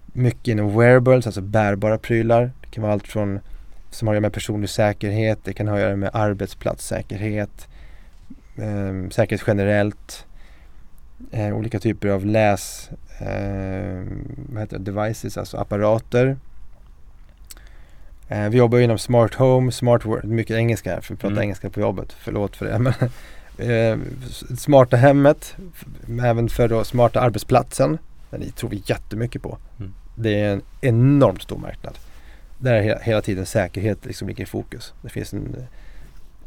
Mycket 0.06 0.48
inom 0.48 0.78
wearables, 0.78 1.26
alltså 1.26 1.42
bärbara 1.42 1.98
prylar. 1.98 2.52
Det 2.62 2.68
kan 2.72 2.82
vara 2.82 2.94
allt 2.94 3.08
från 3.08 3.40
som 3.90 4.08
har 4.08 4.14
att 4.14 4.16
göra 4.16 4.22
med 4.22 4.34
personlig 4.34 4.70
säkerhet, 4.70 5.40
det 5.44 5.54
kan 5.54 5.68
ha 5.68 5.76
att 5.76 5.82
göra 5.82 5.96
med 5.96 6.10
arbetsplatssäkerhet, 6.14 7.68
eh, 8.58 9.10
säkerhet 9.10 9.44
generellt, 9.48 10.26
eh, 11.32 11.58
olika 11.58 11.80
typer 11.80 12.08
av 12.08 12.26
läs 12.26 12.90
eh, 13.20 14.04
vad 14.50 14.62
heter 14.62 14.80
det, 14.80 14.92
devices, 14.92 15.38
alltså 15.38 15.58
apparater. 15.58 16.38
Eh, 18.28 18.50
vi 18.50 18.58
jobbar 18.58 18.80
inom 18.80 18.98
smart 18.98 19.34
home, 19.34 19.72
smart 19.72 20.06
world, 20.06 20.26
mycket 20.26 20.56
engelska 20.56 20.94
här 20.94 21.02
för 21.02 21.14
vi 21.14 21.18
pratar 21.18 21.32
mm. 21.32 21.44
engelska 21.44 21.70
på 21.70 21.80
jobbet, 21.80 22.14
förlåt 22.20 22.56
för 22.56 22.66
det. 22.66 22.80
Men 22.80 22.94
eh, 23.70 24.00
smarta 24.58 24.98
hemmet, 24.98 25.56
även 26.24 26.50
för 26.50 26.68
då 26.68 26.84
smarta 26.84 27.20
arbetsplatsen. 27.20 27.98
Den 28.30 28.52
tror 28.52 28.70
vi 28.70 28.84
jättemycket 28.86 29.42
på. 29.42 29.58
Mm. 29.80 29.94
Det 30.16 30.40
är 30.40 30.54
en 30.54 30.62
enormt 30.82 31.42
stor 31.42 31.58
marknad. 31.58 31.98
Där 32.58 32.74
är 32.74 32.82
hela, 32.82 33.00
hela 33.00 33.22
tiden 33.22 33.46
säkerhet 33.46 34.06
liksom 34.06 34.28
ligger 34.28 34.44
i 34.44 34.48
fokus. 34.48 34.94
Det 35.02 35.10
finns 35.10 35.34
en 35.34 35.56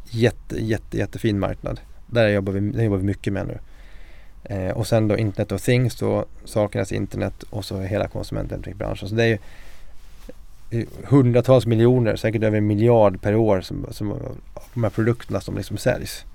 jätte, 0.09 0.63
jätte, 0.63 0.97
jättefin 0.97 1.39
marknad. 1.39 1.79
Där 2.07 2.27
jobbar 2.27 2.53
vi, 2.53 2.59
där 2.59 2.83
jobbar 2.83 2.97
vi 2.97 3.03
mycket 3.03 3.33
med 3.33 3.47
nu. 3.47 3.57
Eh, 4.49 4.71
och 4.71 4.87
sen 4.87 5.07
då 5.07 5.17
Internet 5.17 5.51
of 5.51 5.61
Things, 5.61 5.95
då 5.95 6.25
sakernas 6.45 6.91
internet 6.91 7.43
och 7.49 7.65
så 7.65 7.79
hela 7.79 8.07
konsumentelektronikbranschen. 8.07 9.09
Så 9.09 9.15
det 9.15 9.23
är 9.23 9.27
ju 9.27 9.37
hundratals 11.03 11.65
miljoner, 11.65 12.15
säkert 12.15 12.43
över 12.43 12.57
en 12.57 12.67
miljard 12.67 13.21
per 13.21 13.35
år 13.35 13.61
som, 13.61 13.85
som 13.91 14.19
de 14.73 14.83
här 14.83 14.89
produkterna 14.89 15.41
som 15.41 15.57
liksom 15.57 15.77
säljs. 15.77 16.25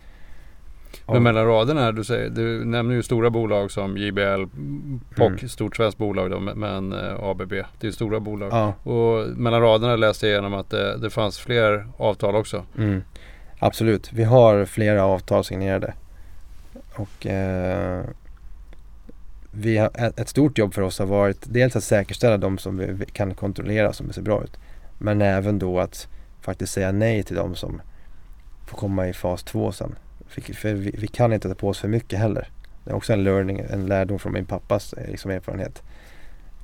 Men 1.07 1.23
mellan 1.23 1.47
raderna, 1.47 1.93
du, 1.93 2.05
säger, 2.05 2.31
du 2.31 2.65
nämner 2.65 2.95
ju 2.95 3.03
stora 3.03 3.31
bolag 3.31 3.71
som 3.71 3.97
JBL, 3.97 4.45
POC, 5.17 5.27
mm. 5.27 5.49
stort 5.49 5.77
svenskt 5.77 5.99
bolag 5.99 6.31
då, 6.31 6.41
men 6.41 6.93
eh, 6.93 7.23
ABB, 7.23 7.53
det 7.81 7.87
är 7.87 7.91
stora 7.91 8.21
bolag. 8.21 8.53
Ja. 8.53 8.93
Och 8.93 9.29
mellan 9.29 9.61
raderna 9.61 9.97
läste 9.97 10.27
jag 10.27 10.33
igenom 10.33 10.55
att 10.55 10.71
det, 10.71 10.99
det 10.99 11.11
fanns 11.11 11.39
fler 11.39 11.87
avtal 11.97 12.37
också. 12.37 12.65
Mm. 12.79 13.03
Absolut, 13.59 14.13
vi 14.13 14.25
har 14.25 14.65
flera 14.65 15.05
avtal 15.05 15.45
signerade. 15.45 15.95
Och 17.01 17.27
eh, 17.27 18.05
vi 19.51 19.79
har, 19.79 19.91
ett 20.21 20.29
stort 20.29 20.59
jobb 20.59 20.75
för 20.75 20.83
oss 20.83 20.99
har 20.99 21.07
varit 21.07 21.45
dels 21.45 21.77
att 21.77 21.85
säkerställa 21.85 22.37
de 22.37 22.59
som 22.59 22.77
vi 22.77 23.07
kan 23.13 23.35
kontrollera 23.35 23.93
som 23.93 24.13
ser 24.13 24.23
bra 24.23 24.45
ut. 24.45 24.59
Men 24.99 25.23
även 25.23 25.59
då 25.59 25.81
att 25.81 26.09
faktiskt 26.41 26.73
säga 26.73 26.93
nej 26.93 27.23
till 27.23 27.37
de 27.37 27.55
som 27.55 27.83
får 28.67 28.79
komma 28.79 29.09
i 29.09 29.13
fas 29.13 29.43
2 29.43 29.73
sen. 29.73 29.95
För 30.29 30.75
vi, 30.75 30.91
vi, 30.99 31.07
kan 31.07 31.33
inte 31.33 31.49
ta 31.49 31.55
på 31.55 31.69
oss 31.69 31.79
för 31.79 31.89
mycket 31.89 32.19
heller. 32.19 32.49
Det 32.85 32.91
är 32.91 32.95
också 32.95 33.13
en 33.13 33.25
learning, 33.25 33.63
en 33.71 33.87
lärdom 33.87 34.19
från 34.19 34.33
min 34.33 34.47
pappas 34.47 34.93
eh, 34.93 35.11
liksom, 35.11 35.31
erfarenhet. 35.31 35.83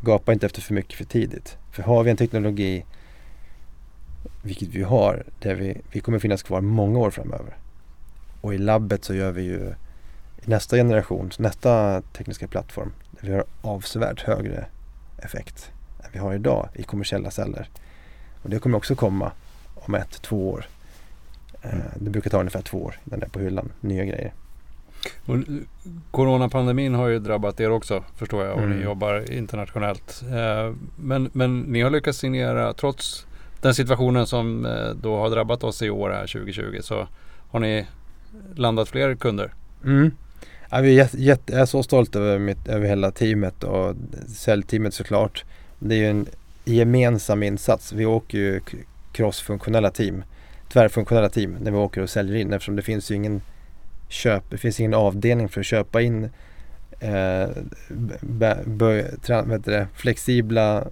Gapa 0.02 0.32
inte 0.32 0.46
efter 0.46 0.62
för 0.62 0.74
mycket 0.74 0.94
för 0.94 1.04
tidigt. 1.04 1.58
För 1.72 1.82
har 1.82 2.02
vi 2.02 2.10
en 2.10 2.16
teknologi, 2.16 2.84
vilket 4.42 4.68
vi 4.68 4.82
har, 4.82 5.24
där 5.38 5.54
vi, 5.54 5.80
vi 5.92 6.00
kommer 6.00 6.18
finnas 6.18 6.42
kvar 6.42 6.60
många 6.60 6.98
år 6.98 7.10
framöver. 7.10 7.56
Och 8.40 8.54
i 8.54 8.58
labbet 8.58 9.04
så 9.04 9.14
gör 9.14 9.32
vi 9.32 9.42
ju 9.42 9.74
nästa 10.44 10.76
generation, 10.76 11.30
nästa 11.38 12.02
tekniska 12.12 12.48
plattform 12.48 12.92
där 13.10 13.28
vi 13.28 13.34
har 13.34 13.44
avsevärt 13.62 14.20
högre 14.22 14.66
effekt 15.18 15.70
än 16.04 16.10
vi 16.12 16.18
har 16.18 16.34
idag 16.34 16.68
i 16.74 16.82
kommersiella 16.82 17.30
celler. 17.30 17.68
Och 18.42 18.50
det 18.50 18.58
kommer 18.58 18.76
också 18.78 18.94
komma 18.94 19.32
om 19.74 19.94
ett, 19.94 20.22
två 20.22 20.50
år. 20.50 20.66
Eh, 21.62 21.70
Mm. 21.74 21.82
Det 21.96 22.10
brukar 22.10 22.30
ta 22.30 22.38
ungefär 22.40 22.62
två 22.62 22.78
år 22.84 22.94
innan 23.04 23.20
det 23.20 23.26
är 23.26 23.30
på 23.30 23.38
hyllan, 23.38 23.72
nya 23.80 24.04
grejer. 24.04 24.32
Och 25.26 25.36
coronapandemin 26.10 26.94
har 26.94 27.08
ju 27.08 27.18
drabbat 27.18 27.60
er 27.60 27.70
också 27.70 28.04
förstår 28.16 28.44
jag 28.44 28.54
och 28.56 28.62
Mm. 28.62 28.76
ni 28.78 28.84
jobbar 28.84 29.32
internationellt. 29.32 30.22
Eh, 30.30 30.74
Men, 30.96 31.30
men 31.32 31.60
ni 31.60 31.80
har 31.82 31.90
lyckats 31.90 32.18
signera, 32.18 32.72
trots 32.72 33.26
den 33.60 33.74
situationen 33.74 34.26
som 34.26 34.66
eh, 34.66 34.90
då 35.02 35.16
har 35.16 35.30
drabbat 35.30 35.64
oss 35.64 35.82
i 35.82 35.90
år 35.90 36.10
här 36.10 36.26
2020 36.26 36.78
så 36.82 37.08
har 37.50 37.60
ni 37.60 37.86
landat 38.54 38.88
fler 38.88 39.14
kunder. 39.14 39.54
Mm. 39.84 40.10
Ja, 40.70 40.80
vi 40.80 40.88
är, 40.88 40.94
jätte, 40.94 41.22
jätte, 41.22 41.52
jag 41.52 41.62
är 41.62 41.66
så 41.66 41.82
stolt 41.82 42.16
över, 42.16 42.38
mitt, 42.38 42.68
över 42.68 42.88
hela 42.88 43.10
teamet 43.10 43.64
och 43.64 43.94
säljteamet 44.28 44.94
såklart. 44.94 45.44
Det 45.78 45.94
är 45.94 45.98
ju 45.98 46.10
en 46.10 46.26
gemensam 46.64 47.42
insats. 47.42 47.92
Vi 47.92 48.06
åker 48.06 48.38
ju 48.38 48.60
crossfunktionella 49.12 49.90
team, 49.90 50.24
tvärfunktionella 50.68 51.28
team 51.28 51.56
när 51.60 51.70
vi 51.70 51.76
åker 51.76 52.02
och 52.02 52.10
säljer 52.10 52.36
in 52.36 52.52
eftersom 52.52 52.76
det 52.76 52.82
finns 52.82 53.10
ju 53.10 53.14
ingen 53.14 53.42
köp, 54.08 54.50
det 54.50 54.58
finns 54.58 54.80
ingen 54.80 54.94
avdelning 54.94 55.48
för 55.48 55.60
att 55.60 55.66
köpa 55.66 56.02
in 56.02 56.24
eh, 57.00 57.48
be, 58.20 58.58
be, 58.64 59.16
tra, 59.22 59.42
det, 59.42 59.86
flexibla 59.94 60.84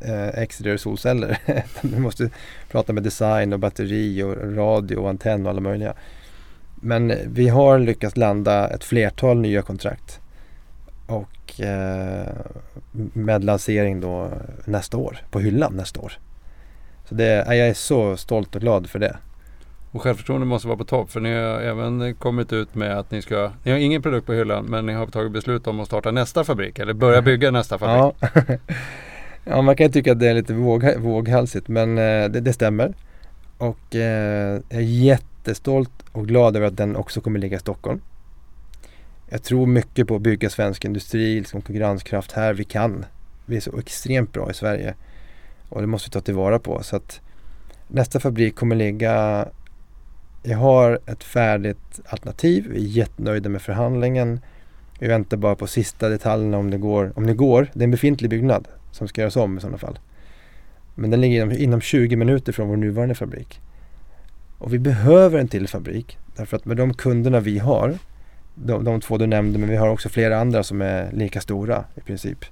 eh, 0.00 0.28
exterior 0.28 0.76
solceller. 0.76 1.38
du 1.82 1.98
måste 1.98 2.30
prata 2.70 2.92
med 2.92 3.02
design 3.02 3.52
och 3.52 3.58
batteri 3.58 4.22
och 4.22 4.56
radio 4.56 4.96
och 4.96 5.08
antenn 5.08 5.46
och 5.46 5.50
alla 5.50 5.60
möjliga. 5.60 5.94
Men 6.80 7.12
vi 7.26 7.48
har 7.48 7.78
lyckats 7.78 8.16
landa 8.16 8.68
ett 8.68 8.84
flertal 8.84 9.38
nya 9.38 9.62
kontrakt 9.62 10.20
och 11.06 11.60
eh, 11.60 12.28
med 13.12 13.44
lansering 13.44 14.00
då 14.00 14.30
nästa 14.64 14.96
år, 14.96 15.18
på 15.30 15.40
hyllan 15.40 15.72
nästa 15.76 16.00
år. 16.00 16.12
Så 17.04 17.14
det, 17.14 17.44
jag 17.46 17.68
är 17.68 17.74
så 17.74 18.16
stolt 18.16 18.54
och 18.54 18.60
glad 18.60 18.90
för 18.90 18.98
det. 18.98 19.16
Och 19.92 20.02
självförtroendet 20.02 20.48
måste 20.48 20.68
vara 20.68 20.78
på 20.78 20.84
topp 20.84 21.10
för 21.10 21.20
ni 21.20 21.34
har 21.34 21.60
även 21.60 22.14
kommit 22.14 22.52
ut 22.52 22.74
med 22.74 22.98
att 22.98 23.10
ni 23.10 23.22
ska, 23.22 23.50
ni 23.62 23.70
har 23.70 23.78
ingen 23.78 24.02
produkt 24.02 24.26
på 24.26 24.32
hyllan 24.32 24.64
men 24.64 24.86
ni 24.86 24.92
har 24.92 25.06
tagit 25.06 25.32
beslut 25.32 25.66
om 25.66 25.80
att 25.80 25.86
starta 25.86 26.10
nästa 26.10 26.44
fabrik 26.44 26.78
eller 26.78 26.92
börja 26.92 27.22
bygga 27.22 27.50
nästa 27.50 27.78
fabrik. 27.78 28.14
Ja. 28.20 28.56
ja, 29.44 29.62
man 29.62 29.76
kan 29.76 29.86
ju 29.86 29.92
tycka 29.92 30.12
att 30.12 30.20
det 30.20 30.28
är 30.28 30.34
lite 30.34 30.54
våg, 30.54 30.84
våghalsigt 30.98 31.68
men 31.68 31.98
eh, 31.98 32.28
det, 32.28 32.40
det 32.40 32.52
stämmer. 32.52 32.94
Och 33.58 33.96
eh, 33.96 34.60
jag 34.68 34.78
är 34.78 34.80
jättestolt 35.40 35.90
och 36.12 36.28
glad 36.28 36.56
över 36.56 36.66
att 36.66 36.76
den 36.76 36.96
också 36.96 37.20
kommer 37.20 37.38
ligga 37.38 37.56
i 37.56 37.60
Stockholm. 37.60 38.00
Jag 39.28 39.42
tror 39.42 39.66
mycket 39.66 40.08
på 40.08 40.16
att 40.16 40.22
bygga 40.22 40.50
svensk 40.50 40.84
industri, 40.84 41.38
liksom 41.38 41.62
konkurrenskraft 41.62 42.32
här. 42.32 42.54
Vi 42.54 42.64
kan. 42.64 43.04
Vi 43.46 43.56
är 43.56 43.60
så 43.60 43.78
extremt 43.78 44.32
bra 44.32 44.50
i 44.50 44.54
Sverige. 44.54 44.94
Och 45.68 45.80
det 45.80 45.86
måste 45.86 46.08
vi 46.08 46.12
ta 46.12 46.20
tillvara 46.20 46.58
på. 46.58 46.82
Så 46.82 46.96
att 46.96 47.20
nästa 47.88 48.20
fabrik 48.20 48.56
kommer 48.56 48.76
ligga 48.76 49.48
jag 50.42 50.58
har 50.58 50.98
ett 51.06 51.24
färdigt 51.24 52.00
alternativ. 52.06 52.66
Vi 52.70 52.76
är 52.76 52.88
jättenöjda 52.88 53.48
med 53.48 53.62
förhandlingen. 53.62 54.40
Vi 54.98 55.08
väntar 55.08 55.36
bara 55.36 55.54
på 55.54 55.66
sista 55.66 56.08
detaljerna 56.08 56.58
om 56.58 56.70
det 56.70 56.78
går. 56.78 57.12
Om 57.16 57.26
det 57.26 57.34
går, 57.34 57.70
det 57.72 57.80
är 57.80 57.84
en 57.84 57.90
befintlig 57.90 58.30
byggnad 58.30 58.68
som 58.92 59.08
ska 59.08 59.20
göras 59.20 59.36
om 59.36 59.58
i 59.58 59.60
sådana 59.60 59.78
fall. 59.78 59.98
Men 60.94 61.10
den 61.10 61.20
ligger 61.20 61.36
inom, 61.36 61.52
inom 61.52 61.80
20 61.80 62.16
minuter 62.16 62.52
från 62.52 62.68
vår 62.68 62.76
nuvarande 62.76 63.14
fabrik. 63.14 63.60
Och 64.60 64.74
vi 64.74 64.78
behöver 64.78 65.38
en 65.38 65.48
till 65.48 65.68
fabrik 65.68 66.18
därför 66.36 66.56
att 66.56 66.64
med 66.64 66.76
de 66.76 66.94
kunderna 66.94 67.40
vi 67.40 67.58
har, 67.58 67.98
de, 68.54 68.84
de 68.84 69.00
två 69.00 69.18
du 69.18 69.26
nämnde, 69.26 69.58
men 69.58 69.68
vi 69.68 69.76
har 69.76 69.88
också 69.88 70.08
flera 70.08 70.40
andra 70.40 70.62
som 70.62 70.82
är 70.82 71.12
lika 71.12 71.40
stora 71.40 71.84
i 71.94 72.00
princip. 72.00 72.44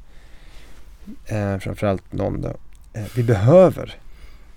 Eh, 1.27 1.59
framförallt 1.59 2.13
någon 2.13 2.41
då. 2.41 2.49
Eh, 2.93 3.05
vi 3.17 3.23
behöver 3.23 3.97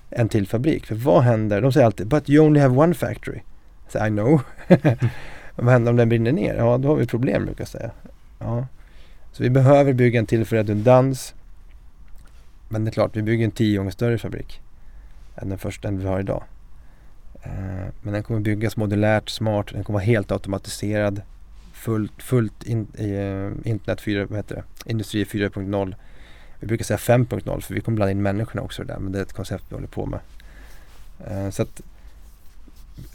en 0.09 0.29
till 0.29 0.47
fabrik. 0.47 0.85
För 0.85 0.95
vad 0.95 1.23
händer? 1.23 1.61
De 1.61 1.73
säger 1.73 1.85
alltid 1.85 2.07
But 2.07 2.29
you 2.29 2.45
only 2.45 2.59
have 2.59 2.77
one 2.77 2.93
factory. 2.93 3.39
Så 3.89 4.05
I 4.05 4.09
know. 4.09 4.41
vad 5.55 5.73
händer 5.73 5.91
om 5.91 5.97
den 5.97 6.09
brinner 6.09 6.31
ner? 6.31 6.55
Ja, 6.55 6.77
då 6.77 6.87
har 6.87 6.95
vi 6.95 7.07
problem 7.07 7.45
brukar 7.45 7.61
jag 7.61 7.67
säga. 7.67 7.91
Ja. 8.39 8.67
Så 9.31 9.43
vi 9.43 9.49
behöver 9.49 9.93
bygga 9.93 10.19
en 10.19 10.25
till 10.25 10.45
för 10.45 10.55
redundans. 10.55 11.33
Men 12.69 12.85
det 12.85 12.89
är 12.89 12.93
klart, 12.93 13.15
vi 13.15 13.21
bygger 13.21 13.45
en 13.45 13.51
tio 13.51 13.77
gånger 13.77 13.91
större 13.91 14.17
fabrik 14.17 14.61
än 15.35 15.49
den 15.49 15.57
första 15.57 15.87
än 15.87 15.99
vi 15.99 16.07
har 16.07 16.19
idag. 16.19 16.43
Eh, 17.43 17.87
men 18.01 18.13
den 18.13 18.23
kommer 18.23 18.39
byggas 18.39 18.77
modulärt, 18.77 19.29
smart, 19.29 19.67
den 19.71 19.83
kommer 19.83 19.99
vara 19.99 20.05
helt 20.05 20.31
automatiserad. 20.31 21.21
Fullt, 21.73 22.23
fullt 22.23 22.63
in, 22.63 22.87
eh, 22.93 23.71
internet 23.71 24.01
4, 24.01 24.25
vad 24.25 24.37
heter 24.37 24.55
det? 24.55 24.91
Industri 24.91 25.25
4.0. 25.25 25.95
Vi 26.59 26.67
brukar 26.67 26.85
säga 26.85 26.97
5.0 26.97 27.61
för 27.61 27.73
vi 27.73 27.81
kommer 27.81 27.95
blanda 27.95 28.11
in 28.11 28.21
människorna 28.21 28.61
också 28.61 28.83
där 28.83 28.99
men 28.99 29.11
det 29.11 29.19
är 29.19 29.23
ett 29.23 29.33
koncept 29.33 29.63
vi 29.69 29.75
håller 29.75 29.87
på 29.87 30.05
med. 30.05 30.19
Eh, 31.27 31.49
så 31.49 31.61
att 31.61 31.81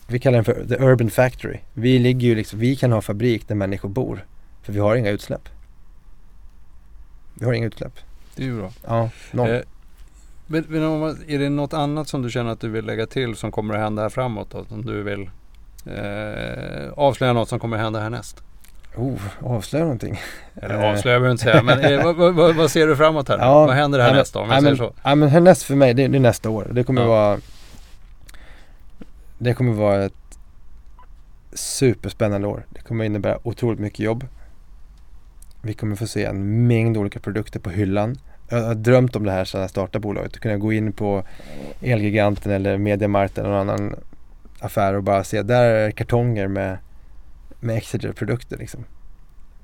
vi 0.06 0.18
kallar 0.18 0.36
den 0.36 0.44
för 0.44 0.66
The 0.68 0.84
Urban 0.84 1.10
Factory. 1.10 1.58
Vi 1.74 1.98
ligger 1.98 2.28
ju 2.28 2.34
liksom, 2.34 2.58
vi 2.58 2.76
kan 2.76 2.92
ha 2.92 3.00
fabrik 3.00 3.48
där 3.48 3.54
människor 3.54 3.88
bor 3.88 4.24
för 4.62 4.72
vi 4.72 4.78
har 4.78 4.96
inga 4.96 5.10
utsläpp. 5.10 5.48
Vi 7.34 7.44
har 7.44 7.52
inga 7.52 7.66
utsläpp. 7.66 7.92
Det 8.34 8.42
är 8.42 8.46
ju 8.46 8.56
bra. 8.56 8.72
Ja, 8.86 9.10
noll. 9.32 9.50
Eh, 9.50 9.60
men, 10.46 10.64
men 10.68 10.84
om, 10.84 11.00
man- 11.00 11.18
är 11.28 11.38
det 11.38 11.48
något 11.48 11.72
annat 11.72 12.08
som 12.08 12.22
du 12.22 12.30
känner 12.30 12.50
att 12.50 12.60
du 12.60 12.68
vill 12.68 12.84
lägga 12.84 13.06
till 13.06 13.36
som 13.36 13.52
kommer 13.52 13.74
att 13.74 13.80
hända 13.80 14.02
här 14.02 14.08
framåt? 14.08 14.50
Då, 14.50 14.64
som 14.64 14.84
du 14.84 15.02
vill 15.02 15.30
eh, 15.86 16.92
avslöja 16.96 17.32
något 17.32 17.48
som 17.48 17.58
kommer 17.58 17.76
att 17.76 17.82
hända 17.82 18.00
härnäst? 18.00 18.42
Oh, 18.96 19.20
avslöja 19.40 19.84
någonting. 19.84 20.20
Eller 20.54 20.74
avslöja 20.74 21.02
behöver 21.20 21.26
jag 21.26 21.34
inte 21.34 21.44
säga. 21.44 21.62
Men 21.62 21.80
eh, 21.80 22.04
vad, 22.04 22.34
vad, 22.34 22.56
vad, 22.56 22.70
ser 22.70 22.86
du 22.86 22.96
framåt 22.96 23.28
här? 23.28 23.38
Ja, 23.38 23.66
vad 23.66 23.74
händer 23.76 24.00
härnäst 24.00 24.34
då? 24.34 24.40
Om 24.40 24.50
jag 24.50 24.62
men, 24.62 24.76
så. 24.76 24.92
Ja 25.02 25.14
men 25.14 25.28
härnäst 25.28 25.62
för 25.62 25.74
mig, 25.74 25.94
det, 25.94 26.08
det 26.08 26.18
är 26.18 26.20
nästa 26.20 26.50
år. 26.50 26.68
Det 26.72 26.84
kommer 26.84 27.00
Ja. 27.02 27.08
vara 27.08 27.38
Det 29.38 29.54
kommer 29.54 29.72
vara 29.72 30.04
ett 30.04 30.38
superspännande 31.52 32.48
år. 32.48 32.66
Det 32.70 32.80
kommer 32.80 33.04
innebära 33.04 33.38
otroligt 33.42 33.80
mycket 33.80 33.98
jobb. 34.00 34.26
Vi 35.62 35.74
kommer 35.74 35.96
få 35.96 36.06
se 36.06 36.24
en 36.24 36.66
mängd 36.66 36.96
olika 36.96 37.20
produkter 37.20 37.60
på 37.60 37.70
hyllan. 37.70 38.16
Jag 38.48 38.62
har 38.62 38.74
drömt 38.74 39.16
om 39.16 39.24
det 39.24 39.32
här 39.32 39.44
sedan 39.44 39.60
jag 39.60 39.70
startade 39.70 40.02
bolaget. 40.02 40.32
Att 40.32 40.40
kunna 40.40 40.56
gå 40.56 40.72
in 40.72 40.92
på 40.92 41.24
Elgiganten 41.80 42.52
eller 42.52 42.78
Mediamarkt 42.78 43.38
eller 43.38 43.48
någon 43.48 43.70
annan 43.70 43.96
affär 44.58 44.94
och 44.94 45.02
bara 45.02 45.24
se 45.24 45.42
där 45.42 45.64
är 45.64 45.90
kartonger 45.90 46.48
med, 46.48 46.78
med 47.60 47.76
Exeter-produkter 47.76 48.56
liksom. 48.56 48.84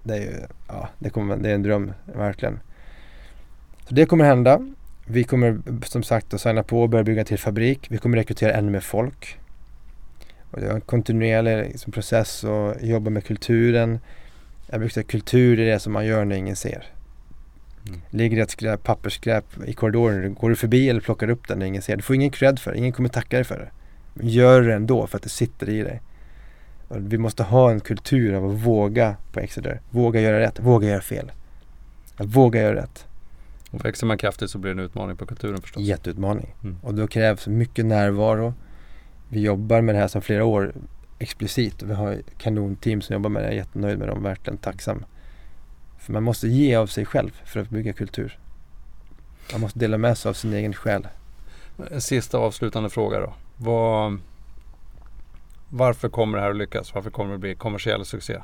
Det 0.03 0.15
är 0.15 0.21
ju, 0.21 0.33
ja, 0.69 0.89
det, 0.99 1.11
kommer, 1.11 1.37
det 1.37 1.51
är 1.51 1.55
en 1.55 1.63
dröm 1.63 1.93
verkligen. 2.05 2.61
Så 3.89 3.95
det 3.95 4.07
kommer 4.07 4.25
hända. 4.25 4.61
Vi 5.07 5.25
kommer 5.25 5.61
som 5.85 6.03
sagt 6.03 6.35
att 6.35 6.41
signa 6.41 6.63
på 6.63 6.83
och 6.83 6.89
börja 6.89 7.05
bygga 7.05 7.25
till 7.25 7.39
fabrik. 7.39 7.87
Vi 7.91 7.99
kommer 7.99 8.17
rekrytera 8.17 8.53
ännu 8.53 8.71
mer 8.71 8.81
folk. 8.81 9.39
Och 10.51 10.61
det 10.61 10.67
är 10.67 10.75
en 10.75 10.81
kontinuerlig 10.81 11.57
liksom, 11.57 11.93
process 11.93 12.45
och 12.45 12.75
jobba 12.81 13.11
med 13.11 13.25
kulturen. 13.25 14.01
Jag 14.67 14.81
brukar 14.81 14.93
säga 14.93 15.05
kultur 15.05 15.61
är 15.61 15.73
det 15.73 15.79
som 15.79 15.93
man 15.93 16.07
gör 16.07 16.25
när 16.25 16.37
ingen 16.37 16.57
ser. 16.57 16.93
Mm. 17.89 18.01
Ligger 18.11 18.43
ett 18.43 18.51
skräp, 18.51 18.83
pappersskräp 18.83 19.45
i 19.67 19.73
korridoren, 19.73 20.35
går 20.35 20.51
du 20.51 20.57
förbi 20.57 20.89
eller 20.89 21.01
plockar 21.01 21.31
upp 21.31 21.49
den 21.49 21.59
när 21.59 21.67
ingen 21.67 21.83
ser. 21.83 21.97
Du 21.97 22.03
får 22.03 22.17
ingen 22.17 22.31
cred 22.31 22.59
för 22.59 22.73
det, 22.73 22.79
ingen 22.79 22.93
kommer 22.93 23.09
tacka 23.09 23.37
dig 23.37 23.45
för 23.45 23.59
det. 23.59 23.71
Men 24.15 24.29
gör 24.29 24.63
det 24.63 24.75
ändå 24.75 25.07
för 25.07 25.17
att 25.17 25.23
det 25.23 25.29
sitter 25.29 25.69
i 25.69 25.83
dig. 25.83 26.01
Och 26.89 26.97
vi 27.13 27.19
måste 27.19 27.43
ha 27.43 27.71
en 27.71 27.81
kultur 27.81 28.35
av 28.35 28.51
att 28.51 28.57
våga 28.57 29.17
på 29.33 29.41
Exeter. 29.41 29.81
Våga 29.91 30.21
göra 30.21 30.41
rätt, 30.41 30.61
våga 30.61 30.89
göra 30.89 31.01
fel. 31.01 31.33
Att 32.17 32.27
våga 32.27 32.63
göra 32.63 32.75
rätt. 32.75 33.07
Och 33.71 33.85
växer 33.85 34.07
man 34.07 34.19
kraftigt 34.19 34.51
så 34.51 34.59
blir 34.59 34.75
det 34.75 34.81
en 34.81 34.87
utmaning 34.87 35.17
på 35.17 35.27
kulturen 35.27 35.61
förstås. 35.61 35.83
Jätteutmaning. 35.83 36.55
Mm. 36.63 36.77
Och 36.83 36.95
då 36.95 37.07
krävs 37.07 37.47
mycket 37.47 37.87
närvaro. 37.87 38.55
Vi 39.29 39.41
jobbar 39.41 39.81
med 39.81 39.95
det 39.95 39.99
här 39.99 40.09
sedan 40.09 40.23
flera 40.23 40.45
år 40.45 40.73
explicit 41.19 41.83
vi 41.83 41.95
har 41.95 42.23
kanonteam 42.39 43.01
som 43.01 43.15
jobbar 43.15 43.31
med 43.31 43.43
det. 43.43 43.47
Jag 43.47 43.53
är 43.53 43.57
jättenöjd 43.57 43.99
med 43.99 44.09
dem, 44.09 44.23
verkligen 44.23 44.59
tacksam. 44.59 45.05
För 46.03 46.13
man 46.13 46.23
måste 46.23 46.49
ge 46.49 46.75
av 46.75 46.87
sig 46.87 47.05
själv 47.07 47.31
för 47.45 47.61
att 47.61 47.71
bygga 47.71 47.93
kultur. 47.93 48.39
Man 49.53 49.61
måste 49.61 49.79
dela 49.79 49.99
med 49.99 50.19
sig 50.19 50.29
av 50.29 50.33
sin 50.33 50.53
egen 50.53 50.75
själ. 50.75 51.09
En 51.91 52.01
sista 52.01 52.39
avslutande 52.39 52.91
fråga 52.91 53.21
då. 53.21 53.35
Vad, 53.57 54.19
varför 55.69 56.09
kommer 56.09 56.39
det 56.39 56.45
här 56.45 56.51
att 56.51 56.57
lyckas? 56.57 56.95
Varför 56.95 57.11
kommer 57.11 57.33
det 57.33 57.39
bli 57.39 57.55
kommersiell 57.55 58.05
succé? 58.05 58.39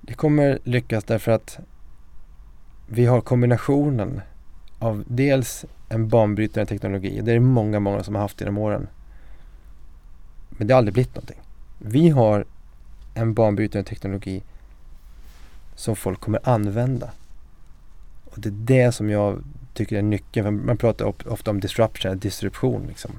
Det 0.00 0.14
kommer 0.14 0.58
lyckas 0.64 1.04
därför 1.04 1.32
att 1.32 1.58
vi 2.86 3.06
har 3.06 3.20
kombinationen 3.20 4.20
av 4.78 5.04
dels 5.06 5.64
en 5.88 6.08
banbrytande 6.08 6.66
teknologi. 6.66 7.20
Det 7.22 7.32
är 7.32 7.40
många, 7.40 7.80
många 7.80 8.02
som 8.02 8.14
har 8.14 8.22
haft 8.22 8.40
genom 8.40 8.58
åren. 8.58 8.88
Men 10.50 10.66
det 10.66 10.74
har 10.74 10.78
aldrig 10.78 10.94
blivit 10.94 11.14
någonting. 11.14 11.40
Vi 11.78 12.08
har 12.08 12.44
en 13.14 13.34
banbrytande 13.34 13.88
teknologi 13.88 14.42
som 15.76 15.96
folk 15.96 16.20
kommer 16.20 16.48
använda. 16.48 17.10
Och 18.24 18.40
det 18.40 18.48
är 18.48 18.52
det 18.52 18.92
som 18.92 19.10
jag 19.10 19.42
tycker 19.74 19.96
är 19.96 20.02
nyckeln. 20.02 20.44
För 20.44 20.50
Man 20.50 20.76
pratar 20.76 21.28
ofta 21.32 21.50
om 21.50 21.60
disruption, 21.60 22.18
disruption 22.18 22.86
liksom. 22.88 23.10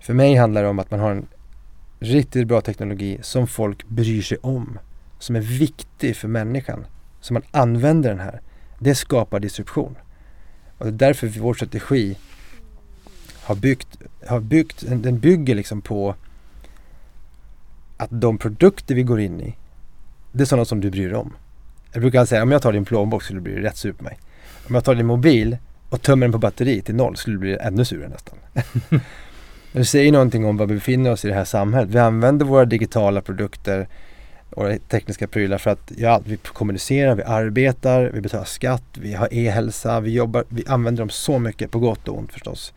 För 0.00 0.14
mig 0.14 0.34
handlar 0.34 0.62
det 0.62 0.68
om 0.68 0.78
att 0.78 0.90
man 0.90 1.00
har 1.00 1.10
en 1.10 1.26
riktigt 1.98 2.46
bra 2.46 2.60
teknologi 2.60 3.18
som 3.22 3.46
folk 3.46 3.88
bryr 3.88 4.22
sig 4.22 4.38
om. 4.38 4.78
Som 5.18 5.36
är 5.36 5.40
viktig 5.40 6.16
för 6.16 6.28
människan. 6.28 6.86
Som 7.20 7.34
man 7.34 7.42
använder 7.50 8.10
den 8.10 8.20
här. 8.20 8.40
Det 8.78 8.94
skapar 8.94 9.40
disruption. 9.40 9.96
Och 10.78 10.86
det 10.86 10.90
är 10.90 11.08
därför 11.08 11.26
vår 11.26 11.54
strategi 11.54 12.16
har 13.42 13.54
byggt, 13.54 13.98
har 14.26 14.40
byggt 14.40 14.84
den 14.86 15.18
bygger 15.18 15.54
liksom 15.54 15.82
på 15.82 16.14
att 17.96 18.10
de 18.12 18.38
produkter 18.38 18.94
vi 18.94 19.02
går 19.02 19.20
in 19.20 19.40
i, 19.40 19.56
det 20.32 20.42
är 20.42 20.46
sådana 20.46 20.64
som 20.64 20.80
du 20.80 20.90
bryr 20.90 21.08
dig 21.08 21.16
om. 21.16 21.32
Jag 21.92 22.00
brukar 22.00 22.24
säga 22.24 22.42
om 22.42 22.52
jag 22.52 22.62
tar 22.62 22.72
din 22.72 22.84
plånbok 22.84 23.22
skulle 23.22 23.40
du 23.40 23.42
bli 23.42 23.56
rätt 23.56 23.76
sur 23.76 23.92
på 23.92 24.04
mig. 24.04 24.18
Om 24.68 24.74
jag 24.74 24.84
tar 24.84 24.94
din 24.94 25.06
mobil 25.06 25.56
och 25.88 26.02
tömmer 26.02 26.26
den 26.26 26.32
på 26.32 26.38
batteri 26.38 26.82
till 26.82 26.94
noll 26.94 27.16
skulle 27.16 27.36
du 27.36 27.40
bli 27.40 27.56
ännu 27.60 27.84
surare 27.84 28.08
nästan. 28.08 28.38
det 29.72 29.84
säger 29.84 30.12
någonting 30.12 30.44
om 30.44 30.56
var 30.56 30.66
vi 30.66 30.74
befinner 30.74 31.12
oss 31.12 31.24
i 31.24 31.28
det 31.28 31.34
här 31.34 31.44
samhället. 31.44 31.90
Vi 31.90 31.98
använder 31.98 32.46
våra 32.46 32.64
digitala 32.64 33.20
produkter 33.20 33.88
och 34.50 34.68
tekniska 34.88 35.26
prylar 35.26 35.58
för 35.58 35.70
att 35.70 35.92
ja, 35.96 36.20
vi 36.24 36.36
kommunicerar, 36.36 37.14
vi 37.14 37.22
arbetar, 37.22 38.10
vi 38.14 38.20
betalar 38.20 38.44
skatt, 38.44 38.84
vi 38.92 39.14
har 39.14 39.34
e-hälsa, 39.34 40.00
vi 40.00 40.12
jobbar, 40.12 40.44
vi 40.48 40.64
använder 40.66 41.02
dem 41.02 41.10
så 41.10 41.38
mycket 41.38 41.70
på 41.70 41.78
gott 41.78 42.08
och 42.08 42.18
ont 42.18 42.32
förstås. 42.32 42.72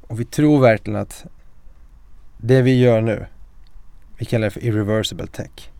Och 0.00 0.20
vi 0.20 0.24
tror 0.24 0.60
verkligen 0.60 1.00
att 1.00 1.24
det 2.36 2.62
vi 2.62 2.80
gör 2.80 3.00
nu, 3.00 3.26
vi 4.18 4.24
kallar 4.24 4.44
det 4.44 4.50
för 4.50 4.64
irreversible 4.64 5.26
tech. 5.26 5.70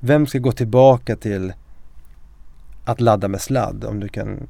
Vem 0.00 0.26
ska 0.26 0.38
gå 0.38 0.52
tillbaka 0.52 1.16
till 1.16 1.52
att 2.84 3.00
ladda 3.00 3.28
med 3.28 3.40
sladd 3.40 3.84
om 3.84 4.00
du 4.00 4.08
kan 4.08 4.48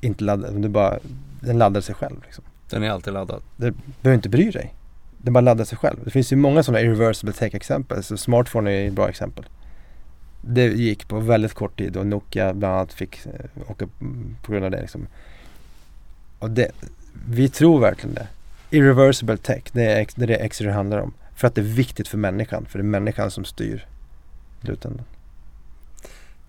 inte 0.00 0.24
ladda, 0.24 0.48
om 0.48 0.62
du 0.62 0.68
bara, 0.68 0.98
den 1.40 1.58
laddar 1.58 1.80
sig 1.80 1.94
själv 1.94 2.16
liksom. 2.24 2.44
Den 2.70 2.82
är 2.82 2.90
alltid 2.90 3.12
laddad. 3.12 3.42
Du 3.56 3.74
behöver 4.02 4.16
inte 4.16 4.28
bry 4.28 4.50
dig. 4.50 4.74
Den 5.18 5.32
bara 5.32 5.40
laddar 5.40 5.64
sig 5.64 5.78
själv. 5.78 5.96
Det 6.04 6.10
finns 6.10 6.32
ju 6.32 6.36
många 6.36 6.62
sådana 6.62 6.80
irreversible 6.80 7.32
tech 7.32 7.54
exempel, 7.54 8.02
så 8.02 8.16
smartphone 8.16 8.70
är 8.70 8.88
ett 8.88 8.92
bra 8.92 9.08
exempel. 9.08 9.44
Det 10.40 10.66
gick 10.66 11.08
på 11.08 11.20
väldigt 11.20 11.54
kort 11.54 11.78
tid 11.78 11.96
och 11.96 12.06
Nokia 12.06 12.54
bland 12.54 12.74
annat 12.74 12.92
fick 12.92 13.26
eh, 13.26 13.70
åka 13.70 13.88
på 14.42 14.52
grund 14.52 14.64
av 14.64 14.70
det 14.70 14.80
liksom. 14.80 15.06
Och 16.38 16.50
det, 16.50 16.70
vi 17.28 17.48
tror 17.48 17.80
verkligen 17.80 18.14
det. 18.14 18.26
Irreversible 18.70 19.36
tech, 19.36 19.62
det 19.72 19.84
är 19.84 20.06
det, 20.14 20.22
är 20.22 20.26
det 20.26 20.36
Exeter 20.36 20.70
handlar 20.70 20.98
om. 20.98 21.12
För 21.40 21.46
att 21.46 21.54
det 21.54 21.60
är 21.60 21.64
viktigt 21.64 22.08
för 22.08 22.18
människan, 22.18 22.66
för 22.66 22.78
det 22.78 22.82
är 22.82 22.86
människan 22.86 23.30
som 23.30 23.44
styr 23.44 23.86
slutändan. 24.64 25.06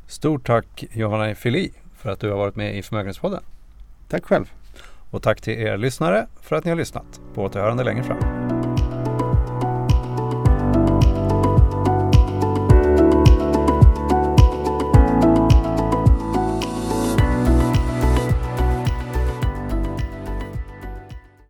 Stort 0.08 0.48
tack 0.48 0.86
Johanna 0.92 1.36
Fili 1.36 1.72
för 1.98 2.10
att 2.10 2.20
du 2.20 2.30
har 2.30 2.38
varit 2.38 2.56
med 2.56 2.78
i 2.78 2.82
Förmögenhetspodden. 2.82 3.44
Tack 4.10 4.26
själv. 4.26 4.52
Och 5.12 5.24
tack 5.24 5.42
till 5.42 5.54
er 5.54 5.78
lyssnare 5.78 6.28
för 6.42 6.56
att 6.56 6.66
ni 6.66 6.72
har 6.72 6.78
lyssnat. 6.78 7.22
På 7.34 7.44
återhörande 7.44 7.84
längre 7.84 8.04
fram. 8.04 8.41